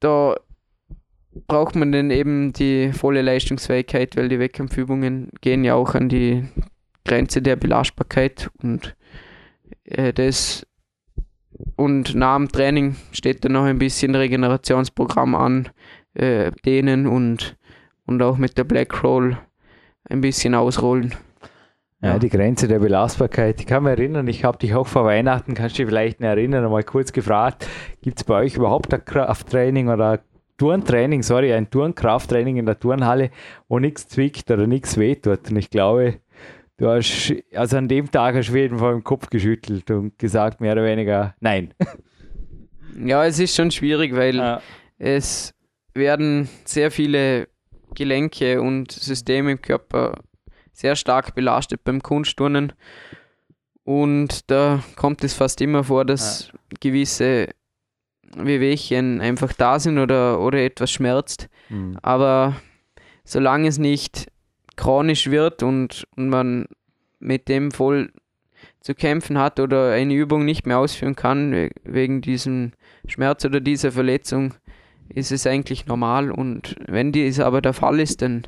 da 0.00 0.36
braucht 1.46 1.76
man 1.76 1.92
dann 1.92 2.10
eben 2.10 2.52
die 2.52 2.92
volle 2.92 3.22
Leistungsfähigkeit, 3.22 4.16
weil 4.16 4.28
die 4.28 4.38
Wettkampfübungen 4.38 5.30
gehen 5.42 5.64
ja 5.64 5.74
auch 5.74 5.94
an 5.94 6.08
die 6.08 6.48
Grenze 7.04 7.42
der 7.42 7.56
Belastbarkeit 7.56 8.50
und 8.62 8.96
äh, 9.84 10.12
das 10.12 10.66
und 11.76 12.14
nach 12.14 12.36
dem 12.36 12.48
Training 12.48 12.96
steht 13.12 13.44
dann 13.44 13.52
noch 13.52 13.64
ein 13.64 13.78
bisschen 13.78 14.14
Regenerationsprogramm 14.14 15.34
an, 15.34 15.68
äh, 16.16 16.50
dehnen 16.64 17.06
und, 17.06 17.56
und 18.06 18.22
auch 18.22 18.36
mit 18.36 18.58
der 18.58 18.64
Black 18.64 19.02
Roll 19.02 19.38
ein 20.08 20.20
bisschen 20.20 20.54
ausrollen. 20.54 21.14
Ja, 22.02 22.18
die 22.18 22.28
Grenze 22.28 22.68
der 22.68 22.78
Belastbarkeit. 22.78 23.58
Ich 23.60 23.66
kann 23.66 23.82
mich 23.82 23.92
erinnern, 23.92 24.28
ich 24.28 24.44
habe 24.44 24.58
dich 24.58 24.74
auch 24.74 24.86
vor 24.86 25.04
Weihnachten, 25.04 25.54
kannst 25.54 25.78
du 25.78 25.82
dich 25.82 25.90
vielleicht 25.90 26.20
noch 26.20 26.28
erinnern, 26.28 26.70
mal 26.70 26.84
kurz 26.84 27.12
gefragt, 27.12 27.66
gibt 28.02 28.18
es 28.18 28.24
bei 28.24 28.34
euch 28.34 28.54
überhaupt 28.54 28.92
ein 28.92 29.04
Krafttraining 29.04 29.88
oder 29.88 30.20
Turntraining, 30.58 31.22
sorry, 31.22 31.52
ein 31.52 31.70
Turnkrafttraining 31.70 32.56
in 32.56 32.66
der 32.66 32.78
Turnhalle, 32.78 33.30
wo 33.68 33.78
nichts 33.78 34.08
zwickt 34.08 34.50
oder 34.50 34.66
nichts 34.66 34.98
wehtut. 34.98 35.50
Und 35.50 35.56
ich 35.56 35.70
glaube, 35.70 36.20
du 36.76 36.88
hast, 36.88 37.34
also 37.54 37.76
an 37.76 37.88
dem 37.88 38.10
Tag 38.10 38.36
hast 38.36 38.50
du 38.50 38.56
jeden 38.56 38.78
Fall 38.78 38.94
im 38.94 39.04
Kopf 39.04 39.28
geschüttelt 39.28 39.90
und 39.90 40.18
gesagt, 40.18 40.60
mehr 40.60 40.72
oder 40.72 40.84
weniger, 40.84 41.34
nein. 41.40 41.74
Ja, 42.98 43.24
es 43.24 43.38
ist 43.38 43.56
schon 43.56 43.70
schwierig, 43.70 44.14
weil 44.14 44.36
ja. 44.36 44.62
es 44.98 45.55
werden 45.96 46.48
sehr 46.64 46.90
viele 46.90 47.48
Gelenke 47.94 48.60
und 48.60 48.92
Systeme 48.92 49.52
im 49.52 49.62
Körper 49.62 50.20
sehr 50.72 50.96
stark 50.96 51.34
belastet 51.34 51.84
beim 51.84 52.02
Kunstturnen. 52.02 52.72
Und 53.84 54.50
da 54.50 54.82
kommt 54.96 55.24
es 55.24 55.34
fast 55.34 55.60
immer 55.60 55.84
vor, 55.84 56.04
dass 56.04 56.50
gewisse 56.80 57.48
Wehwehchen 58.36 59.20
einfach 59.20 59.52
da 59.52 59.78
sind 59.78 59.98
oder, 59.98 60.40
oder 60.40 60.62
etwas 60.62 60.90
schmerzt. 60.90 61.48
Mhm. 61.68 61.98
Aber 62.02 62.56
solange 63.24 63.68
es 63.68 63.78
nicht 63.78 64.26
chronisch 64.76 65.30
wird 65.30 65.62
und, 65.62 66.06
und 66.16 66.28
man 66.28 66.66
mit 67.18 67.48
dem 67.48 67.70
voll 67.70 68.12
zu 68.80 68.94
kämpfen 68.94 69.38
hat 69.38 69.58
oder 69.58 69.92
eine 69.92 70.14
Übung 70.14 70.44
nicht 70.44 70.66
mehr 70.66 70.78
ausführen 70.78 71.16
kann 71.16 71.70
wegen 71.84 72.20
diesem 72.20 72.72
Schmerz 73.08 73.44
oder 73.44 73.60
dieser 73.60 73.92
Verletzung, 73.92 74.54
ist 75.08 75.32
es 75.32 75.46
eigentlich 75.46 75.86
normal. 75.86 76.30
Und 76.30 76.76
wenn 76.86 77.12
dies 77.12 77.40
aber 77.40 77.60
der 77.60 77.72
Fall 77.72 78.00
ist, 78.00 78.22
dann 78.22 78.46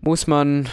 muss 0.00 0.26
man, 0.26 0.68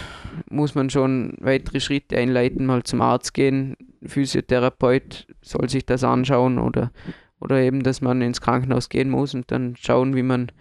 muss 0.50 0.76
man 0.76 0.90
schon 0.90 1.36
weitere 1.40 1.80
Schritte 1.80 2.18
einleiten, 2.18 2.66
mal 2.66 2.84
zum 2.84 3.02
Arzt 3.02 3.34
gehen. 3.34 3.76
Physiotherapeut 4.06 5.28
soll 5.42 5.70
sich 5.70 5.86
das 5.86 6.04
anschauen 6.04 6.58
oder, 6.58 6.92
oder 7.40 7.60
eben, 7.60 7.84
dass 7.84 8.02
man 8.02 8.22
ins 8.22 8.42
Krankenhaus 8.42 8.90
gehen 8.90 9.10
muss 9.10 9.34
und 9.34 9.52
dann 9.52 9.76
schauen, 9.78 10.16
wie 10.16 10.24
man 10.24 10.52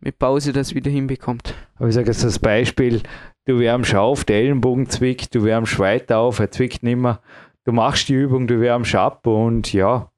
mit 0.00 0.18
Pause 0.18 0.52
das 0.52 0.74
wieder 0.74 0.90
hinbekommt. 0.90 1.54
Aber 1.76 1.88
ich 1.88 1.94
sage 1.94 2.08
jetzt 2.08 2.24
das 2.24 2.38
Beispiel, 2.38 3.02
du 3.44 3.58
wärmst 3.58 3.94
auf, 3.94 4.24
der 4.24 4.36
Ellenbogen 4.36 4.88
zwickt, 4.88 5.34
du 5.34 5.44
wärmst 5.44 5.78
weiter 5.78 6.18
auf, 6.18 6.38
er 6.38 6.50
zwickt 6.50 6.82
nicht 6.82 6.96
mehr, 6.96 7.20
du 7.64 7.72
machst 7.72 8.08
die 8.08 8.14
Übung, 8.14 8.46
du 8.46 8.60
wärmst 8.60 8.94
ab 8.94 9.26
und 9.26 9.72
ja, 9.72 10.10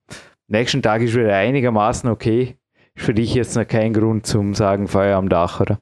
nächsten 0.47 0.83
Tag 0.83 1.03
ist 1.03 1.15
wieder 1.15 1.35
einigermaßen 1.35 2.09
okay. 2.09 2.57
Für 2.95 3.15
dich 3.15 3.35
jetzt 3.35 3.57
noch 3.57 3.67
kein 3.67 3.93
Grund 3.93 4.27
zum 4.27 4.55
sagen, 4.55 4.89
Feuer 4.89 5.17
am 5.17 5.29
Dach, 5.29 5.61
oder? 5.61 5.79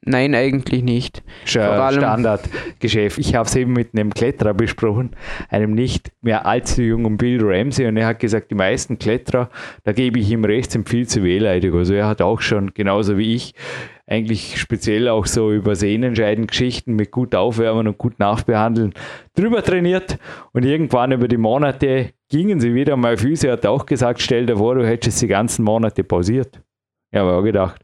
Nein, 0.00 0.34
eigentlich 0.34 0.82
nicht. 0.82 1.22
Standardgeschäft. 1.44 3.18
Ich 3.18 3.34
habe 3.34 3.46
es 3.46 3.56
eben 3.56 3.72
mit 3.74 3.90
einem 3.92 4.14
Kletterer 4.14 4.54
besprochen, 4.54 5.10
einem 5.50 5.72
nicht 5.72 6.12
mehr 6.22 6.46
allzu 6.46 6.82
jungen 6.82 7.18
Bill 7.18 7.40
Ramsey, 7.42 7.86
und 7.86 7.96
er 7.96 8.06
hat 8.06 8.20
gesagt, 8.20 8.50
die 8.50 8.54
meisten 8.54 8.98
Kletterer, 8.98 9.50
da 9.84 9.92
gebe 9.92 10.18
ich 10.18 10.30
ihm 10.30 10.44
recht, 10.44 10.70
sind 10.70 10.88
viel 10.88 11.06
zu 11.06 11.22
wehleidig. 11.22 11.74
Also 11.74 11.94
er 11.94 12.06
hat 12.06 12.22
auch 12.22 12.40
schon, 12.40 12.72
genauso 12.72 13.18
wie 13.18 13.34
ich, 13.34 13.54
eigentlich 14.08 14.58
speziell 14.58 15.08
auch 15.08 15.26
so 15.26 15.52
über 15.52 15.76
sehnenscheidende 15.76 16.48
Geschichten 16.48 16.94
mit 16.94 17.10
gut 17.10 17.34
aufwärmen 17.34 17.86
und 17.86 17.98
gut 17.98 18.18
nachbehandeln 18.18 18.94
drüber 19.36 19.62
trainiert 19.62 20.18
und 20.52 20.64
irgendwann 20.64 21.12
über 21.12 21.28
die 21.28 21.36
Monate 21.36 22.10
gingen 22.30 22.58
sie 22.58 22.74
wieder. 22.74 22.96
Mein 22.96 23.18
Physio 23.18 23.52
hat 23.52 23.66
auch 23.66 23.84
gesagt, 23.84 24.22
stell 24.22 24.46
dir 24.46 24.56
vor, 24.56 24.74
du 24.76 24.86
hättest 24.86 25.20
die 25.20 25.26
ganzen 25.26 25.64
Monate 25.64 26.04
pausiert. 26.04 26.60
Ja, 27.12 27.22
aber 27.22 27.38
auch 27.38 27.42
gedacht, 27.42 27.82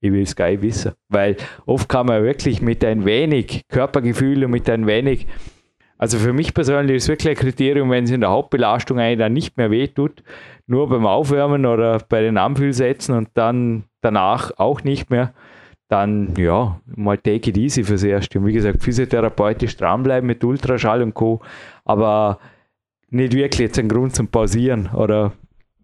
ich 0.00 0.12
will 0.12 0.22
es 0.22 0.36
geil 0.36 0.60
wissen. 0.60 0.92
Weil 1.08 1.36
oft 1.64 1.88
kann 1.88 2.06
man 2.06 2.22
wirklich 2.22 2.60
mit 2.60 2.84
ein 2.84 3.06
wenig 3.06 3.62
Körpergefühl 3.68 4.44
und 4.44 4.50
mit 4.50 4.68
ein 4.68 4.86
wenig, 4.86 5.26
also 5.96 6.18
für 6.18 6.34
mich 6.34 6.52
persönlich 6.52 6.96
ist 6.96 7.04
es 7.04 7.08
wirklich 7.08 7.38
ein 7.38 7.42
Kriterium, 7.42 7.90
wenn 7.90 8.04
es 8.04 8.10
in 8.10 8.20
der 8.20 8.30
Hauptbelastung 8.30 8.98
eigentlich 8.98 9.18
dann 9.18 9.32
nicht 9.32 9.56
mehr 9.56 9.70
wehtut, 9.70 10.22
nur 10.66 10.88
beim 10.88 11.06
Aufwärmen 11.06 11.64
oder 11.64 11.98
bei 12.08 12.20
den 12.20 12.36
Anfühlsätzen 12.36 13.16
und 13.16 13.30
dann 13.34 13.84
danach 14.02 14.50
auch 14.58 14.84
nicht 14.84 15.10
mehr, 15.10 15.32
dann 15.92 16.34
ja, 16.36 16.80
mal 16.96 17.18
take 17.18 17.50
it 17.50 17.56
easy 17.58 17.84
fürs 17.84 18.02
Erste. 18.02 18.38
Und 18.38 18.46
wie 18.46 18.52
gesagt, 18.54 18.82
physiotherapeutisch 18.82 19.76
dranbleiben 19.76 20.26
mit 20.26 20.42
Ultraschall 20.42 21.02
und 21.02 21.14
Co. 21.14 21.40
Aber 21.84 22.38
nicht 23.10 23.34
wirklich 23.34 23.60
jetzt 23.60 23.78
ein 23.78 23.88
Grund 23.88 24.14
zum 24.16 24.28
Pausieren 24.28 24.88
oder 24.94 25.32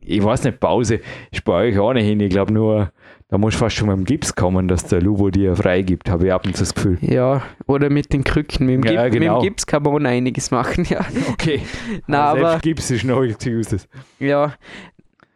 ich 0.00 0.24
weiß 0.24 0.44
nicht, 0.44 0.60
Pause 0.60 1.00
ist 1.30 1.44
bei 1.44 1.68
euch 1.68 1.78
auch 1.78 1.92
nicht 1.92 2.06
hin. 2.06 2.20
Ich 2.20 2.30
glaube 2.30 2.52
nur, 2.54 2.90
da 3.28 3.36
muss 3.36 3.54
fast 3.54 3.76
schon 3.76 3.88
mit 3.88 3.98
dem 3.98 4.04
Gips 4.06 4.34
kommen, 4.34 4.66
dass 4.66 4.86
der 4.86 5.02
Lubo 5.02 5.28
dir 5.28 5.54
freigibt, 5.54 6.08
habe 6.08 6.28
ich 6.28 6.32
ab 6.32 6.46
und 6.46 6.56
zu 6.56 6.62
das 6.62 6.74
Gefühl. 6.74 6.96
Ja, 7.02 7.42
oder 7.66 7.90
mit 7.90 8.10
den 8.14 8.24
Krücken. 8.24 8.64
Mit 8.66 8.84
dem, 8.84 8.92
Ja, 8.94 9.04
Gip 9.04 9.12
mit 9.14 9.22
genau. 9.22 9.40
dem 9.40 9.48
Gips 9.48 9.66
kann 9.66 9.82
man 9.82 10.06
einiges 10.06 10.50
machen, 10.50 10.86
ja. 10.88 11.04
Okay. 11.32 11.60
Na, 12.06 12.32
Selbst 12.32 12.46
aber, 12.46 12.58
Gips 12.60 12.90
ist 12.90 13.04
noch 13.04 13.22
excuses. 13.22 13.86
ja. 14.18 14.54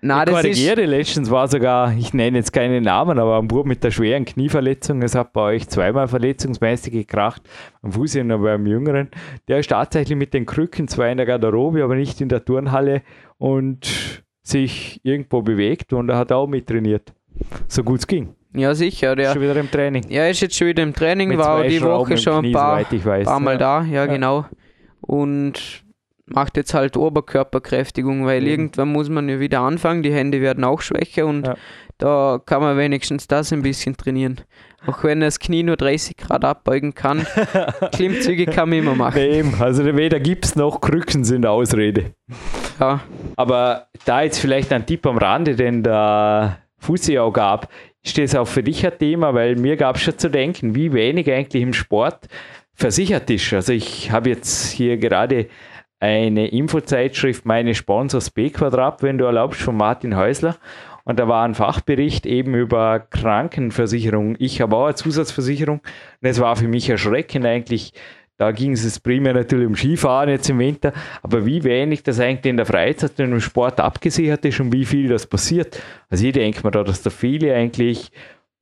Na, 0.05 0.25
ich 0.25 0.31
korrigiere, 0.31 0.85
letztens 0.85 1.31
war 1.31 1.47
sogar, 1.47 1.97
ich 1.97 2.13
nenne 2.13 2.39
jetzt 2.39 2.53
keine 2.53 2.81
Namen, 2.81 3.21
aber 3.21 3.39
ein 3.39 3.47
Bub 3.47 3.67
mit 3.67 3.85
der 3.85 3.93
schweren 3.93 4.25
Knieverletzung, 4.25 5.01
es 5.03 5.15
hat 5.15 5.33
bei 5.33 5.43
euch 5.55 5.69
zweimal 5.69 6.09
verletzungsmäßig 6.09 6.93
gekracht, 6.93 7.41
am 7.83 7.93
Fuß 7.93 8.17
und 8.17 8.29
beim 8.43 8.67
Jüngeren. 8.67 9.11
Der 9.47 9.59
ist 9.61 9.71
tatsächlich 9.71 10.19
mit 10.19 10.35
den 10.35 10.45
Krücken 10.45 10.89
zwar 10.89 11.09
in 11.09 11.19
der 11.19 11.27
Garderobe, 11.27 11.85
aber 11.85 11.95
nicht 11.95 12.21
in 12.21 12.29
der 12.29 12.45
Turnhalle 12.45 13.03
und 13.39 14.25
sich 14.43 15.01
irgendwo 15.05 15.41
bewegt 15.43 15.93
und 15.93 16.09
er 16.09 16.19
hat 16.19 16.33
auch 16.33 16.49
mittrainiert. 16.49 17.15
So 17.69 17.85
gut 17.85 18.01
es 18.01 18.09
ging. 18.09 18.35
ja 18.57 18.75
sicher, 18.75 19.15
der, 19.15 19.33
Schon 19.33 19.43
wieder 19.43 19.55
im 19.55 19.71
Training. 19.71 20.03
er 20.11 20.29
ist 20.29 20.41
jetzt 20.41 20.57
schon 20.57 20.67
wieder 20.67 20.83
im 20.83 20.95
Training, 20.95 21.29
Mit 21.29 21.39
war 21.39 21.63
die 21.63 21.79
Schrauben 21.79 22.11
Woche 22.11 22.17
schon 22.19 22.35
ein 22.35 22.43
Knie, 22.43 22.53
paar, 22.53 22.81
weiß. 22.91 23.25
paar 23.25 23.39
Mal 23.39 23.53
ja. 23.53 23.59
da, 23.59 23.83
ja, 23.85 23.93
Ja. 23.93 24.07
genau. 24.07 24.47
Und 25.01 25.85
macht 26.27 26.57
jetzt 26.57 26.73
halt 26.75 26.97
Oberkörperkräftigung, 26.97 28.25
weil 28.27 28.43
Mhm. 28.43 28.47
irgendwann 28.47 28.89
muss 28.93 29.09
man 29.09 29.29
ja 29.29 29.41
wieder 29.41 29.61
anfangen, 29.61 30.03
die 30.03 30.13
Hände 30.13 30.41
werden 30.41 30.65
auch 30.65 30.81
schwächer 30.81 31.27
und 31.27 31.47
Ja. 31.47 31.57
da 31.99 32.41
kann 32.45 32.63
man 32.63 32.77
wenigstens 32.77 33.27
das 33.27 33.53
ein 33.53 33.63
bisschen 33.63 33.97
trainieren. 33.97 34.41
Auch 34.87 35.05
wenn 35.05 35.23
er 35.23 35.29
das 35.29 35.39
Knie 35.39 35.63
nur 35.63 35.77
30 35.77 36.17
Grad 36.17 36.45
abbeugen 36.45 36.95
kann, 36.95 37.25
Klimmzüge 37.95 38.47
kann 38.47 38.69
man 38.71 38.79
immer 38.79 38.95
machen. 38.95 39.21
Nee. 39.21 39.45
Also 39.61 39.85
weder 39.85 40.19
Gips 40.21 40.57
noch 40.57 40.81
Krücken 40.81 41.25
sind 41.25 41.47
Ausrede. 41.47 42.15
Ja, 42.81 43.01
Aber 43.37 43.87
da 44.05 44.23
jetzt 44.23 44.39
vielleicht 44.39 44.73
ein 44.73 44.87
Tipp 44.87 45.07
am 45.07 45.19
Rande, 45.19 45.55
den 45.55 45.83
der 45.83 46.59
Fussi 46.79 47.19
auch 47.19 47.33
gab, 47.33 47.69
ist 48.03 48.19
das 48.19 48.35
auch 48.35 48.47
für 48.49 48.63
dich 48.65 48.85
ein 48.85 48.99
Thema, 48.99 49.35
weil 49.35 49.55
mir 49.55 49.77
gab 49.77 49.97
es 49.97 50.03
schon 50.03 50.19
zu 50.19 50.29
denken, 50.29 50.75
wie 50.75 50.93
wenig 50.93 51.31
eigentlich 51.31 51.63
im 51.63 51.73
Sport 51.73 52.27
versichert 52.75 53.31
ist. 53.31 53.53
Also 53.53 53.73
ich 53.73 54.11
habe 54.11 54.31
jetzt 54.31 54.73
hier 54.73 54.97
gerade 54.97 55.47
eine 56.03 56.49
Infozeitschrift, 56.49 57.47
meine 57.47 57.77
Sponsors 57.77 58.31
B 58.31 58.51
Quadrat, 58.51 59.05
wenn 59.05 59.19
du 59.19 59.25
erlaubst, 59.25 59.63
von 59.63 59.77
Martin 59.77 60.17
Häusler. 60.17 60.57
Und 61.05 61.21
da 61.21 61.29
war 61.29 61.45
ein 61.45 61.55
Fachbericht 61.55 62.27
eben 62.27 62.55
über 62.57 62.99
Krankenversicherung. 62.99 64.35
Ich 64.41 64.61
habe 64.61 64.77
auch 64.77 64.87
eine 64.87 64.97
Zusatzversicherung. 64.97 65.79
Und 65.79 66.29
es 66.29 66.41
war 66.41 66.57
für 66.57 66.67
mich 66.67 66.91
erschreckend 66.91 67.47
eigentlich. 67.47 67.93
Da 68.37 68.51
ging 68.51 68.73
es 68.73 68.99
primär 68.99 69.33
natürlich 69.33 69.69
um 69.69 69.77
Skifahren 69.77 70.29
jetzt 70.29 70.51
im 70.51 70.59
Winter, 70.59 70.93
aber 71.23 71.47
wie 71.47 71.63
wenig 71.63 72.03
das 72.03 72.19
eigentlich 72.19 72.51
in 72.51 72.57
der 72.57 72.67
Freizeit 72.67 73.21
und 73.21 73.31
im 73.31 73.41
Sport 73.41 73.79
abgesichert 73.79 74.45
ist 74.45 74.59
und 74.59 74.73
wie 74.73 74.85
viel 74.85 75.09
das 75.09 75.29
passiert. 75.29 75.81
Also 76.11 76.27
ich 76.27 76.33
denke 76.33 76.63
mir 76.65 76.73
da, 76.73 76.83
dass 76.83 77.03
da 77.03 77.11
viele 77.11 77.55
eigentlich 77.55 78.11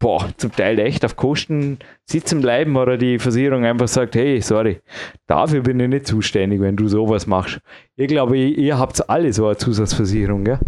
boah, 0.00 0.28
zum 0.38 0.50
Teil 0.50 0.78
echt 0.80 1.04
auf 1.04 1.14
Kosten 1.14 1.78
sitzen 2.06 2.40
bleiben 2.40 2.76
oder 2.76 2.96
die 2.96 3.18
Versicherung 3.18 3.64
einfach 3.64 3.86
sagt, 3.86 4.16
hey, 4.16 4.40
sorry, 4.40 4.80
dafür 5.28 5.60
bin 5.60 5.78
ich 5.78 5.88
nicht 5.88 6.06
zuständig, 6.06 6.60
wenn 6.60 6.74
du 6.74 6.88
sowas 6.88 7.26
machst. 7.26 7.60
Ich 7.94 8.08
glaube, 8.08 8.36
ihr, 8.36 8.78
habt 8.78 9.08
alle 9.08 9.32
so 9.32 9.46
eine 9.46 9.56
Zusatzversicherung, 9.56 10.44
gell? 10.44 10.58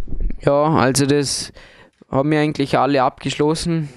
ja, 0.41 0.65
also 0.75 1.07
das 1.07 1.53
haben 2.11 2.31
wir 2.31 2.41
eigentlich 2.41 2.79
alle 2.79 3.03
abgeschlossen 3.03 3.89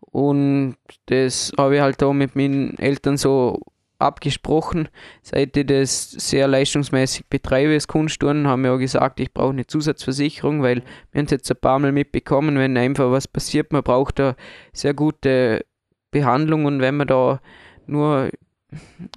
und 0.00 0.76
das 1.06 1.52
habe 1.58 1.76
ich 1.76 1.80
halt 1.80 2.02
auch 2.02 2.12
mit 2.12 2.36
meinen 2.36 2.78
Eltern 2.78 3.16
so 3.16 3.60
abgesprochen. 3.98 4.88
Seit 5.22 5.56
ich 5.56 5.66
das 5.66 6.10
sehr 6.10 6.48
leistungsmäßig 6.48 7.26
betreibe, 7.26 7.74
das 7.74 7.88
Kunstturnen, 7.88 8.46
haben 8.46 8.64
wir 8.64 8.72
auch 8.72 8.78
gesagt, 8.78 9.20
ich 9.20 9.32
brauche 9.32 9.50
eine 9.50 9.66
Zusatzversicherung, 9.66 10.62
weil 10.62 10.82
wir 11.12 11.18
haben 11.18 11.26
es 11.26 11.30
jetzt 11.30 11.50
ein 11.50 11.58
paar 11.60 11.78
Mal 11.78 11.92
mitbekommen, 11.92 12.58
wenn 12.58 12.76
einfach 12.76 13.10
was 13.10 13.28
passiert, 13.28 13.72
man 13.72 13.82
braucht 13.82 14.18
da 14.18 14.36
sehr 14.72 14.94
gute 14.94 15.64
Behandlung 16.10 16.64
und 16.64 16.80
wenn 16.80 16.96
man 16.96 17.06
da 17.06 17.40
nur, 17.86 18.30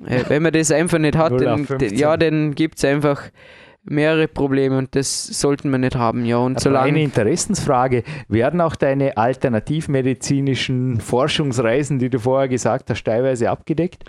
äh, 0.06 0.24
wenn 0.30 0.44
man 0.44 0.54
das 0.54 0.72
einfach 0.72 1.00
nicht 1.00 1.18
hat, 1.18 1.32
0 1.32 1.48
auf 1.48 1.56
dann, 1.58 1.66
15. 1.66 1.98
ja, 1.98 2.18
dann 2.18 2.56
gibt 2.56 2.78
es 2.78 2.86
einfach 2.86 3.24
mehrere 3.84 4.28
Probleme 4.28 4.78
und 4.78 4.96
das 4.96 5.26
sollten 5.28 5.70
wir 5.72 5.78
nicht 5.78 5.96
haben, 5.96 6.26
ja. 6.26 6.38
Und 6.38 6.54
Aber 6.54 6.62
solange 6.62 6.90
eine 6.90 7.04
Interessensfrage, 7.04 8.04
werden 8.28 8.62
auch 8.62 8.76
deine 8.76 9.18
alternativmedizinischen 9.18 11.00
Forschungsreisen, 11.00 12.00
die 12.00 12.10
du 12.10 12.20
vorher 12.20 12.48
gesagt 12.48 12.90
hast, 12.90 13.04
teilweise 13.04 13.50
abgedeckt? 13.50 14.04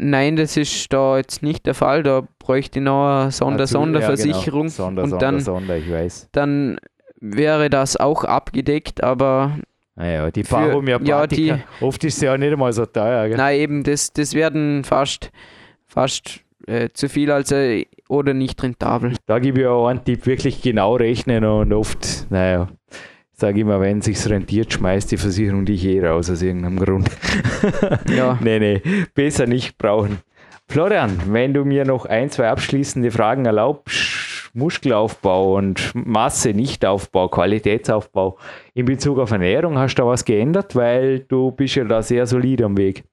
Nein, 0.00 0.36
das 0.36 0.56
ist 0.56 0.92
da 0.92 1.16
jetzt 1.16 1.42
nicht 1.42 1.66
der 1.66 1.74
Fall. 1.74 2.04
Da 2.04 2.22
bräuchte 2.38 2.78
ich 2.78 2.84
noch 2.84 3.22
eine 3.22 3.32
Sonder 3.32 3.66
Sonderversicherung. 3.66 4.68
Ja, 4.68 4.74
genau. 4.74 4.84
Sonder, 4.86 5.02
und 5.02 5.10
Sonder, 5.10 5.26
dann, 5.26 5.40
Sonder, 5.40 5.76
ich 5.76 5.90
weiß. 5.90 6.28
dann 6.30 6.78
wäre 7.20 7.68
das 7.68 7.96
auch 7.96 8.22
abgedeckt, 8.22 9.02
aber 9.02 9.58
Naja, 9.96 10.30
die 10.30 10.44
Für- 10.44 10.54
paar 10.54 11.00
ja, 11.00 11.58
oft 11.80 12.04
ist 12.04 12.20
sie 12.20 12.26
ja 12.26 12.38
nicht 12.38 12.52
einmal 12.52 12.72
so 12.72 12.86
teuer. 12.86 13.26
Gell? 13.26 13.36
nein, 13.36 13.58
eben, 13.58 13.82
das, 13.82 14.12
das 14.12 14.34
werden 14.34 14.84
fast, 14.84 15.32
fast 15.88 16.42
äh, 16.68 16.90
zu 16.92 17.08
viel 17.08 17.32
also, 17.32 17.56
oder 18.08 18.34
nicht 18.34 18.62
rentabel. 18.62 19.14
Da 19.26 19.40
gebe 19.40 19.62
ich 19.62 19.66
auch 19.66 19.88
einen 19.88 20.04
Tipp, 20.04 20.26
wirklich 20.26 20.62
genau 20.62 20.94
rechnen 20.94 21.44
und 21.44 21.72
oft, 21.72 22.26
naja, 22.30 22.68
sage 23.38 23.58
ich 23.58 23.62
immer, 23.62 23.80
wenn 23.80 23.98
es 23.98 24.06
sich 24.06 24.28
rentiert, 24.28 24.72
schmeißt 24.72 25.12
die 25.12 25.16
Versicherung 25.16 25.64
dich 25.64 25.84
eh 25.84 26.04
raus 26.04 26.28
aus 26.28 26.42
irgendeinem 26.42 26.78
Grund. 26.78 27.08
Ja. 28.08 28.38
nee, 28.42 28.58
nee, 28.58 28.82
besser 29.14 29.46
nicht 29.46 29.78
brauchen. 29.78 30.18
Florian, 30.68 31.20
wenn 31.28 31.54
du 31.54 31.64
mir 31.64 31.84
noch 31.84 32.04
ein, 32.04 32.30
zwei 32.30 32.48
abschließende 32.48 33.10
Fragen 33.10 33.46
erlaubst, 33.46 34.50
Muskelaufbau 34.54 35.56
und 35.56 35.92
Masse, 35.94 36.52
Nichtaufbau, 36.52 37.28
Qualitätsaufbau 37.28 38.38
in 38.74 38.86
Bezug 38.86 39.18
auf 39.18 39.30
Ernährung, 39.30 39.78
hast 39.78 39.94
du 39.94 40.02
da 40.02 40.08
was 40.08 40.24
geändert? 40.24 40.74
Weil 40.74 41.20
du 41.20 41.52
bist 41.52 41.76
ja 41.76 41.84
da 41.84 42.02
sehr 42.02 42.26
solid 42.26 42.62
am 42.62 42.76
Weg. 42.76 43.04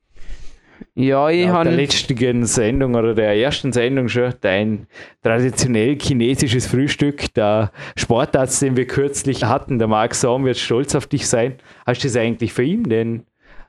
Ja, 0.93 1.29
ich 1.29 1.43
der 1.43 1.53
habe 1.53 1.69
letzten 1.69 2.45
Sendung 2.45 2.95
oder 2.95 3.13
der 3.13 3.35
ersten 3.35 3.73
Sendung 3.73 4.07
schon 4.07 4.33
dein 4.41 4.87
traditionell 5.23 5.97
chinesisches 5.99 6.67
Frühstück. 6.67 7.33
Der 7.33 7.71
Sportarzt, 7.97 8.61
den 8.61 8.77
wir 8.77 8.87
kürzlich 8.87 9.43
hatten, 9.43 9.77
der 9.77 9.87
Marc 9.87 10.15
Saum, 10.15 10.45
wird 10.45 10.57
stolz 10.57 10.95
auf 10.95 11.07
dich 11.07 11.27
sein. 11.27 11.55
Hast 11.85 12.03
du 12.03 12.07
das 12.07 12.15
eigentlich 12.15 12.53
für 12.53 12.63
ihn? 12.63 12.83
Denn, 12.83 13.23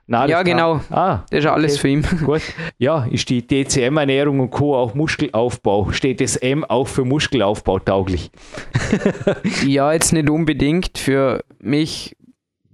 das 0.07 0.29
Ja, 0.29 0.41
genau. 0.43 0.79
Ah, 0.89 1.25
das 1.29 1.39
ist 1.39 1.45
alles 1.47 1.73
okay. 1.73 1.81
für 1.81 1.87
ihn. 1.89 2.19
Gut. 2.25 2.41
Ja, 2.77 3.05
ist 3.11 3.29
die 3.29 3.45
DCM-Ernährung 3.45 4.39
und 4.39 4.51
Co. 4.51 4.75
auch 4.75 4.93
Muskelaufbau? 4.95 5.91
Steht 5.91 6.21
das 6.21 6.37
M 6.37 6.63
auch 6.63 6.87
für 6.87 7.03
Muskelaufbau 7.03 7.79
tauglich? 7.79 8.31
Ja, 9.65 9.91
jetzt 9.91 10.13
nicht 10.13 10.29
unbedingt. 10.29 10.97
Für 10.97 11.43
mich 11.59 12.15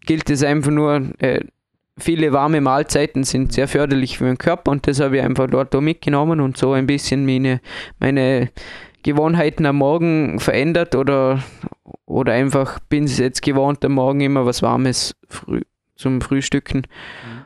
gilt 0.05 0.29
es 0.29 0.43
einfach 0.43 0.71
nur, 0.71 1.09
äh, 1.19 1.41
viele 1.97 2.33
warme 2.33 2.61
Mahlzeiten 2.61 3.23
sind 3.23 3.53
sehr 3.53 3.67
förderlich 3.67 4.17
für 4.17 4.25
den 4.25 4.37
Körper 4.37 4.71
und 4.71 4.87
das 4.87 4.99
habe 4.99 5.17
ich 5.17 5.23
einfach 5.23 5.47
dort 5.47 5.75
auch 5.75 5.81
mitgenommen 5.81 6.39
und 6.39 6.57
so 6.57 6.73
ein 6.73 6.87
bisschen 6.87 7.25
meine, 7.25 7.61
meine 7.99 8.49
Gewohnheiten 9.03 9.65
am 9.65 9.77
Morgen 9.77 10.39
verändert 10.39 10.95
oder, 10.95 11.43
oder 12.05 12.33
einfach 12.33 12.79
bin 12.79 13.03
es 13.03 13.17
jetzt 13.17 13.41
gewohnt, 13.41 13.83
am 13.85 13.93
Morgen 13.93 14.21
immer 14.21 14.45
was 14.45 14.61
Warmes 14.61 15.15
früh, 15.27 15.61
zum 15.95 16.21
Frühstücken. 16.21 16.87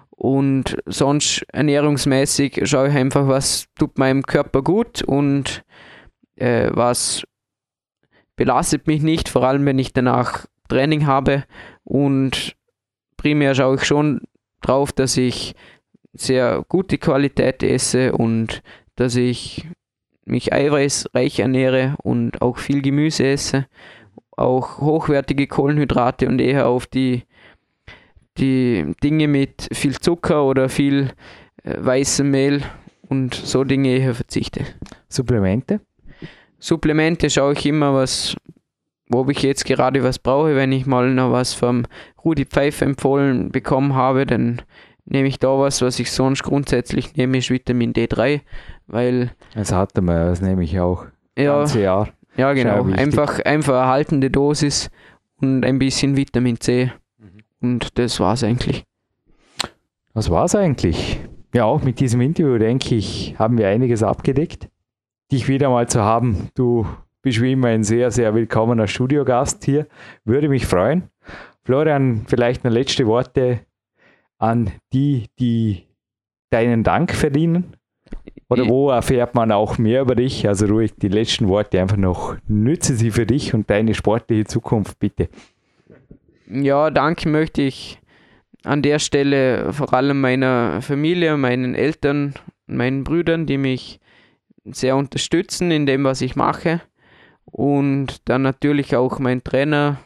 Und 0.09 0.77
sonst 0.85 1.45
ernährungsmäßig 1.53 2.61
schaue 2.63 2.89
ich 2.89 2.95
einfach, 2.95 3.27
was 3.27 3.67
tut 3.77 3.99
meinem 3.99 4.23
Körper 4.23 4.63
gut 4.63 5.03
und 5.03 5.63
äh, 6.35 6.69
was 6.73 7.23
belastet 8.35 8.87
mich 8.87 9.01
nicht, 9.01 9.29
vor 9.29 9.43
allem 9.43 9.65
wenn 9.65 9.77
ich 9.77 9.93
danach 9.93 10.45
Training 10.69 11.05
habe. 11.05 11.43
Und 11.83 12.55
primär 13.15 13.53
schaue 13.53 13.75
ich 13.75 13.83
schon 13.83 14.21
drauf, 14.61 14.91
dass 14.91 15.17
ich 15.17 15.55
sehr 16.13 16.63
gute 16.67 16.97
Qualität 16.97 17.63
esse 17.63 18.13
und 18.13 18.61
dass 18.95 19.15
ich 19.15 19.67
mich 20.25 20.51
eiweißreich 20.51 21.39
ernähre 21.39 21.95
und 22.03 22.41
auch 22.41 22.57
viel 22.57 22.81
Gemüse 22.81 23.25
esse, 23.25 23.67
auch 24.31 24.79
hochwertige 24.79 25.47
Kohlenhydrate 25.47 26.27
und 26.27 26.39
eher 26.39 26.67
auf 26.67 26.85
die, 26.85 27.23
die 28.37 28.93
Dinge 29.03 29.27
mit 29.27 29.69
viel 29.71 29.97
Zucker 29.99 30.45
oder 30.45 30.69
viel 30.69 31.11
äh, 31.63 31.75
weißem 31.77 32.29
Mehl 32.29 32.63
und 33.07 33.35
so 33.35 33.63
Dinge 33.63 33.89
eher 33.89 34.13
verzichte. 34.13 34.65
Supplemente? 35.07 35.79
Supplemente 36.59 37.29
schaue 37.29 37.53
ich 37.53 37.65
immer, 37.65 37.93
was, 37.93 38.35
wo 39.09 39.27
ich 39.29 39.41
jetzt 39.41 39.65
gerade 39.65 40.03
was 40.03 40.19
brauche. 40.19 40.55
Wenn 40.55 40.71
ich 40.71 40.85
mal 40.85 41.09
noch 41.13 41.31
was 41.31 41.53
vom 41.53 41.85
Rudi 42.23 42.45
Pfeiffer 42.45 42.85
empfohlen 42.85 43.51
bekommen 43.51 43.95
habe, 43.95 44.25
dann 44.25 44.61
nehme 45.05 45.27
ich 45.27 45.39
da 45.39 45.57
was, 45.57 45.81
was 45.81 45.99
ich 45.99 46.11
sonst 46.11 46.43
grundsätzlich 46.43 47.15
nehme, 47.15 47.37
ist 47.37 47.49
Vitamin 47.49 47.93
D3, 47.93 48.41
weil 48.87 49.31
Das 49.53 49.71
hatte 49.71 50.01
man, 50.01 50.27
das 50.27 50.41
nehme 50.41 50.63
ich 50.63 50.79
auch. 50.79 51.05
ja, 51.37 51.59
Ganze 51.59 51.81
Jahr. 51.81 52.09
ja 52.35 52.51
genau, 52.53 52.83
einfach 52.85 53.39
einfach 53.45 53.73
erhaltende 53.75 54.29
Dosis 54.29 54.89
und 55.39 55.63
ein 55.63 55.79
bisschen 55.79 56.17
Vitamin 56.17 56.59
C 56.59 56.91
und 57.61 57.97
das 57.97 58.19
war's 58.19 58.43
eigentlich. 58.43 58.83
Das 60.13 60.29
war's 60.29 60.55
eigentlich. 60.55 61.19
Ja, 61.53 61.65
auch 61.65 61.81
mit 61.83 61.99
diesem 61.99 62.21
Interview, 62.21 62.57
denke 62.57 62.95
ich, 62.95 63.35
haben 63.39 63.57
wir 63.57 63.67
einiges 63.69 64.03
abgedeckt. 64.03 64.67
Dich 65.31 65.47
wieder 65.47 65.69
mal 65.69 65.87
zu 65.87 66.01
haben. 66.01 66.49
Du 66.55 66.85
bist 67.27 67.41
wie 67.41 67.51
immer 67.51 67.67
ein 67.67 67.83
sehr, 67.83 68.09
sehr 68.09 68.33
willkommener 68.33 68.87
Studiogast 68.87 69.65
hier. 69.65 69.87
Würde 70.23 70.47
mich 70.47 70.65
freuen. 70.65 71.09
Florian, 71.65 72.21
vielleicht 72.25 72.63
noch 72.63 72.71
letzte 72.71 73.05
Worte 73.05 73.59
an 74.37 74.71
die, 74.93 75.25
die 75.37 75.87
deinen 76.51 76.85
Dank 76.85 77.11
verdienen. 77.11 77.73
Oder 78.47 78.69
wo 78.69 78.91
erfährt 78.91 79.35
man 79.35 79.51
auch 79.51 79.77
mehr 79.77 80.03
über 80.03 80.15
dich? 80.15 80.47
Also 80.47 80.67
ruhig 80.67 80.93
die 80.95 81.09
letzten 81.09 81.49
Worte 81.49 81.81
einfach 81.81 81.97
noch. 81.97 82.37
Nütze 82.47 82.95
sie 82.95 83.11
für 83.11 83.25
dich 83.25 83.53
und 83.53 83.69
deine 83.69 83.93
sportliche 83.93 84.45
Zukunft, 84.45 84.97
bitte. 84.97 85.27
Ja, 86.49 86.89
danke 86.91 87.27
möchte 87.27 87.61
ich 87.61 87.99
an 88.63 88.81
der 88.81 88.99
Stelle 88.99 89.73
vor 89.73 89.93
allem 89.93 90.21
meiner 90.21 90.81
Familie, 90.81 91.35
meinen 91.35 91.75
Eltern, 91.75 92.35
meinen 92.67 93.03
Brüdern, 93.03 93.47
die 93.47 93.57
mich 93.57 93.99
sehr 94.63 94.95
unterstützen 94.95 95.71
in 95.71 95.85
dem, 95.85 96.05
was 96.05 96.21
ich 96.21 96.37
mache. 96.37 96.79
Und 97.51 98.27
dann 98.29 98.41
natürlich 98.41 98.95
auch 98.95 99.19
mein 99.19 99.43
Trainer 99.43 99.99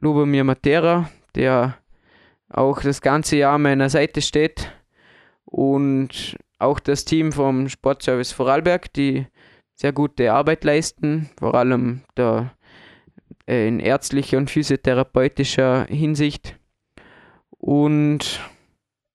Lubomir 0.00 0.44
Matera, 0.44 1.10
der 1.34 1.76
auch 2.48 2.80
das 2.80 3.00
ganze 3.00 3.36
Jahr 3.36 3.54
an 3.54 3.62
meiner 3.62 3.88
Seite 3.90 4.22
steht. 4.22 4.72
Und 5.44 6.36
auch 6.58 6.80
das 6.80 7.04
Team 7.04 7.32
vom 7.32 7.68
Sportservice 7.68 8.32
Vorarlberg, 8.32 8.92
die 8.94 9.26
sehr 9.74 9.92
gute 9.92 10.32
Arbeit 10.32 10.64
leisten, 10.64 11.28
vor 11.38 11.54
allem 11.54 12.02
der, 12.16 12.52
äh, 13.46 13.68
in 13.68 13.78
ärztlicher 13.78 14.38
und 14.38 14.50
physiotherapeutischer 14.50 15.86
Hinsicht. 15.88 16.58
Und 17.50 18.40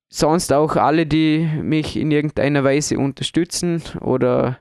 sonst 0.09 0.53
auch 0.53 0.75
alle, 0.75 1.07
die 1.07 1.49
mich 1.61 1.97
in 1.97 2.11
irgendeiner 2.11 2.63
Weise 2.63 2.99
unterstützen 2.99 3.81
oder, 4.01 4.59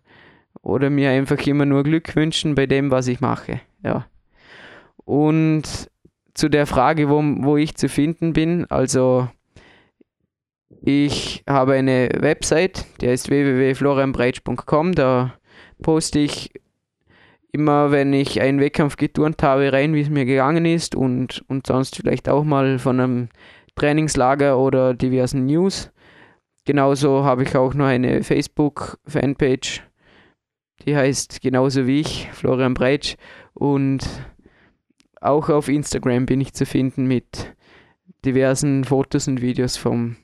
oder 0.62 0.90
mir 0.90 1.10
einfach 1.10 1.38
immer 1.46 1.64
nur 1.64 1.82
Glück 1.82 2.14
wünschen 2.16 2.54
bei 2.54 2.66
dem, 2.66 2.90
was 2.90 3.06
ich 3.08 3.20
mache. 3.20 3.60
Ja. 3.82 4.06
Und 5.04 5.90
zu 6.34 6.48
der 6.48 6.66
Frage, 6.66 7.08
wo, 7.08 7.22
wo 7.22 7.56
ich 7.56 7.74
zu 7.76 7.88
finden 7.88 8.32
bin, 8.32 8.66
also 8.70 9.28
ich 10.82 11.42
habe 11.48 11.74
eine 11.74 12.08
Website, 12.18 12.86
die 13.00 13.08
heißt 13.08 13.28
www.florianbreitsch.com. 13.28 14.94
Da 14.94 15.34
poste 15.82 16.20
ich 16.20 16.50
immer, 17.52 17.90
wenn 17.90 18.12
ich 18.12 18.40
einen 18.40 18.60
Wettkampf 18.60 18.96
geturnt 18.96 19.42
habe, 19.42 19.72
rein, 19.72 19.94
wie 19.94 20.00
es 20.00 20.10
mir 20.10 20.24
gegangen 20.24 20.64
ist 20.64 20.94
und, 20.94 21.42
und 21.48 21.66
sonst 21.66 21.96
vielleicht 21.96 22.28
auch 22.28 22.44
mal 22.44 22.78
von 22.78 23.00
einem 23.00 23.28
Trainingslager 23.74 24.58
oder 24.58 24.94
diversen 24.94 25.46
News. 25.46 25.90
Genauso 26.64 27.24
habe 27.24 27.42
ich 27.42 27.56
auch 27.56 27.74
noch 27.74 27.86
eine 27.86 28.22
Facebook-Fanpage, 28.22 29.82
die 30.86 30.96
heißt 30.96 31.40
genauso 31.40 31.86
wie 31.86 32.00
ich, 32.00 32.28
Florian 32.32 32.74
Breitsch. 32.74 33.16
Und 33.54 34.00
auch 35.20 35.48
auf 35.48 35.68
Instagram 35.68 36.26
bin 36.26 36.40
ich 36.40 36.54
zu 36.54 36.66
finden 36.66 37.06
mit 37.06 37.54
diversen 38.24 38.84
Fotos 38.84 39.28
und 39.28 39.40
Videos 39.40 39.76
vom 39.76 40.16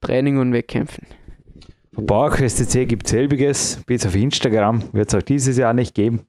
Training 0.00 0.38
und 0.38 0.52
Wettkämpfen. 0.52 1.06
Von 1.94 2.06
PowerQuest 2.06 2.56
CC 2.58 2.86
gibt 2.86 3.06
es 3.06 3.10
selbiges, 3.10 3.82
bis 3.86 4.06
auf 4.06 4.16
Instagram 4.16 4.82
wird 4.92 5.08
es 5.08 5.14
auch 5.14 5.22
dieses 5.22 5.58
Jahr 5.58 5.74
nicht 5.74 5.94
geben. 5.94 6.26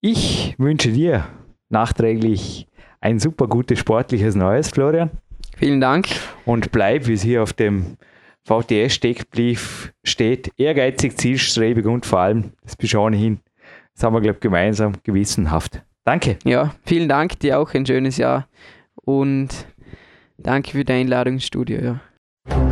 Ich 0.00 0.54
wünsche 0.58 0.92
dir 0.92 1.26
nachträglich 1.70 2.66
ein 3.00 3.18
super 3.18 3.48
gutes 3.48 3.78
sportliches 3.78 4.34
Neues, 4.34 4.68
Florian. 4.68 5.10
Vielen 5.56 5.80
Dank. 5.80 6.06
Und 6.44 6.70
bleib, 6.72 7.06
wie 7.06 7.14
es 7.14 7.22
hier 7.22 7.42
auf 7.42 7.52
dem 7.52 7.96
VTS-Steckbrief 8.46 9.92
steht, 10.04 10.50
ehrgeizig, 10.56 11.16
zielstrebig 11.16 11.86
und 11.86 12.06
vor 12.06 12.20
allem, 12.20 12.52
das 12.62 12.76
du 12.76 12.98
ohnehin, 12.98 13.40
das 13.94 14.04
haben 14.04 14.14
wir, 14.14 14.20
glaube 14.20 14.36
ich, 14.36 14.40
gemeinsam 14.40 14.94
gewissenhaft. 15.02 15.82
Danke. 16.04 16.38
Ja, 16.44 16.74
vielen 16.84 17.08
Dank, 17.08 17.38
dir 17.40 17.60
auch 17.60 17.72
ein 17.74 17.86
schönes 17.86 18.16
Jahr 18.16 18.48
und 18.96 19.48
danke 20.38 20.72
für 20.72 20.84
deine 20.84 21.00
Einladung 21.00 21.34
ins 21.34 21.46
Studio. 21.46 21.80
Ja. 21.80 22.71